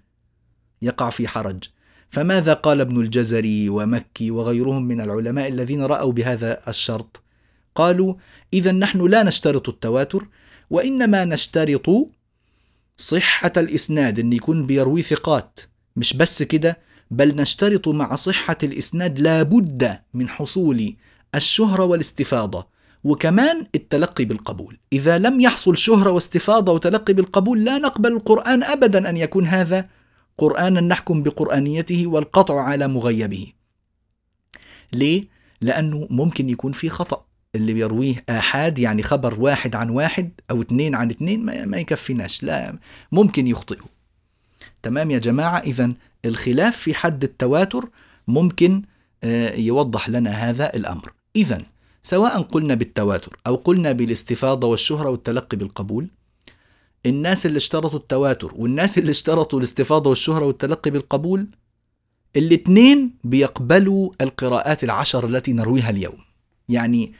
يقع 0.82 1.10
في 1.10 1.28
حرج. 1.28 1.64
فماذا 2.10 2.54
قال 2.54 2.80
ابن 2.80 3.00
الجزري 3.00 3.68
ومكي 3.68 4.30
وغيرهم 4.30 4.84
من 4.84 5.00
العلماء 5.00 5.48
الذين 5.48 5.82
رأوا 5.82 6.12
بهذا 6.12 6.60
الشرط؟ 6.68 7.22
قالوا 7.74 8.14
إذا 8.52 8.72
نحن 8.72 9.06
لا 9.06 9.22
نشترط 9.22 9.68
التواتر 9.68 10.26
وإنما 10.70 11.24
نشترط 11.24 11.90
صحة 12.96 13.52
الإسناد. 13.56 14.18
أن 14.18 14.32
يكون 14.32 14.66
بيروي 14.66 15.02
ثقات 15.02 15.60
مش 15.96 16.16
بس 16.16 16.42
كده 16.42 16.78
بل 17.10 17.36
نشترط 17.36 17.88
مع 17.88 18.14
صحة 18.14 18.58
الإسناد 18.62 19.18
لابد 19.18 19.98
من 20.14 20.28
حصول 20.28 20.96
الشهرة 21.34 21.84
والاستفاضة 21.84 22.66
وكمان 23.04 23.66
التلقي 23.74 24.24
بالقبول. 24.24 24.78
إذا 24.92 25.18
لم 25.18 25.40
يحصل 25.40 25.76
شهرة 25.76 26.10
واستفاضة 26.10 26.72
وتلقي 26.72 27.12
بالقبول 27.12 27.64
لا 27.64 27.78
نقبل 27.78 28.12
القرآن 28.12 28.62
أبدا 28.62 29.10
أن 29.10 29.16
يكون 29.16 29.46
هذا 29.46 29.88
قرآنا 30.40 30.80
نحكم 30.80 31.22
بقرآنيته 31.22 32.06
والقطع 32.06 32.60
على 32.60 32.88
مغيبه. 32.88 33.52
ليه؟ 34.92 35.24
لأنه 35.60 36.06
ممكن 36.10 36.48
يكون 36.48 36.72
في 36.72 36.88
خطأ. 36.88 37.24
اللي 37.54 37.74
بيرويه 37.74 38.24
آحاد 38.28 38.78
يعني 38.78 39.02
خبر 39.02 39.40
واحد 39.40 39.74
عن 39.76 39.90
واحد 39.90 40.30
أو 40.50 40.62
اثنين 40.62 40.94
عن 40.94 41.10
اثنين 41.10 41.66
ما 41.66 41.78
يكفيناش 41.78 42.42
لا 42.42 42.78
ممكن 43.12 43.46
يخطئوا. 43.46 43.86
تمام 44.82 45.10
يا 45.10 45.18
جماعة؟ 45.18 45.58
إذا 45.58 45.92
الخلاف 46.24 46.76
في 46.76 46.94
حد 46.94 47.24
التواتر 47.24 47.88
ممكن 48.28 48.82
آه، 49.24 49.54
يوضح 49.56 50.08
لنا 50.08 50.30
هذا 50.30 50.74
الأمر. 50.74 51.12
إذا 51.36 51.62
سواء 52.02 52.42
قلنا 52.42 52.74
بالتواتر 52.74 53.36
أو 53.46 53.54
قلنا 53.54 53.92
بالاستفاضة 53.92 54.68
والشهرة 54.68 55.10
والتلقي 55.10 55.56
بالقبول 55.56 56.08
الناس 57.06 57.46
اللي 57.46 57.56
اشترطوا 57.56 57.98
التواتر 57.98 58.52
والناس 58.56 58.98
اللي 58.98 59.10
اشترطوا 59.10 59.58
الاستفاضة 59.58 60.10
والشهرة 60.10 60.44
والتلقي 60.44 60.90
بالقبول 60.90 61.46
الاثنين 62.36 63.18
بيقبلوا 63.24 64.10
القراءات 64.20 64.84
العشر 64.84 65.26
التي 65.26 65.52
نرويها 65.52 65.90
اليوم. 65.90 66.18
يعني 66.68 67.12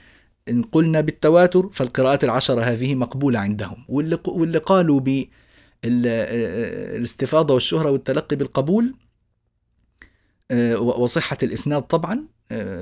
إن 0.49 0.63
قلنا 0.63 1.01
بالتواتر 1.01 1.69
فالقراءات 1.73 2.23
العشرة 2.23 2.61
هذه 2.61 2.95
مقبولة 2.95 3.39
عندهم. 3.39 3.85
واللي, 3.89 4.17
واللي 4.27 4.57
قالوا 4.57 5.01
بالاستفاضة 5.83 7.53
والشهرة 7.53 7.91
والتلقي 7.91 8.35
بالقبول 8.35 8.95
وصحة 10.79 11.37
الإسناد 11.43 11.81
طبعا 11.81 12.25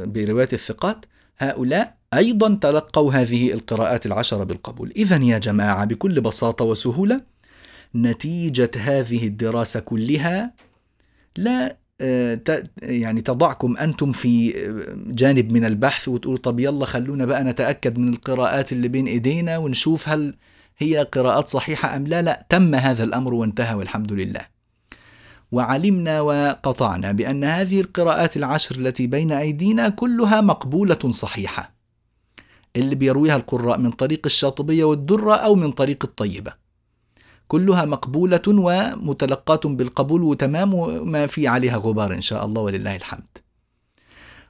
برواية 0.05 0.49
الثقات 0.53 1.05
هؤلاء 1.37 1.98
أيضا 2.13 2.55
تلقوا 2.61 3.13
هذه 3.13 3.53
القراءات 3.53 4.05
العشرة 4.05 4.43
بالقبول. 4.43 4.91
إذا 4.95 5.17
يا 5.17 5.37
جماعة 5.37 5.85
بكل 5.85 6.21
بساطة 6.21 6.65
وسهولة 6.65 7.21
نتيجة 7.95 8.71
هذه 8.77 9.27
الدراسة 9.27 9.79
كلها 9.79 10.53
لا 11.37 11.77
آه، 12.01 12.39
يعني 12.81 13.21
تضعكم 13.21 13.77
أنتم 13.77 14.11
في 14.11 14.53
جانب 15.07 15.51
من 15.51 15.65
البحث 15.65 16.07
وتقول 16.07 16.37
طب 16.37 16.59
يلا 16.59 16.85
خلونا 16.85 17.25
بقى 17.25 17.43
نتأكد 17.43 17.97
من 17.97 18.09
القراءات 18.09 18.73
اللي 18.73 18.87
بين 18.87 19.07
إيدينا 19.07 19.57
ونشوف 19.57 20.09
هل 20.09 20.35
هي 20.77 20.97
قراءات 21.11 21.47
صحيحة 21.47 21.95
أم 21.95 22.07
لا. 22.07 22.21
لا 22.21 22.45
تم 22.49 22.75
هذا 22.75 23.03
الأمر 23.03 23.33
وانتهى 23.33 23.75
والحمد 23.75 24.11
لله. 24.11 24.41
وعلمنا 25.51 26.21
وقطعنا 26.21 27.11
بأن 27.11 27.43
هذه 27.43 27.81
القراءات 27.81 28.37
العشر 28.37 28.75
التي 28.75 29.07
بين 29.07 29.31
أيدينا 29.31 29.89
كلها 29.89 30.41
مقبولة 30.41 31.11
صحيحة. 31.11 31.78
اللي 32.75 32.95
بيرويها 32.95 33.35
القراء 33.35 33.77
من 33.77 33.91
طريق 33.91 34.21
الشاطبية 34.25 34.83
والدرة 34.83 35.35
أو 35.35 35.55
من 35.55 35.71
طريق 35.71 36.05
الطيبة. 36.05 36.53
كلها 37.47 37.85
مقبولة 37.85 38.41
ومتلقاة 38.47 39.61
بالقبول 39.65 40.23
وتمام 40.23 40.73
وما 40.73 41.27
في 41.27 41.47
عليها 41.47 41.77
غبار 41.77 42.13
إن 42.13 42.21
شاء 42.21 42.45
الله 42.45 42.61
ولله 42.61 42.95
الحمد. 42.95 43.37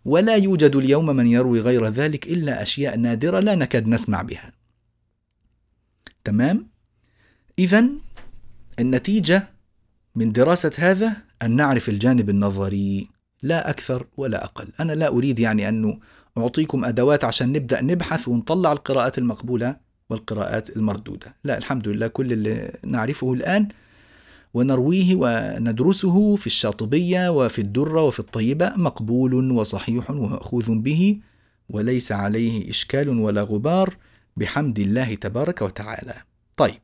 ولا 0.05 0.35
يوجد 0.35 0.75
اليوم 0.75 1.05
من 1.05 1.27
يروي 1.27 1.61
غير 1.61 1.87
ذلك 1.87 2.27
إلا 2.27 2.61
أشياء 2.61 2.97
نادرة 2.97 3.39
لا 3.39 3.55
نكاد 3.55 3.87
نسمع 3.87 4.21
بها. 4.21 4.53
تمام؟ 6.23 6.69
إذا 7.59 7.85
النتيجة 8.79 9.49
من 10.15 10.31
دراسة 10.31 10.71
هذا 10.77 11.17
أن 11.41 11.55
نعرف 11.55 11.89
الجانب 11.89 12.29
النظري 12.29 13.09
لا 13.41 13.69
أكثر 13.69 14.05
ولا 14.17 14.43
أقل. 14.43 14.67
أنا 14.79 14.93
لا 14.93 15.07
أريد 15.07 15.39
يعني 15.39 15.69
أنه 15.69 15.99
أعطيكم 16.37 16.85
أدوات 16.85 17.23
عشان 17.23 17.51
نبدأ 17.51 17.81
نبحث 17.81 18.27
ونطلع 18.27 18.71
القراءات 18.71 19.17
المقبولة 19.17 19.75
والقراءات 20.09 20.69
المردودة. 20.69 21.35
لا 21.43 21.57
الحمد 21.57 21.87
لله 21.87 22.07
كل 22.07 22.33
اللي 22.33 22.77
نعرفه 22.85 23.33
الآن 23.33 23.67
ونرويه 24.53 25.15
وندرسه 25.15 26.35
في 26.35 26.47
الشاطبية 26.47 27.29
وفي 27.29 27.59
الدرة 27.59 28.01
وفي 28.01 28.19
الطيبة 28.19 28.73
مقبول 28.75 29.51
وصحيح 29.51 30.11
ومأخوذ 30.11 30.75
به 30.75 31.19
وليس 31.69 32.11
عليه 32.11 32.69
إشكال 32.69 33.09
ولا 33.09 33.41
غبار 33.41 33.97
بحمد 34.37 34.79
الله 34.79 35.15
تبارك 35.15 35.61
وتعالى. 35.61 36.13
طيب. 36.57 36.79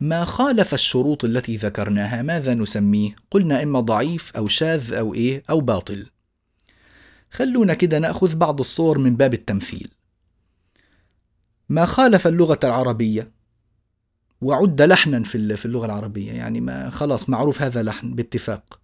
ما 0.00 0.24
خالف 0.24 0.74
الشروط 0.74 1.24
التي 1.24 1.56
ذكرناها؟ 1.56 2.22
ماذا 2.22 2.54
نسميه؟ 2.54 3.16
قلنا 3.30 3.62
إما 3.62 3.80
ضعيف 3.80 4.36
أو 4.36 4.48
شاذ 4.48 4.92
أو 4.92 5.14
إيه؟ 5.14 5.42
أو 5.50 5.60
باطل. 5.60 6.06
خلونا 7.30 7.74
كده 7.74 7.98
نأخذ 7.98 8.36
بعض 8.36 8.60
الصور 8.60 8.98
من 8.98 9.16
باب 9.16 9.34
التمثيل. 9.34 9.90
ما 11.68 11.86
خالف 11.86 12.26
اللغة 12.26 12.58
العربية 12.64 13.30
وعد 14.40 14.82
لحنا 14.82 15.22
في 15.22 15.64
اللغة 15.64 15.86
العربية 15.86 16.32
يعني 16.32 16.60
ما 16.60 16.90
خلاص 16.90 17.28
معروف 17.28 17.62
هذا 17.62 17.82
لحن 17.82 18.14
باتفاق. 18.14 18.80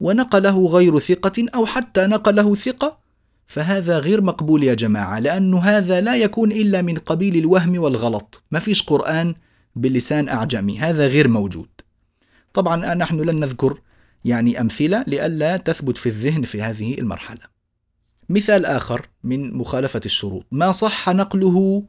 ونقله 0.00 0.66
غير 0.66 0.98
ثقة 0.98 1.46
أو 1.54 1.66
حتى 1.66 2.06
نقله 2.06 2.54
ثقة 2.54 2.98
فهذا 3.46 3.98
غير 3.98 4.22
مقبول 4.22 4.64
يا 4.64 4.74
جماعة 4.74 5.18
لأنه 5.18 5.58
هذا 5.58 6.00
لا 6.00 6.16
يكون 6.16 6.52
إلا 6.52 6.82
من 6.82 6.98
قبيل 6.98 7.36
الوهم 7.36 7.78
والغلط. 7.78 8.42
ما 8.50 8.58
فيش 8.58 8.82
قرآن 8.82 9.34
بلسان 9.76 10.28
أعجمي 10.28 10.78
هذا 10.78 11.06
غير 11.06 11.28
موجود. 11.28 11.68
طبعا 12.54 12.94
نحن 12.94 13.20
لن 13.20 13.40
نذكر 13.40 13.80
يعني 14.24 14.60
أمثلة 14.60 15.04
لئلا 15.06 15.56
تثبت 15.56 15.98
في 15.98 16.08
الذهن 16.08 16.42
في 16.42 16.62
هذه 16.62 16.98
المرحلة. 16.98 17.53
مثال 18.34 18.66
آخر 18.66 19.08
من 19.24 19.54
مخالفة 19.54 20.00
الشروط. 20.06 20.46
ما 20.50 20.72
صح 20.72 21.08
نقله 21.08 21.86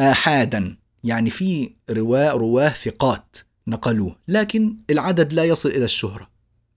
آحادا؟ 0.00 0.76
يعني 1.04 1.30
في 1.30 1.72
رواة 1.90 2.30
رواه 2.30 2.68
ثقات 2.68 3.36
نقلوه 3.66 4.16
لكن 4.28 4.76
العدد 4.90 5.32
لا 5.32 5.44
يصل 5.44 5.68
إلى 5.68 5.84
الشهرة. 5.84 6.30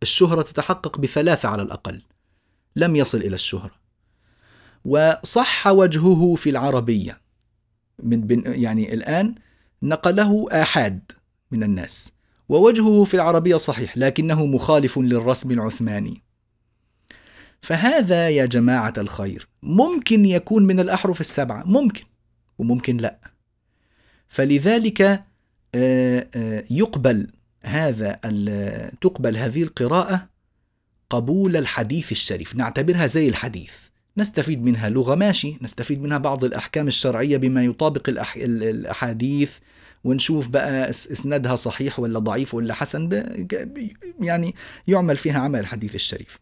الشهرة 0.04 0.42
تتحقق 0.42 0.98
بثلاثة 0.98 1.50
على 1.50 1.62
الأقل. 1.62 2.02
لم 2.76 2.96
يصل 2.96 3.18
إلى 3.18 3.36
الشهرة. 3.36 3.72
وصح 4.86 5.68
وجهه 5.68 6.36
في 6.36 6.50
العربية. 6.50 7.22
من 8.04 8.42
يعني 8.46 8.94
الآن 8.94 9.36
نقله 9.84 10.48
آحاد 10.52 11.12
من 11.52 11.64
الناس. 11.64 12.12
ووجهه 12.50 13.04
في 13.04 13.14
العربية 13.14 13.58
صحيح 13.58 13.98
لكنه 13.98 14.46
مخالف 14.46 15.00
للرسم 15.00 15.52
العثماني. 15.52 16.24
فهذا 17.62 18.30
يا 18.30 18.46
جماعة 18.46 18.94
الخير 18.98 19.48
ممكن 19.64 20.26
يكون 20.26 20.64
من 20.64 20.80
الأحرف 20.80 21.22
السبعة 21.22 21.64
ممكن 21.66 22.04
وممكن 22.58 22.98
لا. 22.98 23.20
فلذلك 24.28 25.02
آه، 25.76 26.28
آه، 26.36 26.64
يقبل 26.70 27.28
هذا 27.62 28.12
تقبل 29.02 29.38
هذه 29.38 29.64
القراءة 29.64 30.30
قبول 31.10 31.58
الحديث 31.58 32.12
الشريف. 32.12 32.56
نعتبرها 32.56 33.08
زي 33.08 33.28
الحديث. 33.28 33.74
نستفيد 34.18 34.64
منها 34.64 34.90
لغة 34.90 35.16
ماشي 35.16 35.58
نستفيد 35.62 36.02
منها 36.02 36.18
بعض 36.18 36.44
الأحكام 36.44 36.88
الشرعية 36.88 37.38
بما 37.38 37.64
يطابق 37.64 38.10
الأح... 38.10 38.36
الأحاديث 38.36 39.58
ونشوف 40.04 40.48
بقى 40.48 40.90
إسنادها 40.90 41.56
صحيح 41.56 42.00
ولا 42.00 42.20
ضعيف 42.20 42.54
ولا 42.54 42.74
حسن 42.74 43.24
يعني 44.20 44.56
يعمل 44.88 45.18
فيها 45.18 45.40
عمل 45.40 45.60
الحديث 45.60 45.96
الشريف. 45.96 46.40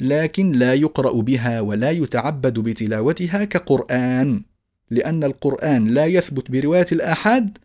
لكن 0.00 0.52
لا 0.52 0.74
يقرأ 0.74 1.22
بها 1.22 1.60
ولا 1.60 1.90
يتعبد 1.90 2.58
بتلاوتها 2.58 3.44
كقرآن 3.44 4.42
لأن 4.90 5.24
القرآن 5.24 5.88
لا 5.88 6.06
يثبت 6.06 6.50
برواية 6.50 6.86
الآحاد 6.92 7.58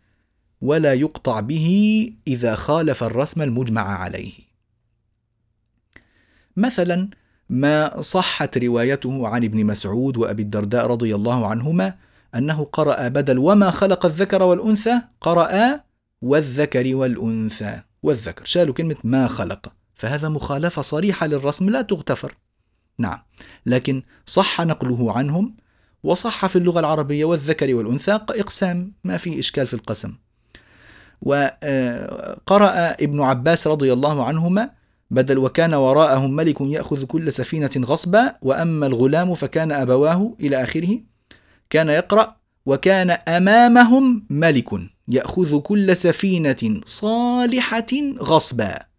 ولا 0.60 0.94
يقطع 0.94 1.40
به 1.40 2.12
إذا 2.26 2.54
خالف 2.54 3.02
الرسم 3.04 3.42
المجمع 3.42 3.82
عليه. 3.82 4.32
مثلا 6.56 7.08
ما 7.50 8.00
صحت 8.00 8.58
روايته 8.58 9.28
عن 9.28 9.44
ابن 9.44 9.64
مسعود 9.64 10.16
وأبي 10.16 10.42
الدرداء 10.42 10.86
رضي 10.86 11.14
الله 11.14 11.46
عنهما 11.46 11.94
أنه 12.34 12.64
قرأ 12.64 13.08
بدل 13.08 13.38
وما 13.38 13.70
خلق 13.70 14.06
الذكر 14.06 14.42
والأنثى 14.42 15.00
قرأ 15.20 15.80
والذكر 16.22 16.94
والأنثى 16.94 17.80
والذكر 18.02 18.44
شالوا 18.44 18.74
كلمة 18.74 18.96
ما 19.04 19.26
خلق 19.26 19.72
فهذا 20.00 20.28
مخالفة 20.28 20.82
صريحة 20.82 21.26
للرسم 21.26 21.70
لا 21.70 21.82
تغتفر. 21.82 22.34
نعم 22.98 23.18
لكن 23.66 24.02
صح 24.26 24.60
نقله 24.60 25.12
عنهم 25.12 25.56
وصح 26.02 26.46
في 26.46 26.56
اللغة 26.56 26.80
العربية 26.80 27.24
والذكر 27.24 27.74
والأنثى 27.74 28.12
إقسام 28.12 28.92
ما 29.04 29.16
في 29.16 29.38
إشكال 29.38 29.66
في 29.66 29.74
القسم. 29.74 30.14
وقرأ 31.22 32.90
ابن 33.00 33.20
عباس 33.20 33.66
رضي 33.66 33.92
الله 33.92 34.24
عنهما 34.24 34.70
بدل 35.10 35.38
وكان 35.38 35.74
وراءهم 35.74 36.36
ملك 36.36 36.60
يأخذ 36.60 37.04
كل 37.04 37.32
سفينة 37.32 37.70
غصبا 37.78 38.34
وأما 38.42 38.86
الغلام 38.86 39.34
فكان 39.34 39.72
أبواه 39.72 40.36
إلى 40.40 40.62
آخره 40.62 41.00
كان 41.70 41.88
يقرأ 41.88 42.36
وكان 42.66 43.10
أمامهم 43.10 44.26
ملك 44.30 44.68
يأخذ 45.08 45.60
كل 45.60 45.96
سفينة 45.96 46.80
صالحة 46.84 47.92
غصبا. 48.18 48.89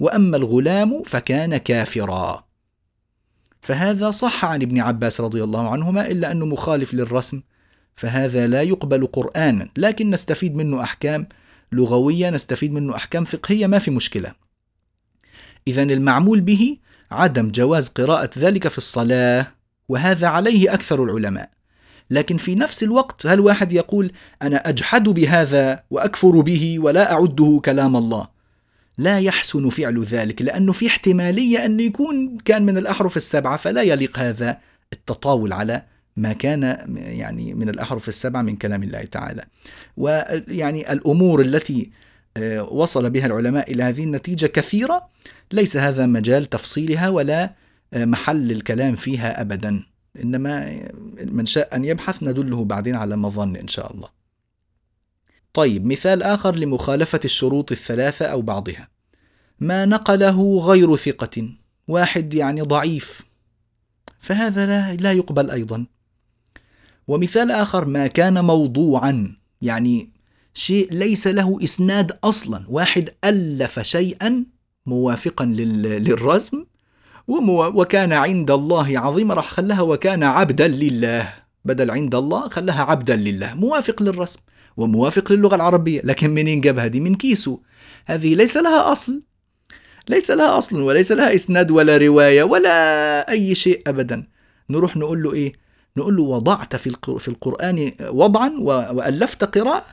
وأما 0.00 0.36
الغلام 0.36 1.02
فكان 1.06 1.56
كافرا. 1.56 2.44
فهذا 3.62 4.10
صح 4.10 4.44
عن 4.44 4.62
ابن 4.62 4.80
عباس 4.80 5.20
رضي 5.20 5.44
الله 5.44 5.70
عنهما 5.70 6.06
إلا 6.06 6.32
أنه 6.32 6.46
مخالف 6.46 6.94
للرسم 6.94 7.42
فهذا 7.96 8.46
لا 8.46 8.62
يقبل 8.62 9.06
قرآنا. 9.06 9.68
لكن 9.76 10.10
نستفيد 10.10 10.56
منه 10.56 10.82
أحكام 10.82 11.28
لغوية 11.72 12.30
نستفيد 12.30 12.72
منه 12.72 12.96
أحكام 12.96 13.24
فقهية 13.24 13.66
ما 13.66 13.78
في 13.78 13.90
مشكلة. 13.90 14.32
إذا 15.68 15.82
المعمول 15.82 16.40
به 16.40 16.76
عدم 17.10 17.50
جواز 17.50 17.88
قراءة 17.88 18.30
ذلك 18.38 18.68
في 18.68 18.78
الصلاة 18.78 19.46
وهذا 19.88 20.26
عليه 20.26 20.74
أكثر 20.74 21.04
العلماء. 21.04 21.50
لكن 22.10 22.36
في 22.36 22.54
نفس 22.54 22.82
الوقت 22.82 23.26
هل 23.26 23.40
واحد 23.40 23.72
يقول 23.72 24.12
أنا 24.42 24.68
أجحد 24.68 25.08
بهذا 25.08 25.82
وأكفر 25.90 26.40
به 26.40 26.78
ولا 26.78 27.12
أعده 27.12 27.60
كلام 27.64 27.96
الله؟ 27.96 28.39
لا 28.98 29.18
يحسن 29.18 29.68
فعل 29.68 30.02
ذلك 30.04 30.42
لأنه 30.42 30.72
في 30.72 30.86
احتمالية 30.86 31.64
أن 31.64 31.80
يكون 31.80 32.38
كان 32.44 32.62
من 32.62 32.78
الأحرف 32.78 33.16
السبعة 33.16 33.56
فلا 33.56 33.82
يليق 33.82 34.18
هذا 34.18 34.58
التطاول 34.92 35.52
على 35.52 35.82
ما 36.16 36.32
كان 36.32 36.62
يعني 36.96 37.54
من 37.54 37.68
الأحرف 37.68 38.08
السبعة 38.08 38.42
من 38.42 38.56
كلام 38.56 38.82
الله 38.82 39.04
تعالى. 39.04 39.44
ويعني 39.96 40.92
الأمور 40.92 41.40
التي 41.40 41.90
آه، 42.36 42.62
وصل 42.62 43.10
بها 43.10 43.26
العلماء 43.26 43.72
إلى 43.72 43.82
هذه 43.82 44.04
النتيجة 44.04 44.46
كثيرة 44.46 45.08
ليس 45.52 45.76
هذا 45.76 46.06
مجال 46.06 46.46
تفصيلها 46.46 47.08
ولا 47.08 47.54
آه، 47.92 48.04
محل 48.04 48.50
الكلام 48.50 48.96
فيها 48.96 49.40
أبدا. 49.40 49.82
إنما 50.22 50.80
من 51.24 51.46
شاء 51.46 51.76
أن 51.76 51.84
يبحث 51.84 52.22
ندله 52.22 52.64
بعدين 52.64 52.96
على 52.96 53.16
مظن 53.16 53.56
إن 53.56 53.68
شاء 53.68 53.94
الله. 53.94 54.19
طيب 55.54 55.86
مثال 55.86 56.22
آخر 56.22 56.54
لمخالفة 56.54 57.20
الشروط 57.24 57.72
الثلاثة 57.72 58.26
أو 58.26 58.42
بعضها. 58.42 58.88
ما 59.60 59.84
نقله 59.84 60.58
غير 60.58 60.96
ثقة 60.96 61.48
واحد 61.88 62.34
يعني 62.34 62.60
ضعيف. 62.60 63.22
فهذا 64.20 64.66
لا, 64.66 64.94
لا 64.94 65.12
يقبل 65.12 65.50
أيضا. 65.50 65.86
ومثال 67.08 67.50
آخر 67.50 67.84
ما 67.84 68.06
كان 68.06 68.44
موضوعا 68.44 69.36
يعني 69.62 70.10
شيء 70.54 70.92
ليس 70.92 71.26
له 71.26 71.58
إسناد 71.64 72.18
أصلا. 72.24 72.64
واحد 72.68 73.10
ألف 73.24 73.80
شيئا 73.80 74.44
موافقا 74.86 75.44
للرسم 75.44 76.64
وكان 77.28 78.12
عند 78.12 78.50
الله 78.50 78.98
عظيما 78.98 79.34
راح 79.34 79.50
خلاها 79.50 79.80
وكان 79.80 80.22
عبدا 80.22 80.68
لله. 80.68 81.32
بدل 81.64 81.90
عند 81.90 82.14
الله 82.14 82.48
خلاها 82.48 82.82
عبدا 82.82 83.16
لله. 83.16 83.54
موافق 83.54 84.02
للرسم. 84.02 84.40
وموافق 84.80 85.32
للغة 85.32 85.54
العربية. 85.54 86.00
لكن 86.04 86.30
منين 86.30 86.60
جاب 86.60 86.78
هذه؟ 86.78 87.00
من 87.00 87.14
كيسه 87.14 87.60
هذه 88.06 88.34
ليس 88.34 88.56
لها 88.56 88.92
أصل. 88.92 89.22
ليس 90.08 90.30
لها 90.30 90.58
أصل 90.58 90.80
وليس 90.80 91.12
لها 91.12 91.34
إسناد 91.34 91.70
ولا 91.70 91.96
رواية 91.96 92.42
ولا 92.42 93.30
أي 93.30 93.54
شيء 93.54 93.82
أبدا. 93.86 94.26
نروح 94.70 94.96
نقول 94.96 95.22
له 95.22 95.32
إيه؟ 95.32 95.52
نقول 95.96 96.16
له 96.16 96.22
وضعت 96.22 96.76
في 96.76 97.28
القرآن 97.28 97.92
وضعا 98.00 98.52
وألفت 98.92 99.44
قراءة. 99.44 99.86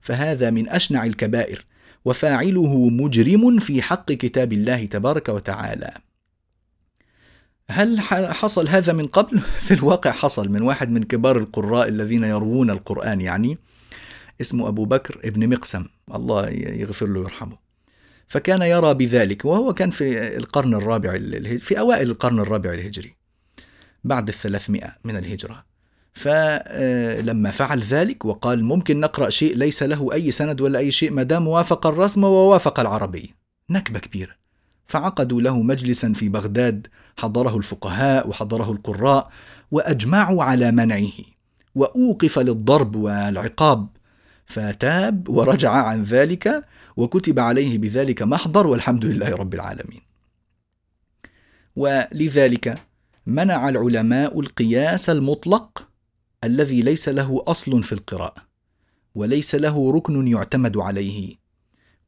فهذا 0.00 0.50
من 0.50 0.68
أشنع 0.68 1.04
الكبائر. 1.04 1.64
وفاعله 2.04 2.88
مجرم 2.88 3.58
في 3.58 3.82
حق 3.82 4.12
كتاب 4.12 4.52
الله 4.52 4.84
تبارك 4.84 5.28
وتعالى. 5.28 5.94
هل 7.70 8.00
حصل 8.34 8.68
هذا 8.68 8.92
من 8.92 9.06
قبل؟ 9.06 9.40
في 9.66 9.74
الواقع 9.74 10.10
حصل. 10.10 10.48
من 10.48 10.62
واحد 10.62 10.90
من 10.90 11.02
كبار 11.02 11.38
القراء 11.38 11.88
الذين 11.88 12.24
يروون 12.24 12.70
القرآن 12.70 13.20
يعني. 13.20 13.58
اسمه 14.40 14.68
أبو 14.68 14.84
بكر 14.84 15.20
ابن 15.24 15.48
مقسم. 15.48 15.86
الله 16.14 16.48
يغفر 16.50 17.06
له 17.06 17.20
ويرحمه. 17.20 17.58
فكان 18.28 18.62
يرى 18.62 18.94
بذلك 18.94 19.44
وهو 19.44 19.74
كان 19.74 19.90
في 19.90 20.36
القرن 20.36 20.74
الرابع 20.74 21.18
في 21.58 21.78
أوائل 21.78 22.10
القرن 22.10 22.38
الرابع 22.38 22.72
الهجري 22.72 23.14
بعد 24.04 24.28
الثلاثمائة 24.28 24.96
من 25.04 25.16
الهجرة. 25.16 25.64
فلما 26.12 27.50
فعل 27.50 27.80
ذلك 27.80 28.24
وقال 28.24 28.64
ممكن 28.64 29.00
نقرأ 29.00 29.30
شيء 29.30 29.56
ليس 29.56 29.82
له 29.82 30.12
أي 30.12 30.30
سند 30.30 30.60
ولا 30.60 30.78
أي 30.78 30.90
شيء 30.90 31.10
ما 31.10 31.22
دام 31.22 31.48
وافق 31.48 31.86
الرسم 31.86 32.24
ووافق 32.24 32.80
العربي. 32.80 33.34
نكبة 33.70 33.98
كبيرة. 33.98 34.32
فعقدوا 34.86 35.40
له 35.40 35.62
مجلسا 35.62 36.12
في 36.12 36.28
بغداد 36.28 36.86
حضره 37.18 37.56
الفقهاء 37.56 38.28
وحضره 38.28 38.72
القراء 38.72 39.30
وأجمعوا 39.70 40.42
على 40.42 40.70
منعه. 40.70 41.12
وأوقف 41.74 42.38
للضرب 42.38 42.96
والعقاب. 42.96 43.88
فتاب 44.52 45.28
ورجع 45.28 45.70
عن 45.70 46.02
ذلك 46.02 46.64
وكتب 46.96 47.38
عليه 47.38 47.78
بذلك 47.78 48.22
محضر 48.22 48.66
والحمد 48.66 49.04
لله 49.04 49.28
رب 49.28 49.54
العالمين. 49.54 50.00
ولذلك 51.76 52.78
منع 53.26 53.68
العلماء 53.68 54.40
القياس 54.40 55.10
المطلق 55.10 55.88
الذي 56.44 56.82
ليس 56.82 57.08
له 57.08 57.44
أصل 57.46 57.82
في 57.82 57.92
القراءة 57.92 58.42
وليس 59.14 59.54
له 59.54 59.92
ركن 59.92 60.28
يعتمد 60.28 60.76
عليه. 60.76 61.36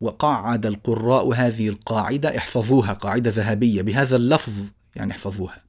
وقعد 0.01 0.67
القراء 0.67 1.33
هذه 1.33 1.69
القاعدة 1.69 2.37
احفظوها 2.37 2.93
قاعدة 2.93 3.31
ذهبية 3.31 3.83
بهذا 3.83 4.17
اللفظ 4.17 4.53
يعني 4.97 5.13
احفظوها. 5.13 5.65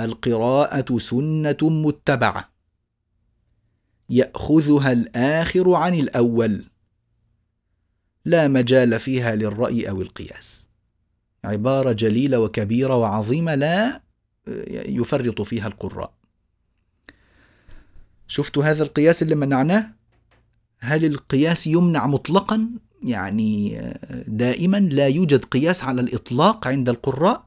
القراءة 0.00 0.98
سنة 0.98 1.56
متبعة. 1.62 2.53
يأخذها 4.10 4.92
الآخر 4.92 5.74
عن 5.74 5.94
الأول. 5.94 6.64
لا 8.24 8.48
مجال 8.48 9.00
فيها 9.00 9.34
للرأي 9.34 9.88
أو 9.88 10.02
القياس. 10.02 10.68
عبارة 11.44 11.92
جليلة 11.92 12.40
وكبيرة 12.40 12.96
وعظيمة 12.96 13.54
لا 13.54 14.02
يفرط 14.70 15.42
فيها 15.42 15.66
القراء. 15.66 16.14
شفتوا 18.26 18.64
هذا 18.64 18.82
القياس 18.82 19.22
اللي 19.22 19.34
منعناه؟ 19.34 19.90
هل 20.78 21.04
القياس 21.04 21.66
يمنع 21.66 22.06
مطلقا؟ 22.06 22.70
يعني 23.02 23.80
دائما 24.26 24.76
لا 24.76 25.06
يوجد 25.06 25.44
قياس 25.44 25.84
على 25.84 26.00
الإطلاق 26.00 26.66
عند 26.68 26.88
القراء. 26.88 27.44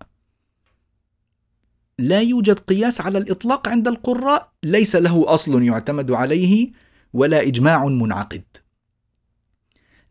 لا 1.99 2.21
يوجد 2.21 2.59
قياس 2.59 3.01
على 3.01 3.17
الإطلاق 3.17 3.67
عند 3.67 3.87
القراء 3.87 4.53
ليس 4.63 4.95
له 4.95 5.33
أصل 5.33 5.63
يعتمد 5.63 6.11
عليه 6.11 6.71
ولا 7.13 7.41
إجماع 7.41 7.85
منعقد. 7.85 8.43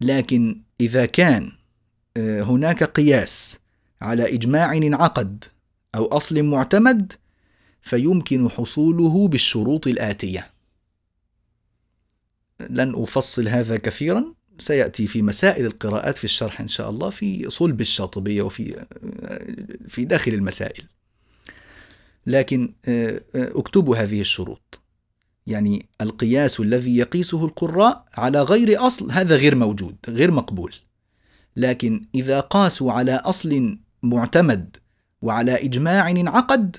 لكن 0.01 0.63
إذا 0.81 1.07
كان 1.07 1.53
آه، 2.17 2.43
هناك 2.43 2.85
قياس 2.85 3.59
على 4.03 4.35
إجماع 4.35 4.73
انعقد 4.73 5.45
أو 5.95 6.07
أصل 6.07 6.43
معتمد 6.43 7.13
فيمكن 7.83 8.51
حصوله 8.51 9.29
بالشروط 9.29 9.87
الآتية. 9.87 10.51
لن 12.71 12.95
أفصل 12.97 13.49
هذا 13.49 13.77
كثيرا 13.77 14.35
سيأتي 14.59 15.07
في 15.07 15.23
مسائل 15.23 15.67
القراءات 15.67 16.19
في 16.19 16.25
الشرح 16.25 16.61
إن 16.61 16.69
شاء 16.69 16.91
الله 16.91 17.11
في 17.11 17.51
صلب 17.51 17.81
الشاطبية 17.81 18.43
وفي 18.43 18.87
آه، 19.23 19.47
في 19.89 20.05
داخل 20.05 20.35
المسائل. 20.35 20.85
لكن 22.27 22.75
آه، 22.85 23.23
آه، 23.35 23.53
اكتبوا 23.55 23.97
هذه 23.97 24.21
الشروط. 24.21 24.81
يعني 25.47 25.87
القياس 26.01 26.61
الذي 26.61 26.97
يقيسه 26.97 27.45
القراء 27.45 28.05
على 28.19 28.43
غير 28.43 28.87
أصل 28.87 29.11
هذا 29.13 29.37
غير 29.37 29.55
موجود 29.55 29.97
غير 30.09 30.31
مقبول. 30.31 30.75
لكن 31.57 32.07
إذا 32.15 32.41
قاسوا 32.41 32.93
على 32.93 33.15
أصل 33.15 33.79
معتمد 34.03 34.77
وعلى 35.23 35.65
إجماع 35.65 36.11
انعقد 36.11 36.77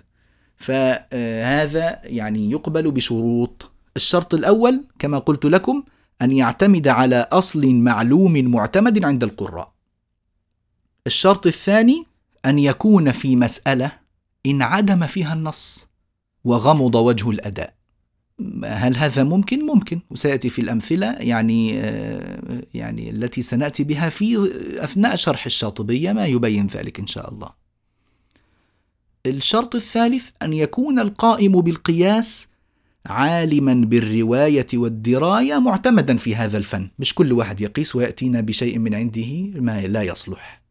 فهذا 0.58 2.02
يعني 2.04 2.52
يقبل 2.52 2.92
بشروط. 2.92 3.72
الشرط 3.96 4.34
الأول 4.34 4.84
كما 5.00 5.18
قلت 5.18 5.46
لكم 5.46 5.84
أن 6.22 6.32
يعتمد 6.32 6.88
على 6.88 7.28
أصل 7.32 7.68
معلوم 7.68 8.52
معتمد 8.52 9.06
عند 9.06 9.24
القراء. 9.24 9.74
الشرط 11.08 11.48
الثاني 11.48 12.06
أن 12.46 12.60
يكون 12.60 13.12
في 13.12 13.36
مسألة 13.36 13.92
انعدم 14.52 15.08
فيها 15.08 15.34
النص 15.34 15.88
وغمض 16.44 16.96
وجه 16.96 17.30
الأداء. 17.30 17.78
هل 18.66 18.98
هذا 18.98 19.24
ممكن؟ 19.24 19.66
ممكن. 19.66 20.00
وسيأتي 20.10 20.50
في 20.50 20.62
الأمثلة 20.62 21.12
يعني 21.12 21.80
آه، 21.80 22.64
يعني 22.74 23.10
التي 23.10 23.42
سنأتي 23.42 23.84
بها 23.84 24.10
في 24.10 24.52
أثناء 24.84 25.16
شرح 25.16 25.46
الشاطبية 25.46 26.12
ما 26.12 26.26
يبين 26.26 26.68
ذلك 26.68 27.00
إن 27.00 27.08
شاء 27.08 27.30
الله. 27.34 27.50
الشرط 29.26 29.76
الثالث 29.76 30.30
أن 30.42 30.54
يكون 30.54 31.00
القائم 31.00 31.62
بالقياس 31.62 32.48
عالما 33.06 33.74
بالرواية 33.74 34.68
والدراية 34.74 35.60
معتمدا 35.60 36.18
في 36.18 36.36
هذا 36.36 36.58
الفن. 36.58 36.90
مش 37.00 37.16
كل 37.16 37.32
واحد 37.32 37.62
يقيس 37.62 37.96
ويأتينا 37.96 38.42
بشيء 38.42 38.80
من 38.80 38.96
عنده 38.96 39.62
ما 39.62 39.82
لا 39.82 40.04
يصلح. 40.04 40.67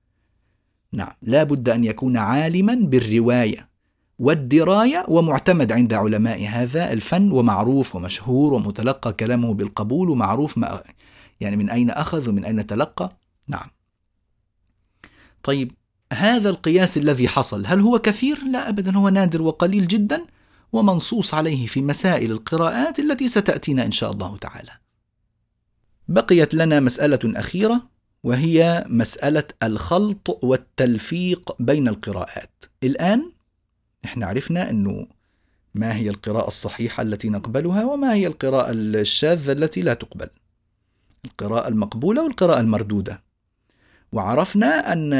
نعم. 0.93 1.13
لا 1.23 1.45
بد 1.45 1.69
أن 1.69 1.85
يكون 1.85 2.17
عالما 2.17 2.75
بالرواية 2.75 3.69
والدراية 4.19 5.05
ومعتمد 5.09 5.73
عند 5.73 5.95
علماء 5.95 6.47
هذا 6.49 6.93
الفن 6.93 7.33
ومعروف 7.33 7.97
ومشهور 7.97 8.53
ومتلقى 8.53 9.13
كلامه 9.13 9.55
بالقبول 9.55 10.11
ومعروف 10.11 10.59
ما 10.59 10.83
يعني 11.41 11.57
من 11.57 11.71
أين 11.71 11.91
أخذ 11.91 12.29
ومن 12.29 12.45
أين 12.45 12.67
تلقى. 12.67 13.17
نعم. 13.49 13.71
طيب 15.43 15.73
هذا 16.13 16.51
القياس 16.51 16.97
الذي 16.97 17.29
حصل 17.29 17.67
هل 17.67 17.81
هو 17.81 17.99
كثير؟ 17.99 18.45
لا 18.45 18.69
أبدا 18.69 18.97
هو 18.97 19.09
نادر 19.09 19.43
وقليل 19.43 19.89
جدا 19.89 20.27
ومنصوص 20.73 21.35
عليه 21.35 21.67
في 21.67 21.83
مسائل 21.83 22.33
القراءات 22.33 22.99
التي 22.99 23.29
ستأتينا 23.29 23.87
إن 23.87 23.93
شاء 23.93 24.13
الله 24.13 24.37
تعالى. 24.37 24.71
بقيت 26.09 26.55
لنا 26.55 26.81
مسألة 26.81 27.19
أخيرة. 27.25 27.96
وهي 28.27 28.85
مسألة 28.89 29.45
الخلط 29.63 30.39
والتلفيق 30.43 31.57
بين 31.63 31.89
القراءات. 31.89 32.65
الآن 32.83 33.33
إحنا 34.05 34.27
عرفنا 34.27 34.71
إنه 34.71 35.07
ما 35.75 35.97
هي 35.97 36.11
القراءة 36.11 36.49
الصحيحة 36.49 37.03
التي 37.03 37.29
نقبلها 37.29 37.85
وما 37.85 38.15
هي 38.15 38.27
القراءة 38.27 38.73
الشاذة 38.73 39.53
التي 39.53 39.83
لا 39.83 39.95
تقبل. 39.95 40.27
القراءة 41.25 41.69
المقبولة 41.69 42.25
والقراءة 42.25 42.61
المردودة. 42.61 43.23
وعرفنا 44.13 44.93
أن 44.93 45.11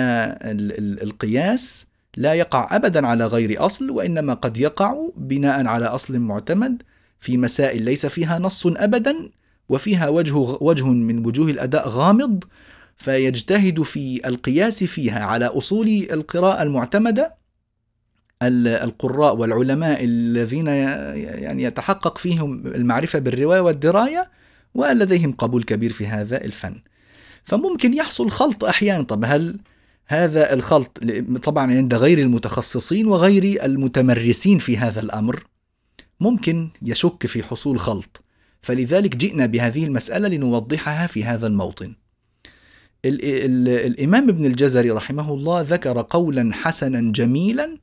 القياس 1.03 1.87
لا 2.17 2.35
يقع 2.35 2.77
أبدا 2.77 3.07
على 3.07 3.27
غير 3.27 3.67
أصل 3.67 3.91
وإنما 3.91 4.35
قد 4.35 4.57
يقع 4.57 5.09
بناء 5.17 5.67
على 5.67 5.87
أصل 5.87 6.19
معتمد 6.19 6.83
في 7.21 7.37
مسائل 7.37 7.83
ليس 7.83 8.07
فيها 8.07 8.39
نص 8.39 8.67
أبدا 8.67 9.31
وفيها 9.69 10.09
وجه 10.09 10.37
وجه 10.61 10.87
من 10.87 11.27
وجوه 11.27 11.51
الأداء 11.51 11.89
غامض 11.89 12.45
فيجتهد 12.97 13.83
في 13.83 14.29
القياس 14.29 14.85
فيها 14.85 15.25
على 15.25 15.47
أصول 15.47 15.89
القراءة 15.89 16.63
المعتمدة. 16.63 17.35
القراء 18.43 19.37
والعلماء 19.37 20.05
الذين 20.05 20.67
يعني 20.67 21.63
يتحقق 21.63 22.19
فيهم 22.19 22.67
المعرفة 22.67 23.19
بالرواية 23.19 23.61
والدراية 23.61 24.31
ولديهم 24.75 25.33
قبول 25.33 25.63
كبير 25.63 25.93
في 25.93 26.07
هذا 26.07 26.45
الفن. 26.45 26.75
فممكن 27.45 27.95
يحصل 27.95 28.31
خلط 28.31 28.65
أحيانا. 28.65 29.03
طب 29.03 29.25
هل 29.25 29.59
هذا 30.07 30.55
الخلط 30.55 31.01
طبعا 31.43 31.73
عند 31.73 31.95
غير 31.95 32.19
المتخصصين 32.19 33.07
وغير 33.07 33.65
المتمرسين 33.65 34.59
في 34.59 34.79
هذا 34.79 35.01
الأمر 35.01 35.47
ممكن 36.21 36.71
يشك 36.83 37.27
في 37.27 37.43
حصول 37.43 37.79
خلط. 37.79 38.23
فلذلك 38.63 39.17
جئنا 39.17 39.47
بهذه 39.47 39.85
المسألة 39.85 40.29
لنوضحها 40.29 41.07
في 41.07 41.25
هذا 41.25 41.47
الموطن. 41.47 41.95
ال 43.07 43.25
ال 43.25 43.69
الإمام 43.69 44.29
ابن 44.29 44.47
الجزري 44.47 44.91
رحمه 44.91 45.35
الله 45.35 45.61
ذكر 45.61 46.07
قولا 46.11 46.51
حسنا 46.55 47.13
جميلا 47.13 47.79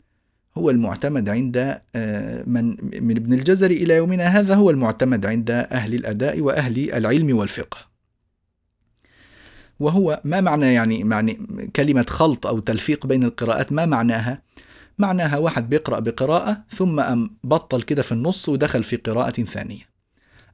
هو 0.57 0.69
المعتمد 0.69 1.29
عند 1.29 1.81
آه، 1.95 2.43
من 2.47 2.77
من 2.81 3.17
ابن 3.17 3.33
الجزري 3.33 3.77
إلى 3.83 3.95
يومنا 3.95 4.23
هذا 4.23 4.55
هو 4.55 4.69
المعتمد 4.69 5.25
عند 5.25 5.51
أهل 5.51 5.93
الأداء 5.93 6.41
وأهل 6.41 6.93
العلم 6.93 7.37
والفقه. 7.37 7.77
وهو 9.79 10.21
ما 10.23 10.41
معنى 10.41 10.73
يعني 10.73 11.03
معني 11.03 11.39
كلمة 11.75 12.05
خلط 12.09 12.47
أو 12.47 12.59
تلفيق 12.59 13.07
بين 13.07 13.23
القراءات؟ 13.23 13.71
ما 13.71 13.85
معناها؟ 13.85 14.41
معناها 14.97 15.37
واحد 15.37 15.69
بيقرأ 15.69 15.99
بقراءة 15.99 16.63
ثم 16.69 17.03
بطل 17.43 17.81
كده 17.81 18.01
في 18.01 18.11
النص 18.11 18.49
ودخل 18.49 18.83
في 18.83 18.95
قراءة 18.95 19.43
ثانية. 19.43 19.92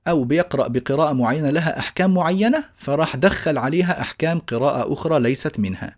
أو 0.07 0.23
بيقرأ 0.23 0.67
بقراءة 0.67 1.13
معينة 1.13 1.49
لها 1.49 1.79
أحكام 1.79 2.13
معينة 2.13 2.63
فراح 2.77 3.15
دخل 3.15 3.57
عليها 3.57 4.01
أحكام 4.01 4.39
قراءة 4.39 4.93
أخرى 4.93 5.19
ليست 5.19 5.59
منها. 5.59 5.95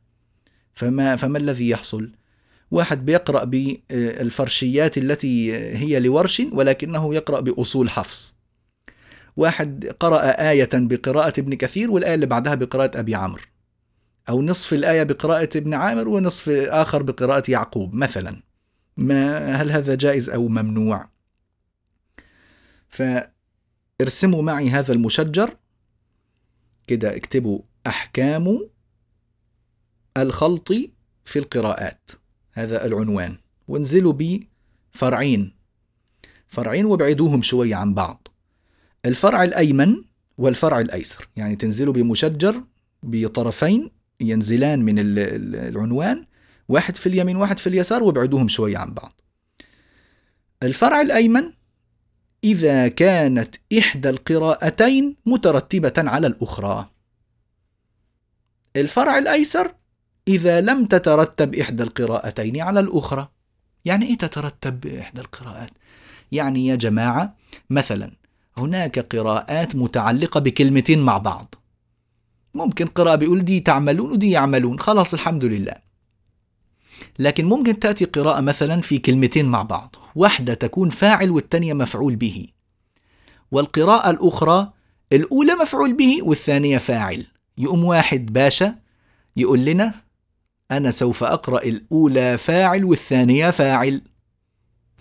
فما, 0.74 1.16
فما 1.16 1.38
الذي 1.38 1.70
يحصل؟ 1.70 2.12
واحد 2.72 3.06
بيقرأ 3.06 3.44
بالفرشيات 3.44 4.98
التي 4.98 5.54
هي 5.56 6.00
لورش 6.00 6.42
ولكنه 6.52 7.16
يقرأ 7.16 7.40
بأصول 7.40 7.90
حفص. 7.90 8.36
واحد 9.38 9.96
قرأ 10.00 10.50
آية 10.50 10.70
بقراءة 10.74 11.40
ابن 11.40 11.54
كثير 11.54 11.92
والآية 11.92 12.14
اللي 12.14 12.26
بعدها 12.26 12.56
بقراءة 12.56 13.00
أبي 13.00 13.16
عمرو. 13.16 13.44
أو 14.30 14.42
نصف 14.42 14.74
الآية 14.74 15.04
بقراءة 15.04 15.50
ابن 15.56 15.74
عامر 15.74 16.08
ونصف 16.08 16.50
آخر 16.50 17.04
بقراءة 17.04 17.52
يعقوب 17.52 17.94
مثلا. 17.94 18.44
ما 18.98 19.56
هل 19.56 19.72
هذا 19.72 19.96
جائز 19.96 20.30
أو 20.30 20.48
ممنوع؟ 20.48 21.10
فارسموا 24.02 24.42
معي 24.42 24.70
هذا 24.70 24.94
المشجر. 24.94 25.58
كده 26.88 27.16
اكتبوا 27.16 27.62
أحكام 27.88 28.70
الخلط 30.18 30.72
في 31.26 31.40
القراءات. 31.40 32.12
هذا 32.54 32.86
العنوان. 32.86 33.38
وانزلوا 33.68 34.14
بفرعين 34.14 35.54
فرعين. 36.48 36.86
وابعدوهم 36.86 37.42
شوية 37.42 37.76
عن 37.76 37.94
بعض. 37.94 38.28
الفرع 39.06 39.44
الأيمن 39.44 39.96
والفرع 40.38 40.80
الأيسر. 40.80 41.28
يعني 41.36 41.56
تنزلوا 41.56 41.94
بمشجر 41.94 42.64
بطرفين 43.04 43.92
ينزلان 44.20 44.82
من 44.82 44.96
العنوان. 44.98 46.26
واحد 46.70 46.98
في 46.98 47.08
اليمين 47.08 47.36
واحد 47.36 47.60
في 47.60 47.68
اليسار 47.68 48.04
وابعدوهم 48.04 48.48
شوية 48.48 48.78
عن 48.78 48.94
بعض. 48.94 49.22
الفرع 50.64 51.02
الأيمن 51.02 51.54
إذا 52.44 52.88
كانت 52.88 53.56
إحدى 53.80 54.10
القراءتين 54.10 55.16
مترتبة 55.26 55.94
على 55.98 56.28
الأخرى. 56.28 56.90
الفرع 58.76 59.18
الأيسر 59.18 59.74
إذا 60.28 60.62
لم 60.62 60.86
تترتب 60.86 61.56
إحدى 61.56 61.84
القراءتين 61.84 62.62
على 62.62 62.80
الأخرى. 62.80 63.30
يعني 63.86 64.06
إيه 64.06 64.18
تترتب 64.18 64.86
إحدى 64.86 65.22
القراءات؟ 65.22 65.70
يعني 66.32 66.68
يا 66.68 66.76
جماعة 66.76 67.36
مثلا 67.70 68.12
هناك 68.58 69.16
قراءات 69.16 69.76
متعلقة 69.76 70.40
بكلمتين 70.40 71.00
مع 71.00 71.18
بعض. 71.18 71.56
ممكن 72.54 72.86
قراءة 72.86 73.16
بيقول 73.16 73.46
دي 73.46 73.60
تعملون 73.60 74.12
ودي 74.12 74.32
يعملون. 74.32 74.80
خلاص 74.80 75.14
الحمد 75.14 75.46
لله. 75.46 75.76
لكن 77.20 77.46
ممكن 77.46 77.80
تأتي 77.80 78.06
قراءة 78.06 78.42
مثلا 78.42 78.82
في 78.82 78.98
كلمتين 78.98 79.46
مع 79.46 79.62
بعض. 79.62 79.96
واحدة 80.16 80.54
تكون 80.54 80.90
فاعل 80.90 81.32
والثانية 81.32 81.74
مفعول 81.74 82.16
به. 82.16 82.48
والقراءة 83.52 84.10
الأخرى 84.10 84.72
الأولى 85.14 85.56
مفعول 85.56 85.94
به 85.94 86.20
والثانية 86.22 86.78
فاعل. 86.78 87.26
يقوم 87.58 87.84
واحد 87.84 88.34
باشا 88.34 88.76
يقول 89.38 89.66
لنا 89.66 89.94
أنا 90.72 90.92
سوف 90.92 91.24
أقرأ 91.24 91.64
الأولى 91.64 92.38
فاعل 92.38 92.86
والثانية 92.86 93.50
فاعل. 93.50 94.02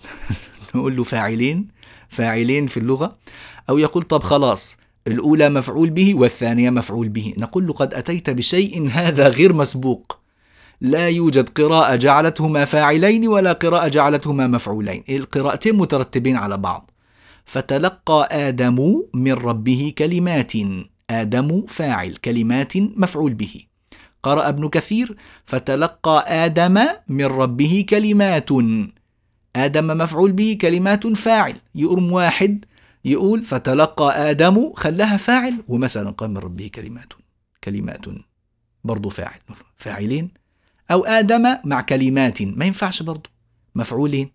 نقول 0.74 0.96
له 0.96 1.04
فاعلين 1.04 1.68
فاعلين 2.08 2.66
في 2.66 2.76
اللغة. 2.76 3.18
أو 3.68 3.78
يقول 3.78 4.02
طب 4.02 4.22
خلاص 4.22 4.76
الأولى 5.06 5.48
مفعول 5.48 5.90
به 5.90 6.14
والثانية 6.14 6.70
مفعول 6.70 7.08
به. 7.08 7.34
نقول 7.38 7.66
له 7.66 7.72
قد 7.72 7.94
أتيت 7.94 8.30
بشيء 8.30 8.88
هذا 8.88 9.28
غير 9.28 9.52
مسبوق. 9.52 10.19
لا 10.80 11.08
يوجد 11.08 11.48
قراءة 11.48 11.96
جعلتهما 11.96 12.64
فاعلين 12.64 13.28
ولا 13.28 13.52
قراءة 13.52 13.88
جعلتهما 13.88 14.46
مفعولين. 14.46 15.04
القراءتين 15.08 15.76
مترتبين 15.76 16.36
على 16.36 16.56
بعض. 16.56 16.90
فتلقى 17.44 18.28
آدم 18.48 19.02
من 19.14 19.32
ربه 19.32 19.92
كلمات. 19.98 20.52
آدم 21.10 21.66
فاعل 21.66 22.12
كلمات 22.12 22.76
مفعول 22.76 23.34
به. 23.34 23.64
قرأ 24.22 24.48
ابن 24.48 24.68
كثير 24.68 25.16
فتلقى 25.44 26.24
آدم 26.44 26.78
من 27.08 27.24
ربه 27.24 27.86
كلمات. 27.88 28.50
آدم 29.56 29.86
مفعول 29.86 30.32
به 30.32 30.58
كلمات 30.60 31.06
فاعل. 31.06 31.56
يقوم 31.74 32.12
واحد 32.12 32.64
يقول 33.04 33.44
فتلقى 33.44 34.30
آدم 34.30 34.72
خلاها 34.76 35.16
فاعل 35.16 35.54
ومثلا 35.68 36.10
قال 36.10 36.30
من 36.30 36.38
ربه 36.38 36.70
كلمات 36.74 37.12
كلمات 37.64 38.06
برضو 38.84 39.08
فاعل 39.08 39.40
فاعلين. 39.76 40.40
أو 40.90 41.04
آدم 41.04 41.56
مع 41.64 41.80
كلمات 41.80 42.42
ما 42.42 42.64
ينفعش 42.64 43.02
برضو 43.02 43.30
مفعولين. 43.74 44.30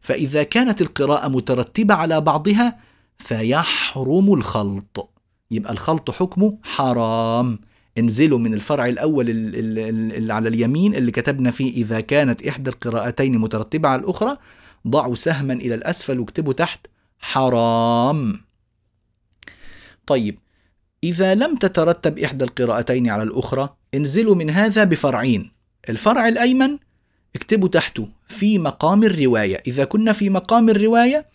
فإذا 0.00 0.42
كانت 0.42 0.82
القراءة 0.82 1.28
مترتبة 1.28 1.94
على 1.94 2.20
بعضها 2.20 2.78
فيحرم 3.18 4.34
الخلط. 4.34 5.10
يبقى 5.50 5.72
الخلط 5.72 6.10
حكمه 6.10 6.58
حرام. 6.62 7.58
انزلوا 7.98 8.38
من 8.38 8.54
الفرع 8.54 8.86
الأول 8.86 9.30
اللي 9.30 10.34
على 10.34 10.48
اليمين 10.48 10.94
اللي 10.94 11.10
كتبنا 11.12 11.50
فيه 11.50 11.72
إذا 11.72 12.00
كانت 12.00 12.46
إحدى 12.46 12.70
القراءتين 12.70 13.38
مترتبة 13.38 13.88
على 13.88 14.02
الأخرى 14.02 14.36
ضعوا 14.88 15.14
سهما 15.14 15.52
إلى 15.52 15.74
الأسفل 15.74 16.20
واكتبوا 16.20 16.52
تحت 16.52 16.86
حرام. 17.18 18.40
طيب 20.06 20.38
إذا 21.04 21.34
لم 21.34 21.56
تترتب 21.56 22.18
إحدى 22.18 22.44
القراءتين 22.44 23.10
على 23.10 23.22
الأخرى 23.22 23.76
انزلوا 23.94 24.34
من 24.34 24.50
هذا 24.50 24.84
بفرعين. 24.84 25.52
الفرع 25.88 26.28
الأيمن 26.28 26.78
اكتبوا 27.36 27.68
تحته 27.68 28.08
في 28.28 28.58
مقام 28.58 29.04
الرواية. 29.04 29.62
إذا 29.66 29.84
كنا 29.84 30.12
في 30.12 30.30
مقام 30.30 30.70
الرواية 30.70 31.26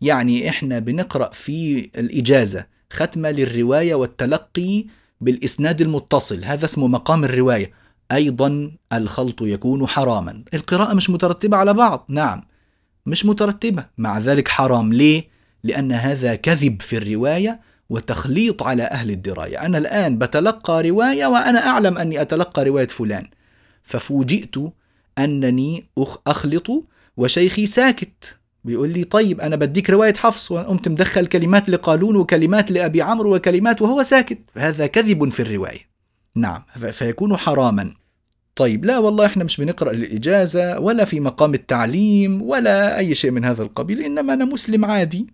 يعني 0.00 0.48
إحنا 0.48 0.78
بنقرأ 0.78 1.30
في 1.32 1.90
الإجازة 1.98 2.66
ختمة 2.92 3.30
للرواية 3.30 3.94
والتلقي 3.94 4.84
بالإسناد 5.20 5.80
المتصل. 5.80 6.44
هذا 6.44 6.64
اسمه 6.64 6.86
مقام 6.86 7.24
الرواية. 7.24 7.72
أيضا 8.12 8.70
الخلط 8.92 9.42
يكون 9.42 9.86
حراما. 9.86 10.44
القراءة 10.54 10.94
مش 10.94 11.10
مترتبة 11.10 11.56
على 11.56 11.74
بعض. 11.74 12.06
نعم 12.08 12.42
مش 13.06 13.26
مترتبة. 13.26 13.86
مع 13.98 14.18
ذلك 14.18 14.48
حرام. 14.48 14.92
ليه؟ 14.92 15.24
لأن 15.64 15.92
هذا 15.92 16.34
كذب 16.34 16.82
في 16.82 16.96
الرواية 16.96 17.60
وتخليط 17.90 18.62
على 18.62 18.82
أهل 18.82 19.10
الدراية. 19.10 19.66
أنا 19.66 19.78
الآن 19.78 20.18
بتلقى 20.18 20.82
رواية 20.82 21.26
وأنا 21.26 21.66
أعلم 21.66 21.98
أني 21.98 22.20
أتلقى 22.20 22.64
رواية 22.64 22.88
فلان. 22.88 23.26
ففوجئت 23.82 24.54
أنني 25.18 25.84
أخلط 26.26 26.84
وشيخي 27.16 27.66
ساكت 27.66 28.36
بيقول 28.64 28.90
لي 28.90 29.04
طيب 29.04 29.40
أنا 29.40 29.56
بديك 29.56 29.90
رواية 29.90 30.14
حفص 30.14 30.52
وقمت 30.52 30.88
مدخل 30.88 31.26
كلمات 31.26 31.68
لقالون 31.68 32.16
وكلمات 32.16 32.70
لأبي 32.70 33.02
عمرو 33.02 33.34
وكلمات 33.34 33.82
وهو 33.82 34.02
ساكت. 34.02 34.38
هذا 34.56 34.86
كذب 34.86 35.28
في 35.28 35.40
الرواية. 35.40 35.80
نعم 36.34 36.62
فيكون 36.92 37.36
حراما. 37.36 37.94
طيب 38.56 38.84
لا 38.84 38.98
والله 38.98 39.26
إحنا 39.26 39.44
مش 39.44 39.60
بنقرأ 39.60 39.92
للإجازة 39.92 40.80
ولا 40.80 41.04
في 41.04 41.20
مقام 41.20 41.54
التعليم 41.54 42.42
ولا 42.42 42.98
أي 42.98 43.14
شيء 43.14 43.30
من 43.30 43.44
هذا 43.44 43.62
القبيل 43.62 44.02
إنما 44.02 44.32
أنا 44.32 44.44
مسلم 44.44 44.84
عادي. 44.84 45.26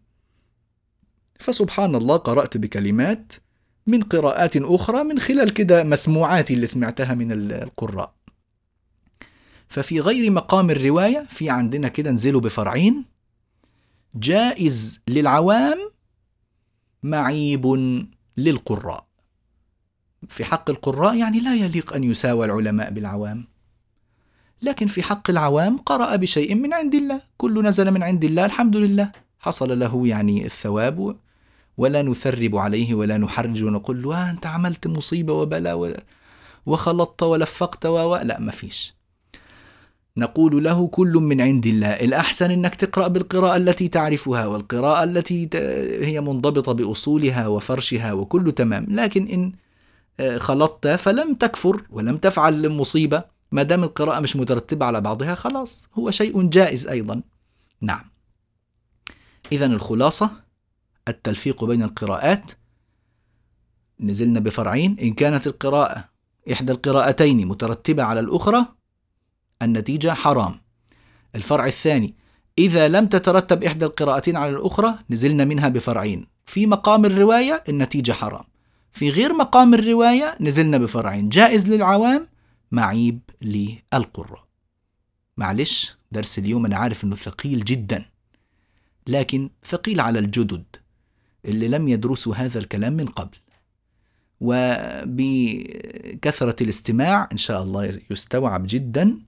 فسبحان 1.43 1.95
الله 1.95 2.17
قرأت 2.17 2.57
بكلمات 2.57 3.33
من 3.87 4.03
قراءات 4.03 4.57
أخرى 4.57 5.05
من 5.05 5.19
خلال 5.19 5.51
كده 5.51 5.85
مسموعاتي 5.85 6.55
اللي 6.55 6.67
سمعتها 6.67 7.15
من 7.15 7.33
القراء. 7.33 8.15
ففي 9.69 10.01
غير 10.01 10.31
مقام 10.31 10.71
الرواية 10.71 11.27
في 11.31 11.51
عندنا 11.51 11.89
كده 11.89 12.11
نزلوا 12.11 12.41
بفرعين 12.41 13.05
جائز 14.15 15.01
للعوام 15.09 15.91
معيب 17.03 17.67
للقراء. 18.37 19.07
في 20.29 20.45
حق 20.45 20.71
القراء 20.71 21.17
يعني 21.17 21.41
لا 21.41 21.55
يليق 21.55 21.93
أن 21.93 22.05
يساوى 22.05 22.47
العلماء 22.47 22.91
بالعوام. 22.91 23.45
لكن 24.63 24.87
في 24.87 25.03
حق 25.03 25.31
العوام 25.31 25.79
قرأ 25.79 26.17
بشيء 26.17 26.55
من 26.55 26.73
عند 26.73 26.95
الله. 26.95 27.21
كل 27.37 27.63
نزل 27.63 27.91
من 27.91 28.03
عند 28.03 28.25
الله 28.25 28.45
الحمد 28.45 28.77
لله. 28.77 29.13
حصل 29.39 29.79
له 29.79 30.07
يعني 30.07 30.47
الثواب 30.47 31.17
ولا 31.77 32.03
نثرب 32.03 32.57
عليه 32.57 32.95
ولا 32.95 33.19
نحرج 33.19 33.65
ونقول 33.65 34.03
له 34.03 34.17
آه، 34.17 34.31
أنت 34.31 34.47
عملت 34.47 34.87
مصيبة 34.87 35.33
وبلاء 35.33 36.05
وخلطت 36.67 37.23
ولفقت 37.23 37.87
و 37.87 38.17
لا 38.17 38.41
ما 38.41 38.53
فيش. 38.53 38.95
نقول 40.17 40.65
له 40.65 40.87
كل 40.89 41.13
من 41.13 41.41
عند 41.41 41.67
الله 41.67 41.93
الأحسن 41.93 42.51
أنك 42.51 42.75
تقرأ 42.75 43.09
بالقراءة 43.09 43.57
التي 43.57 43.89
تعرفها 43.89 44.47
والقراءة 44.47 45.05
التي 45.05 45.49
هي 46.07 46.21
منضبطة 46.21 46.73
بأصولها 46.73 47.47
وفرشها 47.47 48.13
وكل 48.13 48.53
تمام. 48.53 48.87
لكن 48.89 49.27
إن 49.29 49.53
آه، 50.21 50.39
خلطت 50.39 50.89
فلم 50.89 51.35
تكفر 51.35 51.83
ولم 51.91 52.17
تفعل 52.17 52.69
مصيبة 52.69 53.25
ما 53.53 53.63
دام 53.63 53.85
القراءة 53.85 54.21
مش 54.21 54.37
مترتبة 54.37 54.87
على 54.87 55.01
بعضها 55.01 55.35
خلاص 55.35 55.89
هو 55.95 56.11
شيء 56.11 56.43
جائز 56.43 56.87
أيضا. 56.87 57.23
نعم. 57.81 58.05
إذا 59.53 59.67
الخلاصة 59.67 60.31
التلفيق 61.09 61.65
بين 61.65 61.83
القراءات. 61.83 62.51
نزلنا 64.01 64.41
بفرعين. 64.41 64.97
إن 64.99 65.13
كانت 65.13 65.47
القراءة 65.47 66.09
إحدى 66.53 66.73
القراءتين 66.73 67.47
مترتبة 67.47 68.03
على 68.03 68.21
الأخرى 68.21 68.67
النتيجة 69.63 70.15
حرام. 70.15 70.61
الفرع 71.35 71.67
الثاني 71.67 72.15
إذا 72.59 72.89
لم 72.89 73.07
تترتب 73.07 73.65
إحدى 73.65 73.85
القراءتين 73.85 74.37
على 74.37 74.51
الأخرى 74.57 74.99
نزلنا 75.11 75.45
منها 75.45 75.69
بفرعين. 75.69 76.27
في 76.47 76.67
مقام 76.67 77.05
الرواية 77.05 77.65
النتيجة 77.69 78.13
حرام. 78.13 78.45
في 78.93 79.11
غير 79.11 79.35
مقام 79.35 79.75
الرواية 79.75 80.37
نزلنا 80.41 80.79
بفرعين. 80.79 81.29
جائز 81.29 81.69
للعوام؟ 81.69 82.29
معيب 82.73 83.21
للقراء. 83.43 84.45
معلش 85.37 85.97
درس 86.13 86.39
اليوم 86.39 86.67
أنا 86.67 86.77
عارف 86.77 87.05
أنه 87.05 87.17
ثقيل 87.17 87.65
جدا 87.65 88.05
لكن 89.07 89.51
ثقيل 89.67 90.01
على 90.01 90.19
الجدد. 90.19 90.65
اللي 91.45 91.69
لم 91.69 91.89
يدرسوا 91.89 92.35
هذا 92.35 92.59
الكلام 92.59 92.93
من 92.93 93.07
قبل. 93.07 93.37
وبكثرة 94.41 95.43
الاستماع 96.63 97.29
إن 97.33 97.37
شاء 97.37 97.63
الله 97.63 97.99
يستوعب 98.11 98.65
جدا 98.69 99.19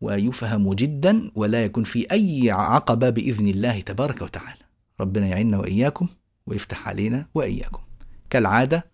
ويفهم 0.00 0.74
جدا 0.74 1.30
ولا 1.34 1.64
يكون 1.64 1.84
في 1.84 2.12
أي 2.12 2.50
عقبة 2.50 3.10
بإذن 3.10 3.48
الله 3.48 3.80
تبارك 3.80 4.22
وتعالى. 4.22 4.60
ربنا 5.00 5.26
يعيننا 5.26 5.58
وإياكم 5.58 6.08
ويفتح 6.46 6.88
علينا 6.88 7.26
وإياكم. 7.34 7.82
كالعادة 8.30 8.86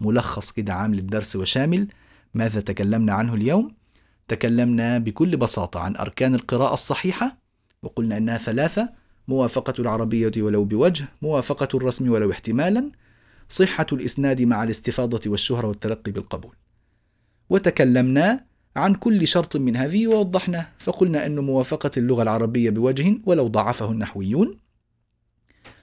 ملخص 0.00 0.52
كده 0.52 0.74
عام 0.74 0.94
للدرس 0.94 1.36
وشامل 1.36 1.88
ماذا 2.34 2.60
تكلمنا 2.60 3.12
عنه 3.12 3.34
اليوم. 3.34 3.74
تكلمنا 4.28 4.98
بكل 4.98 5.36
بساطة 5.36 5.80
عن 5.80 5.96
أركان 5.96 6.34
القراءة 6.34 6.74
الصحيحة 6.74 7.38
وقلنا 7.82 8.16
أنها 8.16 8.38
ثلاثة 8.38 8.88
موافقة 9.28 9.74
العربية 9.78 10.32
ولو 10.38 10.64
بوجه 10.64 11.04
موافقة 11.22 11.68
الرسم 11.76 12.10
ولو 12.10 12.30
احتمالا 12.30 12.90
صحة 13.48 13.86
الإسناد 13.92 14.42
مع 14.42 14.64
الاستفاضة 14.64 15.30
والشهرة 15.30 15.66
والتلقي 15.66 16.12
بالقبول. 16.12 16.56
وتكلمنا 17.50 18.44
عن 18.76 18.94
كل 18.94 19.28
شرط 19.28 19.56
من 19.56 19.76
هذه 19.76 20.06
ووضحنا 20.06 20.66
فقلنا 20.78 21.26
أن 21.26 21.38
موافقة 21.38 21.90
اللغة 21.96 22.22
العربية 22.22 22.70
بوجه 22.70 23.18
ولو 23.26 23.48
ضعفه 23.48 23.90
النحويون. 23.90 24.58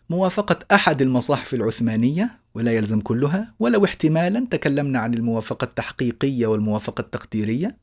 موافقة 0.10 0.60
أحد 0.76 1.02
المصاحف 1.02 1.54
العثمانية 1.54 2.40
ولا 2.56 2.72
يلزم 2.72 3.02
كلها 3.02 3.54
ولو 3.60 3.86
احتمالا 3.86 4.48
تكلمنا 4.52 5.00
عن 5.00 5.14
الموافقة 5.14 5.66
التحقيقية 5.66 6.48
والموافقة 6.48 7.02
التقديرية. 7.02 7.78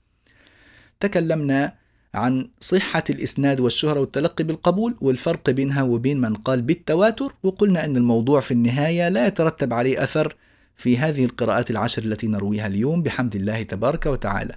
تكلمنا 1.00 1.79
عن 2.14 2.48
صحة 2.60 3.04
الإسناد 3.10 3.60
والشهرة 3.60 4.00
والتلقي 4.00 4.44
بالقبول 4.44 4.96
والفرق 5.00 5.50
بينها 5.50 5.82
وبين 5.82 6.20
من 6.20 6.34
قال 6.34 6.62
بالتواتر 6.62 7.34
وقلنا 7.42 7.84
أن 7.84 7.96
الموضوع 7.96 8.40
في 8.40 8.50
النهاية 8.50 9.08
لا 9.08 9.26
يترتب 9.26 9.72
عليه 9.72 10.02
أثر 10.02 10.36
في 10.76 10.98
هذه 10.98 11.24
القراءات 11.24 11.70
العشر 11.70 12.02
التي 12.02 12.26
نرويها 12.26 12.66
اليوم. 12.66 13.02
بحمد 13.02 13.36
الله 13.36 13.62
تبارك 13.62 14.06
وتعالى. 14.06 14.54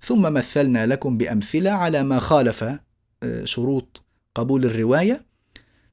ثم 0.00 0.22
مثلنا 0.22 0.86
لكم 0.86 1.18
بأمثلة 1.18 1.70
على 1.70 2.02
ما 2.02 2.18
خالف 2.18 2.64
آه، 3.22 3.44
شروط 3.44 4.02
قبول 4.34 4.64
الرواية. 4.64 5.26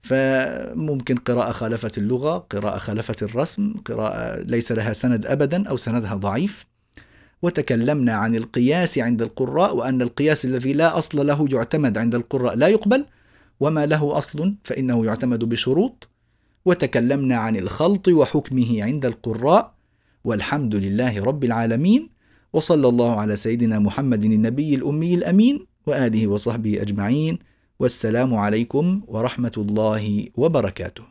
فممكن 0.01 1.15
قراءة 1.15 1.51
خالفت 1.51 1.97
اللغة 1.97 2.37
قراءة 2.37 2.77
خالفت 2.77 3.23
الرسم 3.23 3.73
قراءة 3.85 4.41
ليس 4.41 4.71
لها 4.71 4.93
سند 4.93 5.25
أبدا 5.25 5.69
أو 5.69 5.77
سندها 5.77 6.15
ضعيف. 6.15 6.65
وتكلمنا 7.43 8.13
عن 8.13 8.35
القياس 8.35 8.97
عند 8.97 9.21
القراء 9.21 9.75
وأن 9.75 10.01
القياس 10.01 10.45
الذي 10.45 10.73
لا 10.73 10.97
أصل 10.97 11.27
له 11.27 11.47
يعتمد 11.51 11.97
عند 11.97 12.15
القراء. 12.15 12.55
لا 12.55 12.67
يقبل. 12.67 13.05
وما 13.59 13.85
له 13.85 14.17
أصل 14.17 14.55
فإنه 14.63 15.05
يعتمد 15.05 15.43
بشروط. 15.43 16.07
وتكلمنا 16.65 17.35
عن 17.35 17.55
الخلط 17.55 18.07
وحكمه 18.07 18.83
عند 18.83 19.05
القراء. 19.05 19.73
والحمد 20.23 20.75
لله 20.75 21.23
رب 21.23 21.43
العالمين. 21.43 22.09
وصلى 22.53 22.87
الله 22.87 23.11
على 23.19 23.35
سيدنا 23.35 23.79
محمد 23.79 24.23
النبي 24.23 24.75
الأمي 24.75 25.13
الأمين 25.13 25.65
وآله 25.87 26.27
وصحبه 26.27 26.81
أجمعين. 26.81 27.39
والسلام 27.79 28.35
عليكم 28.35 29.01
ورحمة 29.07 29.55
الله 29.57 30.27
وبركاته. 30.35 31.03